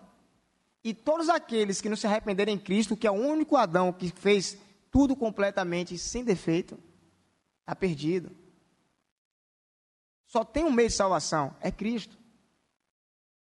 E 0.82 0.94
todos 0.94 1.28
aqueles 1.28 1.80
que 1.80 1.88
não 1.88 1.96
se 1.96 2.06
arrependerem 2.06 2.54
em 2.54 2.58
Cristo, 2.58 2.96
que 2.96 3.06
é 3.06 3.10
o 3.10 3.14
único 3.14 3.56
Adão 3.56 3.92
que 3.92 4.10
fez 4.10 4.58
tudo 4.90 5.16
completamente 5.16 5.98
sem 5.98 6.24
defeito, 6.24 6.78
está 7.60 7.74
perdido. 7.74 8.36
Só 10.26 10.44
tem 10.44 10.64
um 10.64 10.72
meio 10.72 10.88
de 10.88 10.94
salvação, 10.94 11.56
é 11.60 11.70
Cristo. 11.70 12.16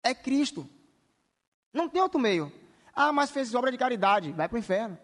É 0.03 0.15
Cristo. 0.15 0.69
Não 1.73 1.89
tem 1.89 2.01
outro 2.01 2.19
meio. 2.19 2.53
Ah, 2.93 3.13
mas 3.13 3.31
fez 3.31 3.55
obra 3.55 3.71
de 3.71 3.79
caridade, 3.79 4.33
vai 4.33 4.49
para 4.49 4.57
o 4.57 4.59
inferno. 4.59 4.99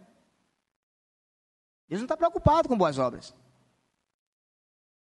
Deus 1.89 2.01
não 2.01 2.07
está 2.07 2.17
preocupado 2.17 2.69
com 2.69 2.77
boas 2.77 2.99
obras. 2.99 3.35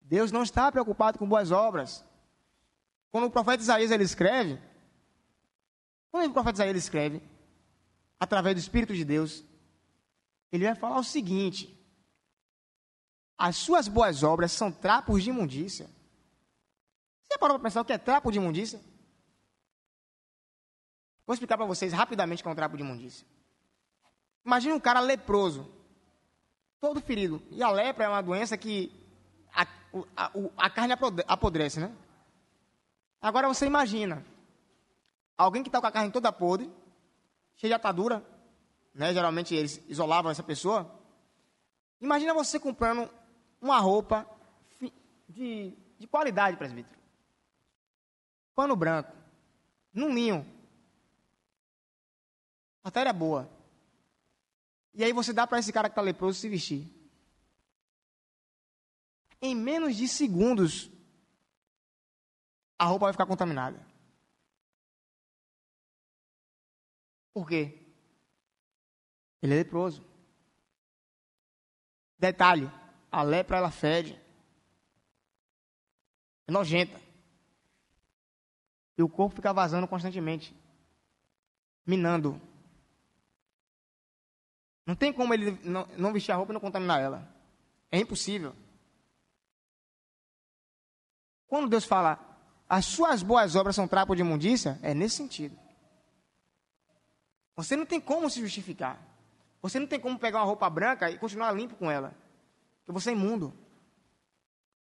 Deus 0.01 0.31
não 0.31 0.43
está 0.43 0.71
preocupado 0.71 1.19
com 1.19 1.27
boas 1.27 1.51
obras. 1.51 2.05
Quando 3.15 3.27
o 3.27 3.31
profeta 3.31 3.63
Isaías 3.63 3.93
ele 3.93 4.03
escreve, 4.03 4.61
quando 6.11 6.29
o 6.29 6.33
profeta 6.33 6.57
Isaías 6.57 6.71
ele 6.71 6.79
escreve, 6.81 7.23
através 8.19 8.57
do 8.57 8.59
Espírito 8.59 8.93
de 8.93 9.05
Deus, 9.05 9.45
ele 10.51 10.65
vai 10.65 10.75
falar 10.75 10.99
o 10.99 11.05
seguinte: 11.05 11.81
as 13.39 13.55
suas 13.55 13.87
boas 13.87 14.25
obras 14.25 14.51
são 14.51 14.73
trapos 14.73 15.23
de 15.23 15.31
imundícia. 15.31 15.89
Você 17.29 17.39
parou 17.39 17.57
para 17.57 17.69
pensar 17.69 17.83
o 17.83 17.85
que 17.85 17.93
é 17.93 17.99
trapo 17.99 18.33
de 18.33 18.39
imundícia? 18.39 18.81
Vou 21.25 21.35
explicar 21.35 21.57
para 21.57 21.67
vocês 21.67 21.93
rapidamente 21.93 22.41
o 22.41 22.43
que 22.43 22.49
é 22.49 22.51
um 22.51 22.57
trapo 22.57 22.77
de 22.77 22.83
imundícia. 22.83 23.25
Imagine 24.45 24.75
um 24.75 24.81
cara 24.81 24.99
leproso, 24.99 25.73
todo 26.81 27.01
ferido. 27.01 27.41
E 27.53 27.63
a 27.63 27.71
lepra 27.71 28.07
é 28.07 28.09
uma 28.09 28.23
doença 28.23 28.59
que 28.59 28.91
a, 29.55 29.69
a, 30.17 30.33
a 30.57 30.69
carne 30.69 30.95
apodrece, 31.29 31.79
né? 31.79 31.97
Agora 33.25 33.49
você 33.49 33.65
imagina, 33.65 34.23
alguém 35.35 35.63
que 35.63 35.71
está 35.71 35.81
com 35.81 35.87
a 35.87 35.91
carne 35.91 36.13
toda 36.13 36.31
podre, 36.31 36.71
cheia 37.57 37.71
de 37.71 37.75
atadura, 37.75 38.23
né? 38.95 39.15
geralmente 39.15 39.55
eles 39.55 39.83
isolavam 39.89 40.31
essa 40.31 40.43
pessoa. 40.43 40.95
Imagina 42.03 42.35
você 42.35 42.61
comprando 42.61 43.11
uma 43.63 43.79
roupa 43.79 44.29
de, 45.27 45.73
de 45.99 46.07
qualidade, 46.07 46.59
presbítero. 46.59 47.01
Pano 48.55 48.77
branco, 48.77 49.17
num 49.91 50.13
linho. 50.13 50.47
Matéria 52.83 53.15
boa. 53.15 53.49
E 54.93 55.03
aí 55.03 55.15
você 55.15 55.33
dá 55.33 55.47
para 55.47 55.59
esse 55.61 55.73
cara 55.73 55.89
que 55.89 55.93
está 55.93 56.03
leproso 56.03 56.39
se 56.39 56.49
vestir. 56.51 56.87
Em 59.41 59.55
menos 59.55 59.97
de 59.97 60.07
segundos, 60.09 60.91
a 62.85 62.87
roupa 62.87 63.07
vai 63.07 63.15
ficar 63.15 63.25
contaminada. 63.25 63.81
Por 67.33 67.49
quê? 67.49 67.81
Ele 69.41 69.55
é 69.55 69.57
leproso. 69.57 70.05
Detalhe, 72.19 72.71
a 73.11 73.23
lepra 73.23 73.57
ela 73.57 73.71
fede. 73.71 74.21
É 76.47 76.53
nojenta. 76.53 77.01
E 78.99 79.03
o 79.03 79.09
corpo 79.09 79.37
fica 79.37 79.53
vazando 79.53 79.89
constantemente. 79.89 80.55
Minando. 81.87 82.39
Não 84.85 84.95
tem 84.95 85.11
como 85.11 85.33
ele 85.33 85.53
não, 85.65 85.87
não 85.97 86.13
vestir 86.13 86.33
a 86.33 86.37
roupa 86.37 86.53
e 86.53 86.55
não 86.55 86.61
contaminar 86.61 87.01
ela. 87.01 87.35
É 87.91 87.99
impossível. 87.99 88.55
Quando 91.47 91.71
Deus 91.71 91.87
fala, 91.87 92.34
as 92.69 92.87
suas 92.87 93.23
boas 93.23 93.55
obras 93.57 93.77
são 93.77 93.87
trapo 93.87 94.15
de 94.15 94.23
imundícia, 94.23 94.79
é 94.83 94.95
nesse 94.95 95.17
sentido. 95.17 95.59
Você 97.57 97.77
não 97.77 97.87
tem 97.87 98.01
como 98.01 98.29
se 98.29 98.41
justificar. 98.41 98.99
Você 99.63 99.79
não 99.79 99.87
tem 99.87 100.01
como 100.01 100.19
pegar 100.19 100.41
uma 100.41 100.47
roupa 100.47 100.69
branca 100.69 101.11
e 101.11 101.19
continuar 101.19 101.53
limpo 101.53 101.77
com 101.77 101.91
ela. 101.91 102.15
Porque 102.79 102.93
você 102.93 103.11
é 103.11 103.13
imundo. 103.13 103.55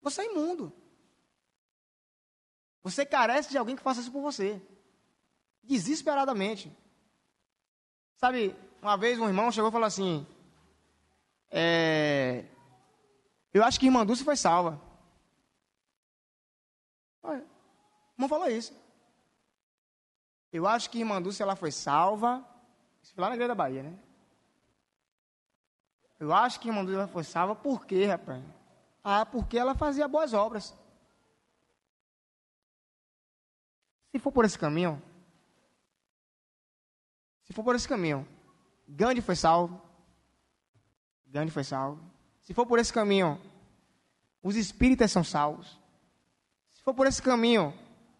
Você 0.02 0.22
é 0.22 0.26
imundo. 0.26 0.72
Você 2.82 3.04
carece 3.04 3.50
de 3.50 3.58
alguém 3.58 3.74
que 3.74 3.82
faça 3.82 4.00
isso 4.00 4.12
por 4.12 4.22
você. 4.22 4.60
Desesperadamente. 5.62 6.72
Sabe, 8.16 8.54
uma 8.80 8.96
vez 8.96 9.18
um 9.18 9.26
irmão 9.26 9.50
chegou 9.50 9.68
e 9.70 9.72
falou 9.72 9.86
assim: 9.86 10.26
é, 11.50 12.44
Eu 13.52 13.64
acho 13.64 13.78
que 13.80 13.86
irmã 13.86 14.04
Dulce 14.04 14.24
foi 14.24 14.36
salva. 14.36 14.80
Irmão 18.18 18.28
falou 18.28 18.48
isso. 18.48 18.74
Eu 20.52 20.66
acho 20.66 20.90
que 20.90 20.98
irmã 20.98 21.22
Dulce 21.22 21.42
ela 21.42 21.54
foi 21.54 21.70
salva. 21.70 22.44
Isso 23.02 23.14
foi 23.14 23.22
lá 23.22 23.28
na 23.28 23.36
igreja 23.36 23.48
da 23.48 23.54
Bahia, 23.54 23.82
né? 23.82 23.96
Eu 26.18 26.32
acho 26.34 26.58
que 26.58 26.70
Dulce 26.70 26.94
ela 26.94 27.06
foi 27.06 27.22
salva 27.22 27.54
por 27.54 27.86
quê, 27.86 28.06
rapaz? 28.06 28.42
Ah, 29.04 29.24
porque 29.24 29.56
ela 29.56 29.74
fazia 29.74 30.08
boas 30.08 30.34
obras. 30.34 30.74
Se 34.10 34.18
for 34.18 34.32
por 34.32 34.44
esse 34.44 34.58
caminho, 34.58 35.00
se 37.44 37.52
for 37.52 37.62
por 37.62 37.76
esse 37.76 37.86
caminho, 37.86 38.26
Gandhi 38.88 39.20
foi 39.20 39.36
salvo. 39.36 39.80
Gandhi 41.26 41.52
foi 41.52 41.62
salvo. 41.62 42.00
Se 42.40 42.52
for 42.52 42.66
por 42.66 42.78
esse 42.78 42.92
caminho, 42.92 43.40
os 44.42 44.56
espíritas 44.56 45.12
são 45.12 45.22
salvos. 45.22 45.78
Se 46.72 46.82
for 46.82 46.94
por 46.94 47.06
esse 47.06 47.22
caminho, 47.22 47.72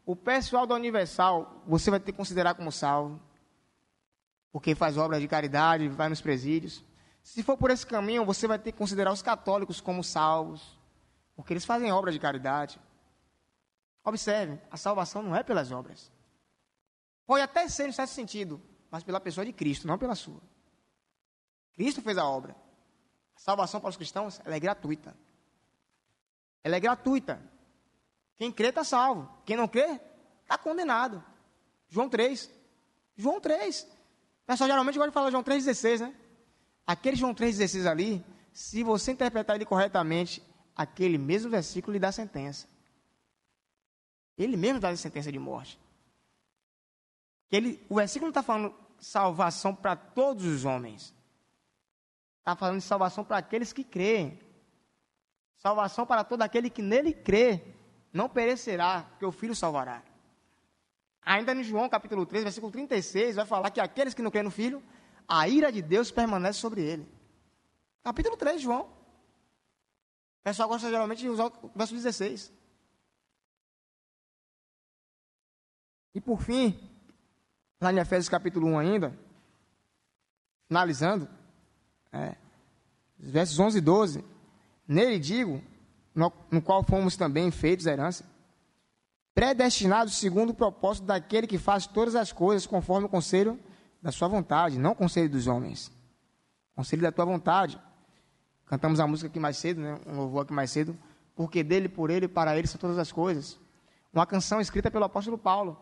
o 0.09 0.17
pessoal 0.17 0.67
da 0.67 0.75
Universal, 0.75 1.63
você 1.67 1.91
vai 1.91 2.01
ter 2.01 2.13
que 2.13 2.17
considerar 2.17 2.55
como 2.55 2.73
salvo. 2.73 3.21
Porque 4.51 4.75
faz 4.75 4.97
obras 4.97 5.21
de 5.21 5.29
caridade, 5.29 5.87
vai 5.87 6.09
nos 6.09 6.23
presídios. 6.23 6.83
Se 7.23 7.43
for 7.43 7.59
por 7.59 7.71
esse 7.71 7.87
caminho, 7.87 8.25
você 8.25 8.47
vai 8.47 8.59
ter 8.59 8.73
que 8.73 8.79
considerar 8.79 9.13
os 9.13 9.21
católicos 9.21 9.83
como 9.83 10.03
salvos. 10.03 10.81
Porque 11.37 11.53
eles 11.53 11.67
fazem 11.67 11.93
obra 11.93 12.11
de 12.11 12.19
caridade. 12.19 12.81
Observe, 14.03 14.59
a 14.71 14.79
salvação 14.79 15.23
não 15.23 15.37
é 15.37 15.43
pelas 15.43 15.71
obras. 15.71 16.11
Pode 17.27 17.43
até 17.43 17.69
ser, 17.69 17.91
em 17.91 17.93
certo 17.93 18.09
sentido, 18.09 18.63
mas 18.91 19.05
pela 19.05 19.21
pessoa 19.21 19.45
de 19.45 19.53
Cristo, 19.53 19.87
não 19.87 19.99
pela 19.99 20.15
sua. 20.15 20.41
Cristo 21.75 22.01
fez 22.01 22.17
a 22.17 22.25
obra. 22.25 22.57
A 23.37 23.41
salvação 23.41 23.79
para 23.79 23.91
os 23.91 23.97
cristãos 23.99 24.41
é 24.43 24.59
gratuita. 24.59 25.15
Ela 26.65 26.77
é 26.77 26.81
gratuita. 26.81 27.58
Quem 28.39 28.53
crê 28.53 28.69
está 28.69 28.85
salvo. 28.85 29.29
Quem 29.45 29.57
não 29.57 29.69
crê, 29.69 30.01
está 30.43 30.57
condenado. 30.57 31.23
João 31.89 32.09
3. 32.09 32.51
João 33.17 33.41
3. 33.41 33.83
O 33.83 34.47
pessoal 34.47 34.69
geralmente 34.69 34.97
gosta 34.97 35.11
de 35.11 35.15
falar 35.15 35.31
João 35.31 35.43
3,16, 35.43 36.01
né? 36.01 36.15
Aquele 36.87 37.17
João 37.17 37.35
3,16 37.35 37.91
ali, 37.91 38.25
se 38.53 38.83
você 38.83 39.13
interpretar 39.13 39.57
ele 39.57 39.67
corretamente, 39.67 40.43
aquele 40.75 41.19
mesmo 41.19 41.51
versículo 41.51 41.93
lhe 41.93 41.99
dá 41.99 42.13
sentença. 42.13 42.67
Ele 44.39 44.57
mesmo 44.57 44.81
dá 44.81 44.89
a 44.89 44.97
sentença 44.97 45.31
de 45.33 45.39
morte. 45.39 45.79
Ele, 47.51 47.85
o 47.89 47.97
versículo 47.97 48.27
não 48.27 48.31
está 48.31 48.43
falando 48.43 48.75
salvação 49.01 49.75
para 49.75 49.97
todos 49.97 50.45
os 50.45 50.65
homens. 50.65 51.15
Está 52.39 52.55
falando 52.55 52.79
de 52.79 52.85
salvação 52.85 53.25
para 53.25 53.39
aqueles 53.39 53.73
que 53.73 53.83
creem. 53.83 54.39
Salvação 55.57 56.07
para 56.07 56.23
todo 56.23 56.43
aquele 56.43 56.71
que 56.71 56.81
nele 56.81 57.13
crê. 57.13 57.75
Não 58.13 58.29
perecerá, 58.29 59.03
porque 59.11 59.27
o 59.27 59.33
Filho 59.33 59.55
salvará. 59.55 60.03
Ainda 61.23 61.53
em 61.53 61.63
João 61.63 61.89
capítulo 61.89 62.25
3, 62.25 62.45
versículo 62.45 62.73
36, 62.73 63.37
vai 63.37 63.45
falar 63.45 63.71
que 63.71 63.81
aqueles 63.81 64.15
que 64.15 64.23
não 64.23 64.31
creem 64.31 64.45
no 64.45 64.51
Filho, 64.51 64.83
a 65.27 65.47
ira 65.47 65.71
de 65.71 65.83
Deus 65.83 66.11
permanece 66.11 66.59
sobre 66.59 66.83
ele. 66.83 67.07
Capítulo 68.03 68.37
3, 68.37 68.63
João. 68.63 68.83
O 68.83 70.43
pessoal 70.43 70.69
gosta 70.69 70.89
geralmente 70.89 71.21
de 71.21 71.29
usar 71.29 71.47
o 71.47 71.71
verso 71.75 71.93
16. 71.93 72.51
E 76.15 76.21
por 76.21 76.41
fim, 76.41 76.81
lá 77.81 77.93
em 77.93 77.99
Efésios 77.99 78.29
capítulo 78.29 78.67
1 78.69 78.79
ainda, 78.79 79.19
finalizando, 80.67 81.29
é, 82.11 82.37
versos 83.19 83.59
11 83.59 83.79
e 83.79 83.81
12, 83.81 84.25
nele 84.87 85.19
digo, 85.19 85.63
no, 86.19 86.33
no 86.51 86.61
qual 86.61 86.83
fomos 86.83 87.17
também 87.17 87.49
feitos 87.53 87.87
herança, 87.87 88.25
predestinados 89.33 90.17
segundo 90.17 90.51
o 90.51 90.55
propósito 90.55 91.05
daquele 91.05 91.47
que 91.47 91.59
faz 91.59 91.87
todas 91.87 92.17
as 92.17 92.33
coisas 92.33 92.67
conforme 92.67 93.07
o 93.07 93.09
conselho 93.09 93.57
da 94.03 94.11
sua 94.11 94.27
vontade, 94.27 94.81
não 94.81 94.91
o 94.91 94.97
conselho 94.97 95.31
dos 95.31 95.47
homens. 95.47 95.93
Conselho 96.75 97.03
da 97.03 97.13
tua 97.13 97.25
vontade. 97.25 97.81
Cantamos 98.67 98.99
a 98.99 99.07
música 99.07 99.29
aqui 99.29 99.39
mais 99.39 99.57
cedo, 99.59 99.81
né? 99.81 99.97
um 100.07 100.17
louvor 100.17 100.43
aqui 100.43 100.53
mais 100.53 100.73
cedo. 100.73 100.99
Porque 101.37 101.63
dele, 101.63 101.89
por 101.89 102.11
ele, 102.11 102.27
para 102.27 102.57
ele 102.59 102.67
são 102.67 102.81
todas 102.81 102.99
as 102.99 103.13
coisas. 103.13 103.57
Uma 104.13 104.27
canção 104.27 104.61
escrita 104.61 104.91
pelo 104.91 105.05
apóstolo 105.05 105.39
Paulo 105.39 105.79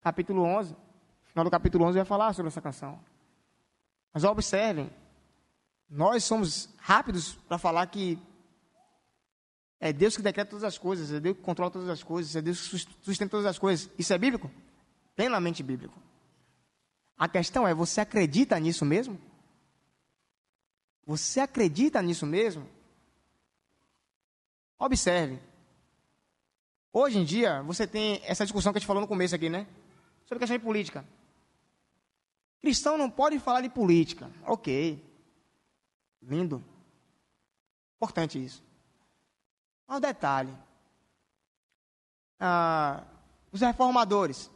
capítulo 0.00 0.42
11. 0.44 0.72
No 0.74 1.30
final 1.30 1.44
do 1.44 1.50
capítulo 1.50 1.84
11 1.86 1.98
vai 1.98 2.04
falar 2.04 2.32
sobre 2.34 2.48
essa 2.48 2.60
canção. 2.60 3.00
Mas 4.14 4.22
observem, 4.22 4.90
nós 5.90 6.22
somos 6.22 6.72
rápidos 6.78 7.34
para 7.48 7.58
falar 7.58 7.84
que 7.88 8.16
é 9.80 9.92
Deus 9.92 10.16
que 10.16 10.22
decreta 10.22 10.50
todas 10.50 10.64
as 10.64 10.76
coisas, 10.76 11.12
é 11.12 11.20
Deus 11.20 11.36
que 11.36 11.42
controla 11.42 11.70
todas 11.70 11.88
as 11.88 12.02
coisas, 12.02 12.34
é 12.34 12.42
Deus 12.42 12.68
que 12.68 12.78
sustenta 13.02 13.30
todas 13.30 13.46
as 13.46 13.58
coisas. 13.58 13.90
Isso 13.98 14.12
é 14.12 14.18
bíblico? 14.18 14.50
Plenamente 15.14 15.62
bíblico. 15.62 15.98
A 17.16 17.28
questão 17.28 17.66
é: 17.66 17.74
você 17.74 18.00
acredita 18.00 18.58
nisso 18.58 18.84
mesmo? 18.84 19.20
Você 21.06 21.40
acredita 21.40 22.02
nisso 22.02 22.26
mesmo? 22.26 22.68
Observe. 24.78 25.40
Hoje 26.92 27.18
em 27.18 27.24
dia, 27.24 27.62
você 27.62 27.86
tem 27.86 28.20
essa 28.24 28.44
discussão 28.44 28.72
que 28.72 28.78
a 28.78 28.80
gente 28.80 28.86
falou 28.86 29.00
no 29.00 29.08
começo 29.08 29.34
aqui, 29.34 29.48
né? 29.48 29.66
sobre 30.28 30.40
questão 30.40 30.58
de 30.58 30.62
política. 30.62 31.04
Cristão 32.60 32.98
não 32.98 33.10
pode 33.10 33.38
falar 33.38 33.62
de 33.62 33.70
política. 33.70 34.30
Ok. 34.44 35.02
Lindo. 36.20 36.62
Importante 37.96 38.44
isso. 38.44 38.62
Mas 39.88 39.96
um 39.96 40.00
detalhe. 40.00 40.54
Ah, 42.38 43.02
os 43.50 43.62
reformadores. 43.62 44.50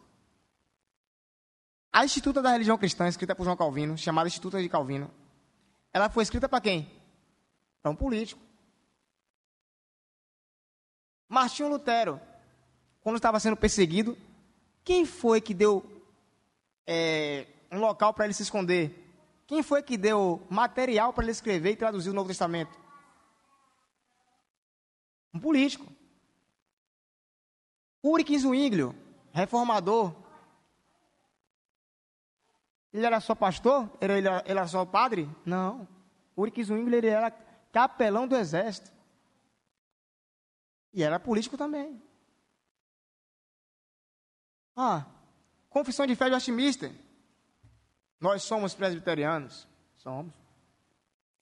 A 1.91 2.05
Instituta 2.05 2.43
da 2.43 2.51
Religião 2.53 2.77
Cristã, 2.77 3.09
escrita 3.09 3.35
por 3.35 3.45
João 3.45 3.57
Calvino, 3.57 3.97
chamada 3.97 4.29
Instituta 4.29 4.61
de 4.61 4.69
Calvino, 4.69 5.11
ela 5.93 6.11
foi 6.11 6.23
escrita 6.23 6.49
para 6.49 6.61
quem? 6.61 6.91
Para 7.83 7.91
um 7.91 7.97
político. 7.97 8.41
Martinho 11.29 11.71
Lutero, 11.71 12.21
quando 13.01 13.17
estava 13.17 13.41
sendo 13.41 13.57
perseguido, 13.57 14.17
quem 14.85 15.07
foi 15.07 15.41
que 15.41 15.55
deu 15.55 15.85
é, 16.87 17.47
um 17.71 17.79
local 17.79 18.13
para 18.13 18.27
ele 18.27 18.35
se 18.35 18.43
esconder? 18.43 18.99
Quem 19.47 19.63
foi 19.63 19.83
que 19.83 19.97
deu 19.97 20.47
material 20.49 21.13
para 21.13 21.25
ele 21.25 21.33
escrever 21.33 21.73
e 21.73 21.77
traduzir 21.77 22.11
o 22.11 22.15
Novo 22.15 22.29
Testamento? 22.29 22.82
Um 25.33 25.41
político. 25.41 25.87
Ulrich 28.03 28.39
Zwinglio, 28.39 28.95
reformador. 29.33 30.15
Ele 32.93 33.07
era 33.07 33.21
só 33.21 33.35
pastor? 33.35 33.91
Ele 34.01 34.27
era, 34.27 34.43
ele 34.45 34.59
era 34.59 34.67
só 34.67 34.85
padre? 34.85 35.29
Não. 35.47 35.89
Ulrich 36.37 36.65
Zwinglio 36.65 36.99
ele 36.99 37.07
era 37.07 37.31
capelão 37.73 38.27
do 38.29 38.37
exército. 38.37 38.93
E 40.93 41.03
era 41.03 41.19
político 41.19 41.57
também. 41.57 42.03
Ah, 44.77 45.07
confissão 45.71 46.07
de 46.07 46.15
fé 46.15 46.27
de 46.27 46.35
Westminster. 46.35 46.93
Nós 48.21 48.43
somos 48.43 48.75
presbiterianos. 48.75 49.67
Somos. 49.97 50.35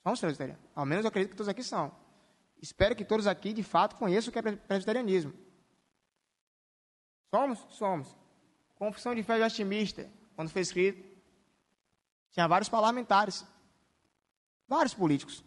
Somos 0.03 0.19
presbiterianos. 0.19 0.63
Ao 0.73 0.85
menos 0.85 1.03
eu 1.03 1.09
acredito 1.09 1.31
que 1.31 1.37
todos 1.37 1.49
aqui 1.49 1.63
são. 1.63 1.91
Espero 2.61 2.95
que 2.95 3.03
todos 3.03 3.25
aqui, 3.25 3.53
de 3.53 3.63
fato, 3.63 3.95
conheçam 3.95 4.29
o 4.29 4.31
que 4.31 4.39
é 4.39 4.55
presbiterianismo. 4.55 5.33
Somos? 7.33 7.65
Somos. 7.69 8.15
Confissão 8.75 9.15
de 9.15 9.23
fé 9.23 9.41
Westminster, 9.41 10.09
quando 10.35 10.49
foi 10.49 10.61
escrito, 10.61 11.03
tinha 12.31 12.47
vários 12.47 12.69
parlamentares, 12.69 13.45
vários 14.67 14.93
políticos, 14.93 15.43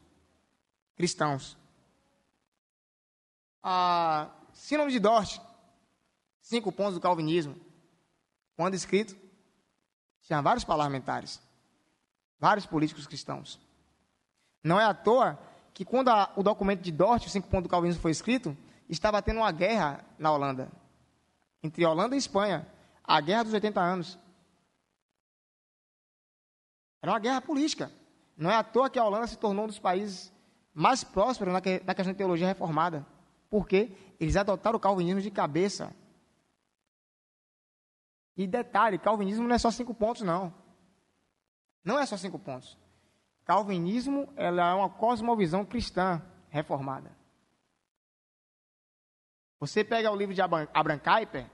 cristãos. 0.96 1.56
A 3.62 4.30
Sínode 4.52 4.92
de 4.92 4.98
Dort, 4.98 5.40
cinco 6.40 6.70
pontos 6.72 6.94
do 6.94 7.00
calvinismo. 7.00 7.58
Quando 8.56 8.74
escrito, 8.74 9.16
tinha 10.22 10.42
vários 10.42 10.64
parlamentares, 10.64 11.40
vários 12.38 12.66
políticos 12.66 13.06
cristãos. 13.06 13.60
Não 14.62 14.80
é 14.80 14.84
à 14.84 14.94
toa 14.94 15.38
que 15.74 15.84
quando 15.84 16.08
a, 16.08 16.32
o 16.36 16.42
documento 16.42 16.80
de 16.80 16.92
Dort, 16.92 17.26
o 17.26 17.28
cinco 17.28 17.48
pontos 17.48 17.64
do 17.64 17.68
calvinismo, 17.68 18.00
foi 18.00 18.12
escrito, 18.12 18.56
estava 18.88 19.20
tendo 19.20 19.38
uma 19.38 19.50
guerra 19.50 20.04
na 20.16 20.32
Holanda, 20.32 20.70
entre 21.62 21.84
Holanda 21.84 22.14
e 22.14 22.18
Espanha, 22.18 22.66
a 23.02 23.20
guerra 23.20 23.42
dos 23.42 23.52
80 23.52 23.80
anos. 23.80 24.18
Era 27.02 27.12
uma 27.12 27.18
guerra 27.18 27.40
política. 27.40 27.90
Não 28.36 28.50
é 28.50 28.54
à 28.54 28.62
toa 28.62 28.88
que 28.88 28.98
a 28.98 29.04
Holanda 29.04 29.26
se 29.26 29.36
tornou 29.36 29.64
um 29.64 29.68
dos 29.68 29.78
países 29.78 30.32
mais 30.72 31.02
prósperos 31.02 31.52
na, 31.52 31.60
que, 31.60 31.82
na 31.84 31.94
questão 31.94 32.12
de 32.12 32.18
teologia 32.18 32.46
reformada. 32.46 33.04
Porque 33.50 33.92
eles 34.18 34.36
adotaram 34.36 34.76
o 34.76 34.80
calvinismo 34.80 35.20
de 35.20 35.30
cabeça. 35.30 35.94
E 38.36 38.46
detalhe, 38.46 38.98
calvinismo 38.98 39.46
não 39.46 39.54
é 39.54 39.58
só 39.58 39.70
cinco 39.70 39.92
pontos, 39.92 40.22
não. 40.22 40.54
Não 41.84 41.98
é 41.98 42.06
só 42.06 42.16
cinco 42.16 42.38
pontos. 42.38 42.78
Calvinismo 43.44 44.32
ela 44.36 44.70
é 44.70 44.74
uma 44.74 44.88
cosmovisão 44.88 45.64
cristã 45.64 46.22
reformada. 46.48 47.10
Você 49.60 49.84
pega 49.84 50.10
o 50.10 50.16
livro 50.16 50.34
de 50.34 50.40
Abraham 50.40 50.98
Kuyper, 50.98 51.50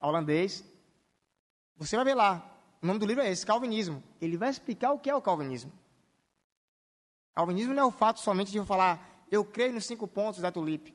holandês, 0.00 0.64
você 1.76 1.96
vai 1.96 2.04
ver 2.04 2.14
lá, 2.14 2.44
o 2.82 2.86
nome 2.86 2.98
do 2.98 3.06
livro 3.06 3.22
é 3.22 3.30
esse, 3.30 3.44
Calvinismo. 3.44 4.02
Ele 4.20 4.36
vai 4.36 4.48
explicar 4.48 4.92
o 4.92 4.98
que 4.98 5.10
é 5.10 5.14
o 5.14 5.22
calvinismo. 5.22 5.72
Calvinismo 7.34 7.74
não 7.74 7.82
é 7.82 7.86
o 7.86 7.90
fato 7.90 8.20
somente 8.20 8.50
de 8.50 8.58
eu 8.58 8.64
falar 8.64 9.16
eu 9.30 9.44
creio 9.44 9.72
nos 9.72 9.86
cinco 9.86 10.06
pontos 10.06 10.40
da 10.40 10.52
tulipe. 10.52 10.94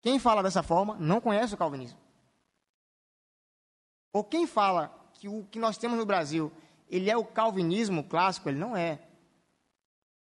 Quem 0.00 0.18
fala 0.18 0.42
dessa 0.42 0.62
forma 0.62 0.96
não 0.96 1.20
conhece 1.20 1.54
o 1.54 1.58
calvinismo. 1.58 1.98
Ou 4.12 4.22
quem 4.24 4.46
fala 4.46 4.88
que 5.14 5.28
o 5.28 5.44
que 5.44 5.58
nós 5.58 5.78
temos 5.78 5.96
no 5.96 6.04
Brasil, 6.04 6.52
ele 6.92 7.10
é 7.10 7.16
o 7.16 7.24
calvinismo 7.24 8.04
clássico, 8.04 8.50
ele 8.50 8.58
não 8.58 8.76
é. 8.76 9.00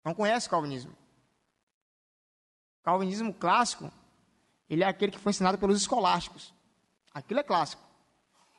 Não 0.05 0.15
conhece 0.15 0.47
o 0.47 0.51
calvinismo. 0.51 0.93
O 2.81 2.85
calvinismo 2.85 3.35
clássico, 3.35 3.91
ele 4.71 4.85
é 4.85 4.87
aquele 4.87 5.11
que 5.11 5.19
foi 5.19 5.31
ensinado 5.31 5.59
pelos 5.59 5.81
escolásticos. 5.81 6.55
Aquilo 7.13 7.41
é 7.41 7.43
clássico. 7.43 7.83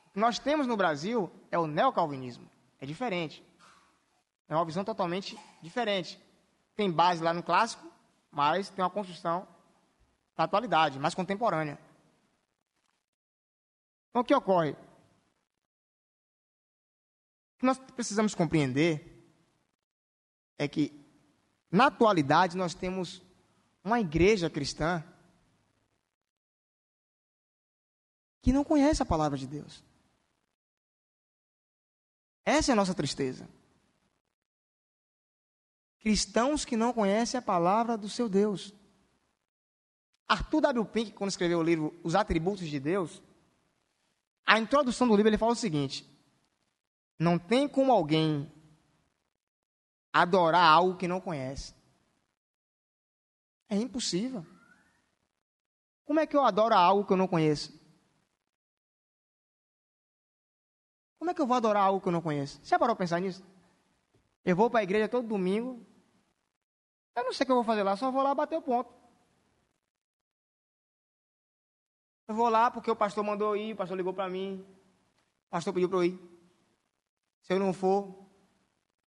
O 0.06 0.10
que 0.10 0.20
nós 0.20 0.38
temos 0.38 0.66
no 0.66 0.76
Brasil 0.76 1.32
é 1.50 1.58
o 1.58 1.66
neocalvinismo. 1.66 2.48
É 2.78 2.84
diferente. 2.84 3.42
É 4.50 4.54
uma 4.54 4.66
visão 4.66 4.84
totalmente 4.84 5.38
diferente. 5.62 6.20
Tem 6.76 6.92
base 6.92 7.22
lá 7.22 7.32
no 7.32 7.42
clássico, 7.42 7.90
mas 8.30 8.68
tem 8.68 8.84
uma 8.84 8.90
construção 8.90 9.48
da 10.36 10.44
atualidade, 10.44 10.98
mais 10.98 11.14
contemporânea. 11.14 11.78
Então, 14.10 14.20
o 14.20 14.24
que 14.24 14.34
ocorre? 14.34 14.76
Nós 17.64 17.78
precisamos 17.78 18.34
compreender 18.34 19.10
é 20.58 20.68
que, 20.68 20.92
na 21.70 21.86
atualidade, 21.86 22.56
nós 22.56 22.74
temos 22.74 23.22
uma 23.82 23.98
igreja 23.98 24.50
cristã 24.50 25.02
que 28.42 28.52
não 28.52 28.62
conhece 28.62 29.02
a 29.02 29.06
palavra 29.06 29.38
de 29.38 29.46
Deus. 29.46 29.82
Essa 32.44 32.72
é 32.72 32.74
a 32.74 32.76
nossa 32.76 32.94
tristeza. 32.94 33.48
Cristãos 36.00 36.66
que 36.66 36.76
não 36.76 36.92
conhecem 36.92 37.38
a 37.38 37.42
palavra 37.42 37.96
do 37.96 38.10
seu 38.10 38.28
Deus. 38.28 38.74
Arthur 40.28 40.60
W. 40.60 40.84
Pink, 40.84 41.12
quando 41.12 41.30
escreveu 41.30 41.60
o 41.60 41.62
livro 41.62 41.98
Os 42.04 42.14
Atributos 42.14 42.68
de 42.68 42.78
Deus, 42.78 43.22
a 44.44 44.58
introdução 44.58 45.08
do 45.08 45.16
livro 45.16 45.30
ele 45.30 45.38
fala 45.38 45.52
o 45.52 45.56
seguinte: 45.56 46.13
Não 47.18 47.38
tem 47.38 47.68
como 47.68 47.92
alguém 47.92 48.50
adorar 50.12 50.64
algo 50.64 50.96
que 50.96 51.08
não 51.08 51.20
conhece. 51.20 51.74
É 53.68 53.76
impossível. 53.76 54.44
Como 56.04 56.20
é 56.20 56.26
que 56.26 56.36
eu 56.36 56.44
adoro 56.44 56.74
algo 56.74 57.04
que 57.04 57.12
eu 57.12 57.16
não 57.16 57.26
conheço? 57.26 57.72
Como 61.18 61.30
é 61.30 61.34
que 61.34 61.40
eu 61.40 61.46
vou 61.46 61.56
adorar 61.56 61.84
algo 61.84 62.00
que 62.00 62.08
eu 62.08 62.12
não 62.12 62.20
conheço? 62.20 62.60
Você 62.62 62.78
parou 62.78 62.94
para 62.94 63.04
pensar 63.04 63.20
nisso? 63.20 63.42
Eu 64.44 64.54
vou 64.54 64.68
para 64.68 64.80
a 64.80 64.82
igreja 64.82 65.08
todo 65.08 65.26
domingo. 65.26 65.84
Eu 67.16 67.24
não 67.24 67.32
sei 67.32 67.44
o 67.44 67.46
que 67.46 67.52
eu 67.52 67.56
vou 67.56 67.64
fazer 67.64 67.82
lá, 67.82 67.96
só 67.96 68.10
vou 68.10 68.22
lá 68.22 68.34
bater 68.34 68.58
o 68.58 68.62
ponto. 68.62 68.92
Eu 72.28 72.34
vou 72.34 72.48
lá 72.48 72.70
porque 72.70 72.90
o 72.90 72.96
pastor 72.96 73.24
mandou 73.24 73.56
ir, 73.56 73.72
o 73.72 73.76
pastor 73.76 73.96
ligou 73.96 74.12
para 74.12 74.28
mim, 74.28 74.66
o 75.46 75.50
pastor 75.50 75.72
pediu 75.72 75.88
para 75.88 75.98
eu 75.98 76.04
ir. 76.04 76.33
Se 77.44 77.52
eu 77.52 77.58
não 77.58 77.72
for, 77.72 78.28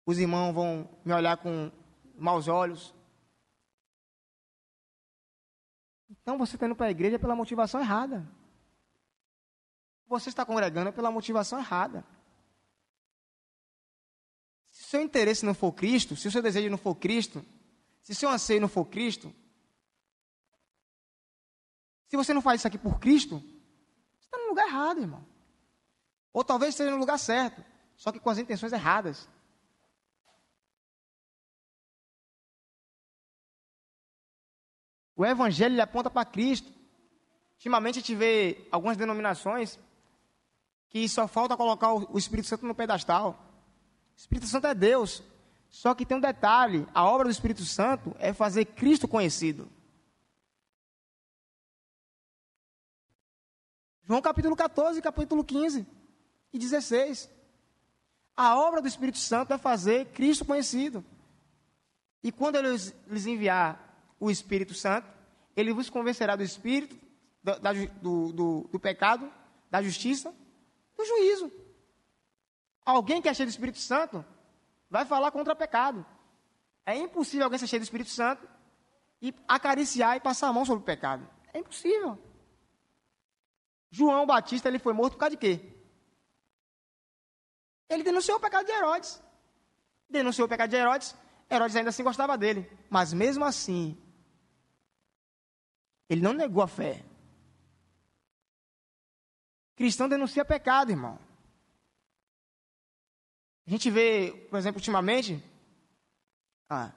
os 0.04 0.18
irmãos 0.18 0.52
vão 0.52 0.90
me 1.04 1.12
olhar 1.14 1.36
com 1.36 1.70
maus 2.16 2.48
olhos. 2.48 2.92
Então 6.10 6.36
você 6.36 6.56
está 6.56 6.66
indo 6.66 6.76
para 6.76 6.86
a 6.86 6.90
igreja 6.90 7.18
pela 7.18 7.36
motivação 7.36 7.80
errada 7.80 8.28
você 10.12 10.28
está 10.28 10.44
congregando 10.44 10.92
pela 10.92 11.10
motivação 11.10 11.58
errada. 11.58 12.04
Se 14.70 14.84
o 14.84 14.86
seu 14.86 15.00
interesse 15.00 15.44
não 15.44 15.54
for 15.54 15.72
Cristo, 15.72 16.14
se 16.14 16.28
o 16.28 16.30
seu 16.30 16.42
desejo 16.42 16.70
não 16.70 16.78
for 16.78 16.94
Cristo, 16.94 17.44
se 18.02 18.12
o 18.12 18.14
seu 18.14 18.28
anseio 18.28 18.60
não 18.60 18.68
for 18.68 18.84
Cristo, 18.84 19.34
se 22.08 22.16
você 22.16 22.34
não 22.34 22.42
faz 22.42 22.60
isso 22.60 22.68
aqui 22.68 22.76
por 22.76 22.98
Cristo, 22.98 23.38
você 23.38 24.26
está 24.26 24.36
no 24.38 24.48
lugar 24.48 24.66
errado, 24.66 25.00
irmão. 25.00 25.26
Ou 26.32 26.44
talvez 26.44 26.74
esteja 26.74 26.90
no 26.90 26.98
lugar 26.98 27.18
certo, 27.18 27.64
só 28.02 28.10
que 28.10 28.18
com 28.18 28.30
as 28.30 28.38
intenções 28.38 28.72
erradas. 28.72 29.28
O 35.14 35.24
Evangelho 35.24 35.80
aponta 35.80 36.10
para 36.10 36.24
Cristo. 36.24 36.68
Ultimamente 37.52 37.98
a 37.98 38.00
gente 38.00 38.16
vê 38.16 38.66
algumas 38.72 38.96
denominações 38.96 39.78
que 40.88 41.08
só 41.08 41.28
falta 41.28 41.56
colocar 41.56 41.92
o 41.92 42.18
Espírito 42.18 42.48
Santo 42.48 42.66
no 42.66 42.74
pedestal. 42.74 43.38
O 44.16 44.18
Espírito 44.18 44.48
Santo 44.48 44.66
é 44.66 44.74
Deus. 44.74 45.22
Só 45.70 45.94
que 45.94 46.04
tem 46.04 46.16
um 46.16 46.20
detalhe: 46.20 46.88
a 46.92 47.04
obra 47.04 47.28
do 47.28 47.30
Espírito 47.30 47.64
Santo 47.64 48.16
é 48.18 48.32
fazer 48.32 48.64
Cristo 48.64 49.06
conhecido. 49.06 49.70
João 54.02 54.20
capítulo 54.20 54.56
14, 54.56 55.00
capítulo 55.00 55.44
15 55.44 55.86
e 56.52 56.58
16. 56.58 57.41
A 58.36 58.56
obra 58.56 58.80
do 58.80 58.88
Espírito 58.88 59.18
Santo 59.18 59.52
é 59.52 59.58
fazer 59.58 60.06
Cristo 60.06 60.44
conhecido. 60.44 61.04
E 62.22 62.30
quando 62.32 62.56
ele 62.56 62.68
lhes 63.06 63.26
enviar 63.26 64.14
o 64.18 64.30
Espírito 64.30 64.74
Santo, 64.74 65.06
ele 65.56 65.72
vos 65.72 65.90
convencerá 65.90 66.36
do 66.36 66.42
Espírito, 66.42 66.96
do, 68.00 68.32
do, 68.32 68.68
do 68.72 68.80
pecado, 68.80 69.30
da 69.70 69.82
justiça 69.82 70.32
do 70.96 71.04
juízo. 71.04 71.52
Alguém 72.84 73.20
que 73.20 73.28
é 73.28 73.34
cheio 73.34 73.48
do 73.48 73.50
Espírito 73.50 73.78
Santo 73.78 74.24
vai 74.88 75.04
falar 75.04 75.30
contra 75.30 75.52
o 75.52 75.56
pecado. 75.56 76.04
É 76.84 76.96
impossível 76.96 77.44
alguém 77.44 77.58
ser 77.58 77.66
cheio 77.66 77.80
do 77.80 77.84
Espírito 77.84 78.10
Santo 78.10 78.48
e 79.20 79.34
acariciar 79.46 80.16
e 80.16 80.20
passar 80.20 80.48
a 80.48 80.52
mão 80.52 80.64
sobre 80.64 80.82
o 80.82 80.86
pecado. 80.86 81.28
É 81.52 81.58
impossível. 81.58 82.18
João 83.90 84.26
Batista 84.26 84.68
ele 84.68 84.78
foi 84.78 84.92
morto 84.92 85.14
por 85.14 85.20
causa 85.20 85.36
de 85.36 85.40
quê? 85.40 85.81
Ele 87.92 88.02
denunciou 88.02 88.38
o 88.38 88.40
pecado 88.40 88.64
de 88.64 88.72
Herodes. 88.72 89.22
Denunciou 90.08 90.46
o 90.46 90.48
pecado 90.48 90.70
de 90.70 90.76
Herodes. 90.76 91.14
Herodes 91.50 91.76
ainda 91.76 91.90
assim 91.90 92.02
gostava 92.02 92.38
dele. 92.38 92.70
Mas 92.88 93.12
mesmo 93.12 93.44
assim, 93.44 93.98
ele 96.08 96.22
não 96.22 96.32
negou 96.32 96.62
a 96.62 96.66
fé. 96.68 97.04
Cristão 99.76 100.08
denuncia 100.08 100.44
pecado, 100.44 100.90
irmão. 100.90 101.18
A 103.66 103.70
gente 103.70 103.90
vê, 103.90 104.46
por 104.50 104.58
exemplo, 104.58 104.78
ultimamente, 104.78 105.42
ah, 106.68 106.92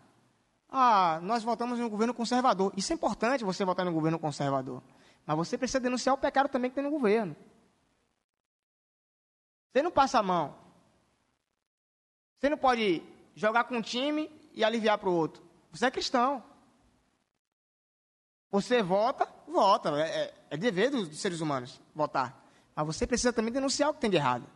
ah, 0.70 1.20
nós 1.22 1.44
votamos 1.44 1.78
em 1.78 1.84
um 1.84 1.90
governo 1.90 2.14
conservador. 2.14 2.74
Isso 2.76 2.94
é 2.94 2.96
importante 2.96 3.44
você 3.44 3.66
votar 3.66 3.86
em 3.86 3.90
um 3.90 3.94
governo 3.94 4.18
conservador. 4.18 4.82
Mas 5.26 5.38
você 5.38 5.58
precisa 5.58 5.80
denunciar 5.80 6.16
o 6.16 6.18
pecado 6.18 6.48
também 6.48 6.70
que 6.70 6.76
tem 6.76 6.84
no 6.84 6.92
governo. 6.92 7.36
Você 9.72 9.82
não 9.84 9.92
passa 9.92 10.20
a 10.20 10.24
mão. 10.24 10.65
Você 12.46 12.50
não 12.52 12.60
pode 12.60 13.02
jogar 13.34 13.64
com 13.64 13.76
um 13.76 13.82
time 13.82 14.30
e 14.54 14.64
aliviar 14.64 15.00
para 15.00 15.10
o 15.10 15.14
outro. 15.14 15.42
Você 15.72 15.88
é 15.88 15.90
cristão. 15.90 16.44
Você 18.52 18.84
vota, 18.84 19.28
vota. 19.48 19.90
É, 20.00 20.26
é, 20.26 20.34
é 20.52 20.56
dever 20.56 20.92
dos 20.92 21.18
seres 21.18 21.42
humanos 21.42 21.82
votar. 21.96 22.40
Mas 22.76 22.86
você 22.86 23.08
precisa 23.08 23.34
também 23.34 23.52
denunciar 23.52 23.90
o 23.90 23.96
que 23.96 24.02
tem 24.02 24.12
de 24.12 24.18
errado. 24.18 24.48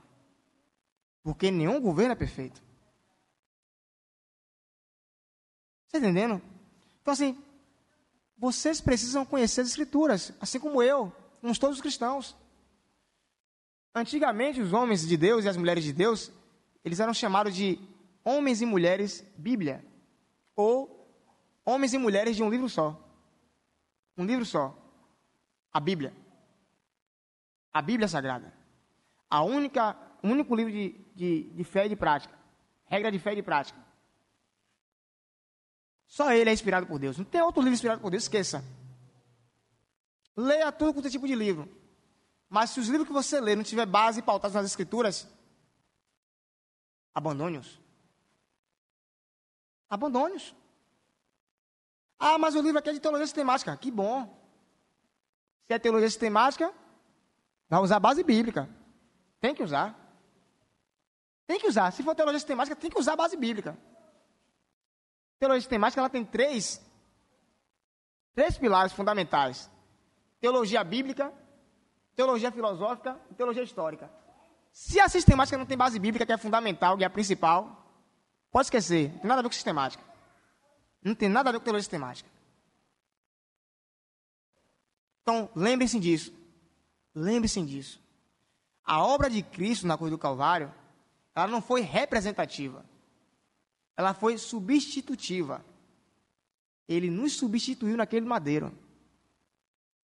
Porque 1.23 1.49
nenhum 1.49 1.81
governo 1.81 2.11
é 2.11 2.15
perfeito. 2.15 2.61
Você 5.87 5.97
está 5.97 5.97
entendendo? 5.97 6.39
Então, 7.01 7.11
assim, 7.11 7.43
vocês 8.37 8.79
precisam 8.79 9.25
conhecer 9.25 9.61
as 9.61 9.69
Escrituras, 9.69 10.31
assim 10.39 10.59
como 10.59 10.83
eu, 10.83 11.11
como 11.41 11.57
todos 11.57 11.77
os 11.77 11.81
cristãos. 11.81 12.35
Antigamente, 13.95 14.61
os 14.61 14.73
homens 14.73 15.07
de 15.07 15.17
Deus 15.17 15.43
e 15.43 15.49
as 15.49 15.57
mulheres 15.57 15.83
de 15.83 15.91
Deus, 15.91 16.31
eles 16.89 16.99
eram 16.99 17.13
chamados 17.13 17.55
de 17.55 17.79
homens 18.23 18.61
e 18.61 18.65
mulheres 18.65 19.23
Bíblia, 19.37 19.85
ou 20.55 21.07
homens 21.63 21.93
e 21.93 21.99
mulheres 21.99 22.35
de 22.35 22.41
um 22.41 22.49
livro 22.49 22.67
só. 22.67 22.99
Um 24.17 24.25
livro 24.25 24.43
só. 24.43 24.75
A 25.71 25.79
Bíblia. 25.79 26.11
A 27.71 27.81
Bíblia 27.81 28.07
Sagrada. 28.07 28.51
A 29.29 29.43
única, 29.43 29.95
o 30.23 30.27
único 30.27 30.55
livro 30.55 30.71
de, 30.71 30.95
de, 31.15 31.43
de 31.51 31.63
fé 31.63 31.85
e 31.85 31.89
de 31.89 31.95
prática. 31.95 32.33
Regra 32.87 33.11
de 33.11 33.19
fé 33.19 33.33
e 33.33 33.35
de 33.35 33.43
prática. 33.43 33.79
Só 36.07 36.31
ele 36.33 36.49
é 36.49 36.53
inspirado 36.53 36.87
por 36.87 36.97
Deus. 36.97 37.19
Não 37.19 37.25
tem 37.25 37.39
outro 37.39 37.61
livro 37.61 37.75
inspirado 37.75 38.01
por 38.01 38.09
Deus, 38.09 38.23
esqueça. 38.23 38.65
Leia 40.35 40.71
tudo 40.71 40.95
quanto 40.95 41.07
é 41.07 41.11
tipo 41.11 41.27
de 41.27 41.35
livro. 41.35 41.69
Mas 42.49 42.71
se 42.71 42.79
os 42.79 42.87
livros 42.87 43.07
que 43.07 43.13
você 43.13 43.39
lê 43.39 43.55
não 43.55 43.63
tiver 43.63 43.85
base 43.85 44.23
pautados 44.23 44.55
nas 44.55 44.65
escrituras, 44.65 45.27
abandone-os. 47.19 47.79
Abandone-os. 49.89 50.55
Ah, 52.17 52.37
mas 52.37 52.55
o 52.55 52.61
livro 52.61 52.79
aqui 52.79 52.89
é 52.89 52.93
de 52.93 52.99
teologia 52.99 53.27
sistemática. 53.27 53.75
Que 53.77 53.91
bom. 53.91 54.37
Se 55.65 55.73
é 55.73 55.79
teologia 55.79 56.09
sistemática, 56.09 56.73
Vai 57.69 57.79
usar 57.81 57.97
a 57.97 57.99
base 57.99 58.23
bíblica. 58.23 58.67
Tem 59.39 59.53
que 59.53 59.61
usar. 59.61 59.95
Tem 61.45 61.59
que 61.59 61.67
usar. 61.67 61.91
Se 61.91 62.01
for 62.01 62.15
teologia 62.15 62.39
sistemática, 62.39 62.75
tem 62.75 62.89
que 62.89 62.99
usar 62.99 63.13
a 63.13 63.15
base 63.15 63.37
bíblica. 63.37 63.77
Teologia 65.37 65.61
sistemática 65.61 66.01
ela 66.01 66.09
tem 66.09 66.25
três 66.25 66.81
Três 68.33 68.57
pilares 68.57 68.93
fundamentais: 68.93 69.69
teologia 70.39 70.81
bíblica, 70.81 71.33
teologia 72.15 72.49
filosófica 72.51 73.19
e 73.29 73.33
teologia 73.33 73.63
histórica. 73.63 74.09
Se 74.71 74.99
a 74.99 75.09
sistemática 75.09 75.57
não 75.57 75.65
tem 75.65 75.77
base 75.77 75.99
bíblica, 75.99 76.25
que 76.25 76.31
é 76.31 76.37
fundamental, 76.37 76.97
que 76.97 77.03
é 77.03 77.07
a 77.07 77.09
principal, 77.09 77.91
pode 78.51 78.67
esquecer. 78.67 79.11
Não 79.11 79.19
tem 79.19 79.27
nada 79.27 79.39
a 79.39 79.43
ver 79.43 79.49
com 79.49 79.53
sistemática. 79.53 80.03
Não 81.03 81.15
tem 81.15 81.29
nada 81.29 81.49
a 81.49 81.51
ver 81.51 81.59
com 81.59 81.63
teologia 81.63 81.83
sistemática. 81.83 82.29
Então, 85.21 85.49
lembre-se 85.55 85.99
disso. 85.99 86.33
Lembre-se 87.13 87.61
disso. 87.61 88.01
A 88.83 89.03
obra 89.03 89.29
de 89.29 89.43
Cristo 89.43 89.85
na 89.85 89.97
cruz 89.97 90.11
do 90.11 90.17
Calvário, 90.17 90.73
ela 91.35 91.47
não 91.47 91.61
foi 91.61 91.81
representativa. 91.81 92.83
Ela 93.95 94.13
foi 94.13 94.37
substitutiva. 94.37 95.63
Ele 96.87 97.09
nos 97.09 97.35
substituiu 97.35 97.95
naquele 97.95 98.25
madeiro. 98.25 98.75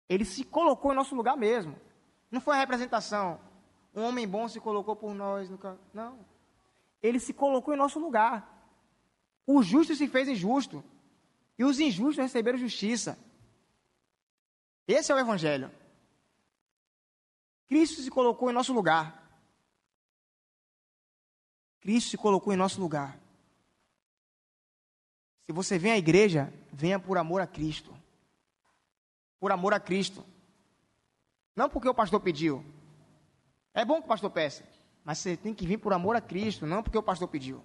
Ele 0.09 0.25
se 0.25 0.45
colocou 0.45 0.93
em 0.93 0.97
nosso 0.97 1.15
lugar 1.15 1.37
mesmo. 1.37 1.79
Não 2.31 2.41
foi 2.41 2.57
a 2.57 2.61
representação. 2.61 3.39
Um 3.95 4.03
homem 4.03 4.27
bom 4.27 4.49
se 4.49 4.61
colocou 4.61 4.95
por 4.95 5.15
nós. 5.15 5.51
Não. 5.93 6.19
Ele 7.03 7.19
se 7.19 7.33
colocou 7.33 7.75
em 7.75 7.77
nosso 7.77 7.99
lugar. 7.99 8.59
O 9.47 9.63
justo 9.63 9.95
se 9.95 10.07
fez 10.07 10.29
injusto. 10.29 10.85
E 11.59 11.65
os 11.65 11.81
injustos 11.81 12.19
receberam 12.19 12.59
justiça. 12.59 13.19
Esse 14.87 15.13
é 15.13 15.15
o 15.15 15.19
Evangelho. 15.19 15.71
Cristo 17.69 18.03
se 18.03 18.11
colocou 18.11 18.51
em 18.51 18.55
nosso 18.55 18.73
lugar. 18.73 19.17
Cristo 21.81 22.11
se 22.11 22.19
colocou 22.19 22.53
em 22.53 22.57
nosso 22.57 22.81
lugar. 22.81 23.19
Se 25.47 25.53
você 25.53 25.79
vem 25.79 25.93
à 25.93 25.99
igreja, 25.99 26.53
venha 26.73 26.99
por 26.99 27.17
amor 27.19 27.41
a 27.41 27.47
Cristo. 27.47 27.97
Por 29.39 29.53
amor 29.53 29.73
a 29.73 29.81
Cristo. 29.81 30.25
Não 31.57 31.69
porque 31.69 31.89
o 31.89 31.95
pastor 31.95 32.21
pediu. 32.21 32.65
É 33.73 33.85
bom 33.85 33.97
que 33.97 34.07
o 34.07 34.09
pastor 34.09 34.31
peça. 34.31 34.65
Mas 35.05 35.19
você 35.19 35.37
tem 35.37 35.55
que 35.55 35.67
vir 35.67 35.79
por 35.79 35.93
amor 35.93 36.17
a 36.17 36.21
Cristo, 36.21 36.67
não 36.67 36.83
porque 36.83 36.99
o 36.99 37.03
pastor 37.03 37.29
pediu. 37.29 37.63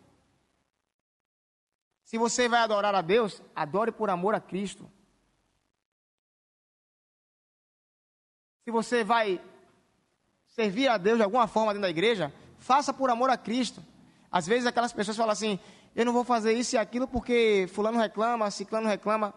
Se 2.04 2.18
você 2.18 2.48
vai 2.48 2.62
adorar 2.62 2.94
a 2.94 3.02
Deus, 3.02 3.42
adore 3.56 3.92
por 3.92 4.10
amor 4.10 4.36
a 4.36 4.40
Cristo. 4.40 4.90
Se 8.64 8.72
você 8.72 9.04
vai 9.04 9.42
servir 10.48 10.88
a 10.88 10.98
Deus 10.98 11.18
de 11.18 11.24
alguma 11.24 11.48
forma 11.48 11.74
dentro 11.74 11.84
da 11.84 11.90
igreja, 11.90 12.34
faça 12.58 12.94
por 12.94 13.10
amor 13.10 13.30
a 13.30 13.38
Cristo. 13.38 13.84
Às 14.32 14.48
vezes 14.48 14.66
aquelas 14.66 14.94
pessoas 14.94 15.18
falam 15.18 15.34
assim: 15.34 15.60
eu 15.96 16.06
não 16.06 16.14
vou 16.14 16.24
fazer 16.24 16.54
isso 16.54 16.76
e 16.76 16.78
aquilo 16.78 17.08
porque 17.08 17.68
Fulano 17.74 18.00
reclama, 18.00 18.52
Ciclano 18.52 18.88
reclama. 18.88 19.34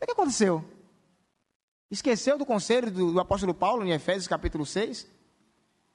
O 0.00 0.06
que 0.06 0.12
aconteceu? 0.12 0.64
Esqueceu 1.90 2.36
do 2.36 2.44
conselho 2.44 2.90
do, 2.90 3.12
do 3.12 3.20
apóstolo 3.20 3.54
Paulo 3.54 3.84
em 3.84 3.92
Efésios 3.92 4.28
capítulo 4.28 4.66
6? 4.66 5.08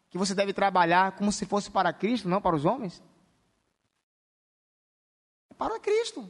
Que 0.09 0.17
você 0.17 0.33
deve 0.33 0.53
trabalhar 0.53 1.15
como 1.15 1.31
se 1.31 1.45
fosse 1.45 1.69
para 1.69 1.93
Cristo, 1.93 2.27
não 2.27 2.41
para 2.41 2.55
os 2.55 2.65
homens? 2.65 3.01
É 5.49 5.53
para 5.53 5.79
Cristo. 5.79 6.29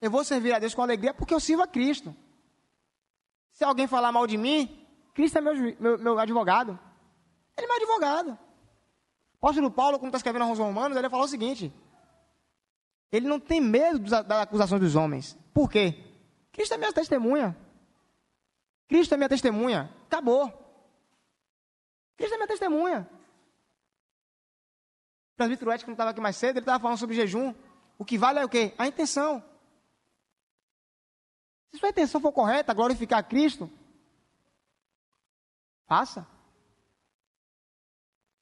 Eu 0.00 0.10
vou 0.10 0.24
servir 0.24 0.52
a 0.52 0.58
Deus 0.58 0.74
com 0.74 0.82
alegria 0.82 1.14
porque 1.14 1.32
eu 1.32 1.40
sirvo 1.40 1.62
a 1.62 1.66
Cristo. 1.66 2.14
Se 3.52 3.62
alguém 3.62 3.86
falar 3.86 4.10
mal 4.10 4.26
de 4.26 4.36
mim, 4.36 4.84
Cristo 5.14 5.38
é 5.38 5.40
meu, 5.40 5.54
meu, 5.78 5.98
meu 5.98 6.18
advogado. 6.18 6.78
Ele 7.56 7.66
é 7.66 7.68
meu 7.68 7.76
advogado. 7.76 8.30
O 8.30 9.46
apóstolo 9.46 9.70
Paulo, 9.70 9.98
quando 9.98 10.08
está 10.08 10.18
escrevendo 10.18 10.44
aos 10.44 10.58
Romanos, 10.58 10.96
ele 10.96 11.08
falou 11.08 11.26
o 11.26 11.28
seguinte: 11.28 11.72
ele 13.12 13.28
não 13.28 13.38
tem 13.38 13.60
medo 13.60 13.98
das 13.98 14.30
acusações 14.30 14.80
dos 14.80 14.96
homens. 14.96 15.38
Por 15.52 15.70
quê? 15.70 16.11
Cristo 16.52 16.74
é 16.74 16.78
minha 16.78 16.92
testemunha. 16.92 17.56
Cristo 18.86 19.14
é 19.14 19.16
minha 19.16 19.28
testemunha. 19.28 19.90
Acabou. 20.06 20.50
Cristo 22.16 22.34
é 22.34 22.36
minha 22.36 22.48
testemunha. 22.48 23.08
O 25.32 25.36
presbítero 25.36 25.70
Ético 25.70 25.90
não 25.90 25.94
estava 25.94 26.10
aqui 26.10 26.20
mais 26.20 26.36
cedo, 26.36 26.58
ele 26.58 26.60
estava 26.60 26.80
falando 26.80 26.98
sobre 26.98 27.16
jejum. 27.16 27.54
O 27.98 28.04
que 28.04 28.18
vale 28.18 28.38
é 28.38 28.44
o 28.44 28.48
quê? 28.48 28.74
A 28.78 28.86
intenção. 28.86 29.42
Se 31.70 31.78
sua 31.78 31.88
intenção 31.88 32.20
for 32.20 32.32
correta, 32.32 32.74
glorificar 32.74 33.26
Cristo, 33.26 33.70
faça. 35.86 36.26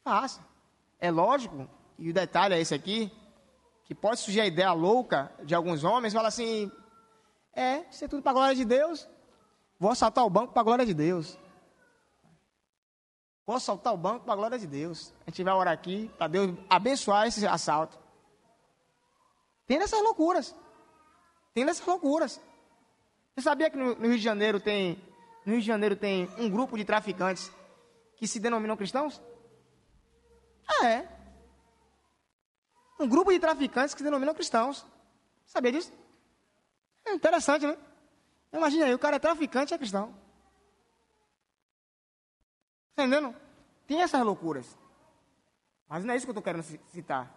Faça. 0.03 0.45
É 0.99 1.11
lógico, 1.11 1.71
e 1.97 2.11
o 2.11 2.13
detalhe 2.13 2.55
é 2.55 2.61
esse 2.61 2.75
aqui, 2.75 3.11
que 3.85 3.95
pode 3.95 4.21
surgir 4.21 4.41
a 4.41 4.47
ideia 4.47 4.73
louca 4.73 5.33
de 5.45 5.55
alguns 5.55 5.85
homens, 5.85 6.13
fala 6.13 6.29
assim, 6.29 6.71
é, 7.55 7.85
é 8.01 8.09
tudo 8.09 8.23
para 8.23 8.31
a 8.33 8.35
glória 8.35 8.55
de 8.55 8.65
Deus, 8.65 9.09
vou 9.79 9.91
assaltar 9.91 10.25
o 10.25 10.31
banco 10.31 10.53
para 10.53 10.61
a 10.61 10.65
glória 10.65 10.87
de 10.87 10.95
Deus. 10.95 11.39
Vou 13.47 13.57
assaltar 13.57 13.93
o 13.93 13.97
banco 13.97 14.25
para 14.25 14.35
a 14.35 14.37
glória 14.37 14.59
de 14.59 14.67
Deus. 14.67 15.13
A 15.27 15.31
gente 15.31 15.43
vai 15.43 15.53
orar 15.55 15.75
aqui 15.75 16.09
para 16.17 16.29
Deus 16.29 16.57
abençoar 16.69 17.27
esse 17.27 17.45
assalto. 17.47 17.99
Tem 19.67 19.79
dessas 19.79 20.01
loucuras. 20.03 20.55
Tem 21.53 21.67
dessas 21.67 21.85
loucuras. 21.85 22.41
Você 23.35 23.43
sabia 23.43 23.69
que 23.69 23.77
no, 23.77 23.97
no 23.97 24.07
Rio 24.07 24.17
de 24.17 24.23
Janeiro 24.23 24.61
tem 24.61 25.03
no 25.45 25.53
Rio 25.53 25.61
de 25.61 25.67
Janeiro 25.67 25.97
tem 25.97 26.29
um 26.39 26.49
grupo 26.49 26.77
de 26.77 26.85
traficantes 26.85 27.51
que 28.17 28.27
se 28.29 28.39
denominam 28.39 28.77
cristãos? 28.77 29.21
Ah, 30.69 30.87
é. 30.87 31.09
Um 33.01 33.09
grupo 33.09 33.33
de 33.33 33.41
traficantes 33.41 33.95
que 33.95 33.99
se 33.99 34.05
denominam 34.05 34.35
cristãos. 34.35 34.87
Sabia 35.47 35.73
disso? 35.73 35.93
É 37.11 37.15
interessante, 37.15 37.67
né? 37.67 37.77
Imagina 38.53 38.87
aí, 38.87 38.95
o 38.95 38.99
cara 38.99 39.17
é 39.17 39.19
traficante 39.19 39.75
é 39.75 39.79
cristão. 39.79 40.15
Entendendo? 42.93 43.35
Tem 43.87 44.03
essas 44.03 44.23
loucuras. 44.23 44.79
Mas 45.89 46.05
não 46.05 46.15
é 46.15 46.17
isso 46.17 46.25
que 46.25 46.31
eu 46.31 46.33
estou 46.39 46.43
querendo 46.43 46.63
citar. 46.63 47.35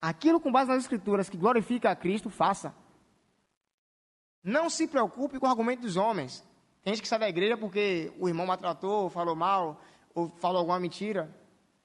Aquilo 0.00 0.40
com 0.40 0.50
base 0.50 0.70
nas 0.70 0.82
escrituras 0.82 1.28
que 1.28 1.36
glorifica 1.36 1.90
a 1.90 1.96
Cristo, 1.96 2.30
faça. 2.30 2.74
Não 4.42 4.70
se 4.70 4.88
preocupe 4.88 5.38
com 5.38 5.46
o 5.46 5.50
argumento 5.50 5.82
dos 5.82 5.96
homens. 5.96 6.44
Tem 6.82 6.94
gente 6.94 7.02
que 7.02 7.08
sai 7.08 7.18
da 7.18 7.28
igreja 7.28 7.56
porque 7.56 8.12
o 8.18 8.28
irmão 8.28 8.46
maltratou, 8.46 9.10
falou 9.10 9.36
mal, 9.36 9.80
ou 10.14 10.30
falou 10.38 10.58
alguma 10.58 10.80
mentira. 10.80 11.32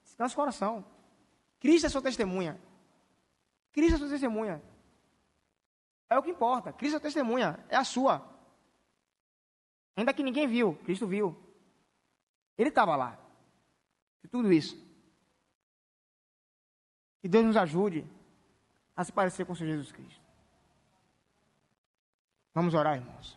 Descansa 0.02 0.32
o 0.32 0.36
coração. 0.36 0.84
Cristo 1.60 1.86
é 1.86 1.88
sua 1.88 2.02
testemunha. 2.02 2.58
Cristo 3.72 3.94
é 3.94 3.98
sua 3.98 4.08
testemunha. 4.08 4.62
É 6.10 6.18
o 6.18 6.22
que 6.22 6.30
importa. 6.30 6.72
Cristo 6.72 6.96
é 6.96 7.00
testemunha. 7.00 7.58
É 7.68 7.76
a 7.76 7.84
sua. 7.84 8.26
Ainda 9.96 10.12
que 10.12 10.22
ninguém 10.22 10.46
viu, 10.46 10.74
Cristo 10.84 11.06
viu. 11.06 11.36
Ele 12.56 12.68
estava 12.70 12.96
lá. 12.96 13.18
E 14.22 14.28
tudo 14.28 14.52
isso. 14.52 14.76
Que 17.20 17.28
Deus 17.28 17.44
nos 17.44 17.56
ajude 17.56 18.06
a 18.96 19.04
se 19.04 19.12
parecer 19.12 19.44
com 19.44 19.52
o 19.52 19.56
Senhor 19.56 19.72
Jesus 19.76 19.92
Cristo. 19.92 20.20
Vamos 22.54 22.74
orar, 22.74 22.96
irmãos. 22.96 23.36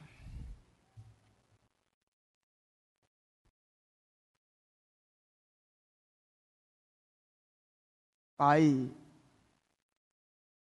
Pai, 8.38 8.92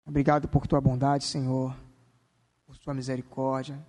obrigado 0.04 0.48
por 0.48 0.66
tua 0.66 0.82
bondade, 0.82 1.26
Senhor, 1.26 1.76
tua 2.88 2.94
misericórdia, 2.94 3.86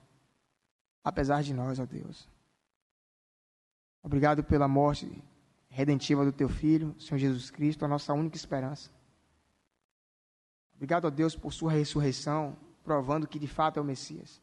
apesar 1.05 1.41
de 1.45 1.55
nós, 1.55 1.79
ó 1.79 1.87
Deus. 1.87 2.29
Obrigado 4.03 4.43
pela 4.43 4.67
morte 4.67 5.23
redentiva 5.69 6.25
do 6.25 6.33
teu 6.33 6.49
filho, 6.49 7.01
Senhor 7.01 7.17
Jesus 7.17 7.49
Cristo, 7.49 7.85
a 7.85 7.89
nossa 7.89 8.13
única 8.13 8.37
esperança. 8.37 8.91
Obrigado, 10.75 11.05
ó 11.05 11.11
Deus, 11.11 11.37
por 11.37 11.53
sua 11.53 11.71
ressurreição, 11.71 12.57
provando 12.83 13.29
que 13.29 13.39
de 13.39 13.47
fato 13.47 13.79
é 13.79 13.81
o 13.81 13.85
Messias. 13.85 14.43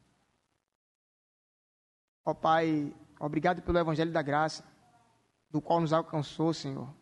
Ó 2.24 2.34
Pai, 2.34 2.96
obrigado 3.20 3.62
pelo 3.62 3.78
Evangelho 3.78 4.14
da 4.14 4.22
Graça, 4.22 4.64
do 5.50 5.62
qual 5.62 5.82
nos 5.82 5.92
alcançou, 5.92 6.54
Senhor. 6.54 6.96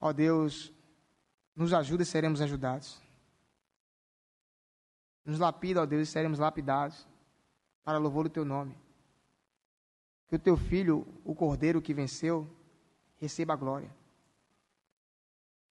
Ó 0.00 0.12
Deus, 0.12 0.72
nos 1.54 1.72
ajuda 1.72 2.02
e 2.02 2.06
seremos 2.06 2.40
ajudados. 2.40 3.00
Nos 5.28 5.38
lapida, 5.38 5.82
ó 5.82 5.86
Deus, 5.86 6.08
e 6.08 6.10
seremos 6.10 6.38
lapidados 6.38 7.06
para 7.84 7.98
louvor 7.98 8.24
do 8.24 8.30
teu 8.30 8.44
nome. 8.44 8.76
Que 10.28 10.36
o 10.36 10.38
teu 10.38 10.56
filho, 10.56 11.06
o 11.24 11.34
cordeiro 11.34 11.82
que 11.82 11.94
venceu, 11.94 12.48
receba 13.16 13.52
a 13.52 13.56
glória. 13.56 13.90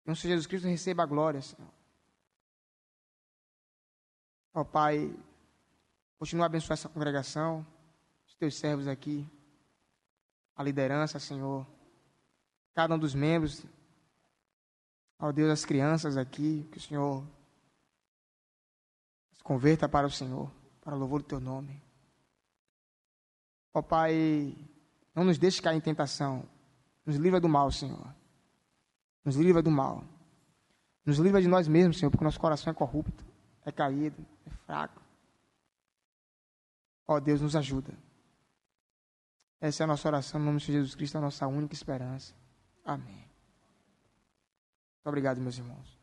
Que 0.04 0.12
o 0.12 0.16
Senhor 0.16 0.34
Jesus 0.34 0.48
Cristo 0.48 0.68
receba 0.68 1.04
a 1.04 1.06
glória, 1.06 1.42
Senhor. 1.42 1.72
Ó 4.54 4.64
Pai, 4.64 5.14
Continua 6.18 6.46
a 6.46 6.48
abençoar 6.48 6.74
essa 6.74 6.90
congregação, 6.90 7.66
os 8.28 8.34
teus 8.34 8.56
servos 8.56 8.88
aqui, 8.88 9.30
a 10.56 10.64
liderança, 10.64 11.20
Senhor. 11.20 11.66
Cada 12.74 12.96
um 12.96 13.00
dos 13.00 13.14
membros, 13.14 13.64
ó 15.20 15.32
Deus, 15.32 15.52
as 15.52 15.64
crianças 15.64 16.18
aqui, 16.18 16.68
que 16.72 16.80
o 16.80 16.82
Senhor 16.82 17.24
converta 19.48 19.88
para 19.88 20.06
o 20.06 20.12
Senhor, 20.12 20.52
para 20.82 20.94
o 20.94 21.00
louvor 21.00 21.22
do 21.22 21.28
teu 21.30 21.40
nome. 21.40 21.82
Ó 23.74 23.82
Pai, 23.82 24.54
não 25.16 25.24
nos 25.24 25.38
deixe 25.38 25.62
cair 25.62 25.78
em 25.78 25.80
tentação. 25.80 26.44
Nos 27.06 27.16
livra 27.16 27.40
do 27.40 27.48
mal, 27.48 27.72
Senhor. 27.72 28.14
Nos 29.24 29.38
livra 29.38 29.62
do 29.62 29.72
mal. 29.72 30.04
Nos 31.06 31.18
livra 31.18 31.42
de 31.42 31.48
nós 31.48 31.66
mesmos, 31.66 31.98
Senhor, 31.98 32.12
porque 32.12 32.26
nosso 32.26 32.42
coração 32.42 32.72
é 32.72 32.74
corrupto, 32.74 33.24
é 33.64 33.72
caído, 33.72 34.22
é 34.46 34.50
fraco. 34.50 35.02
Ó 37.08 37.18
Deus, 37.18 37.40
nos 37.40 37.56
ajuda. 37.56 37.94
Essa 39.62 39.84
é 39.84 39.86
a 39.86 39.88
nossa 39.88 40.10
oração, 40.10 40.42
no 40.42 40.48
nome 40.48 40.60
de 40.60 40.66
Jesus 40.66 40.94
Cristo, 40.94 41.20
a 41.20 41.22
nossa 41.22 41.48
única 41.48 41.74
esperança. 41.74 42.36
Amém. 42.84 43.16
Muito 43.16 45.06
obrigado, 45.06 45.40
meus 45.40 45.58
irmãos. 45.58 45.97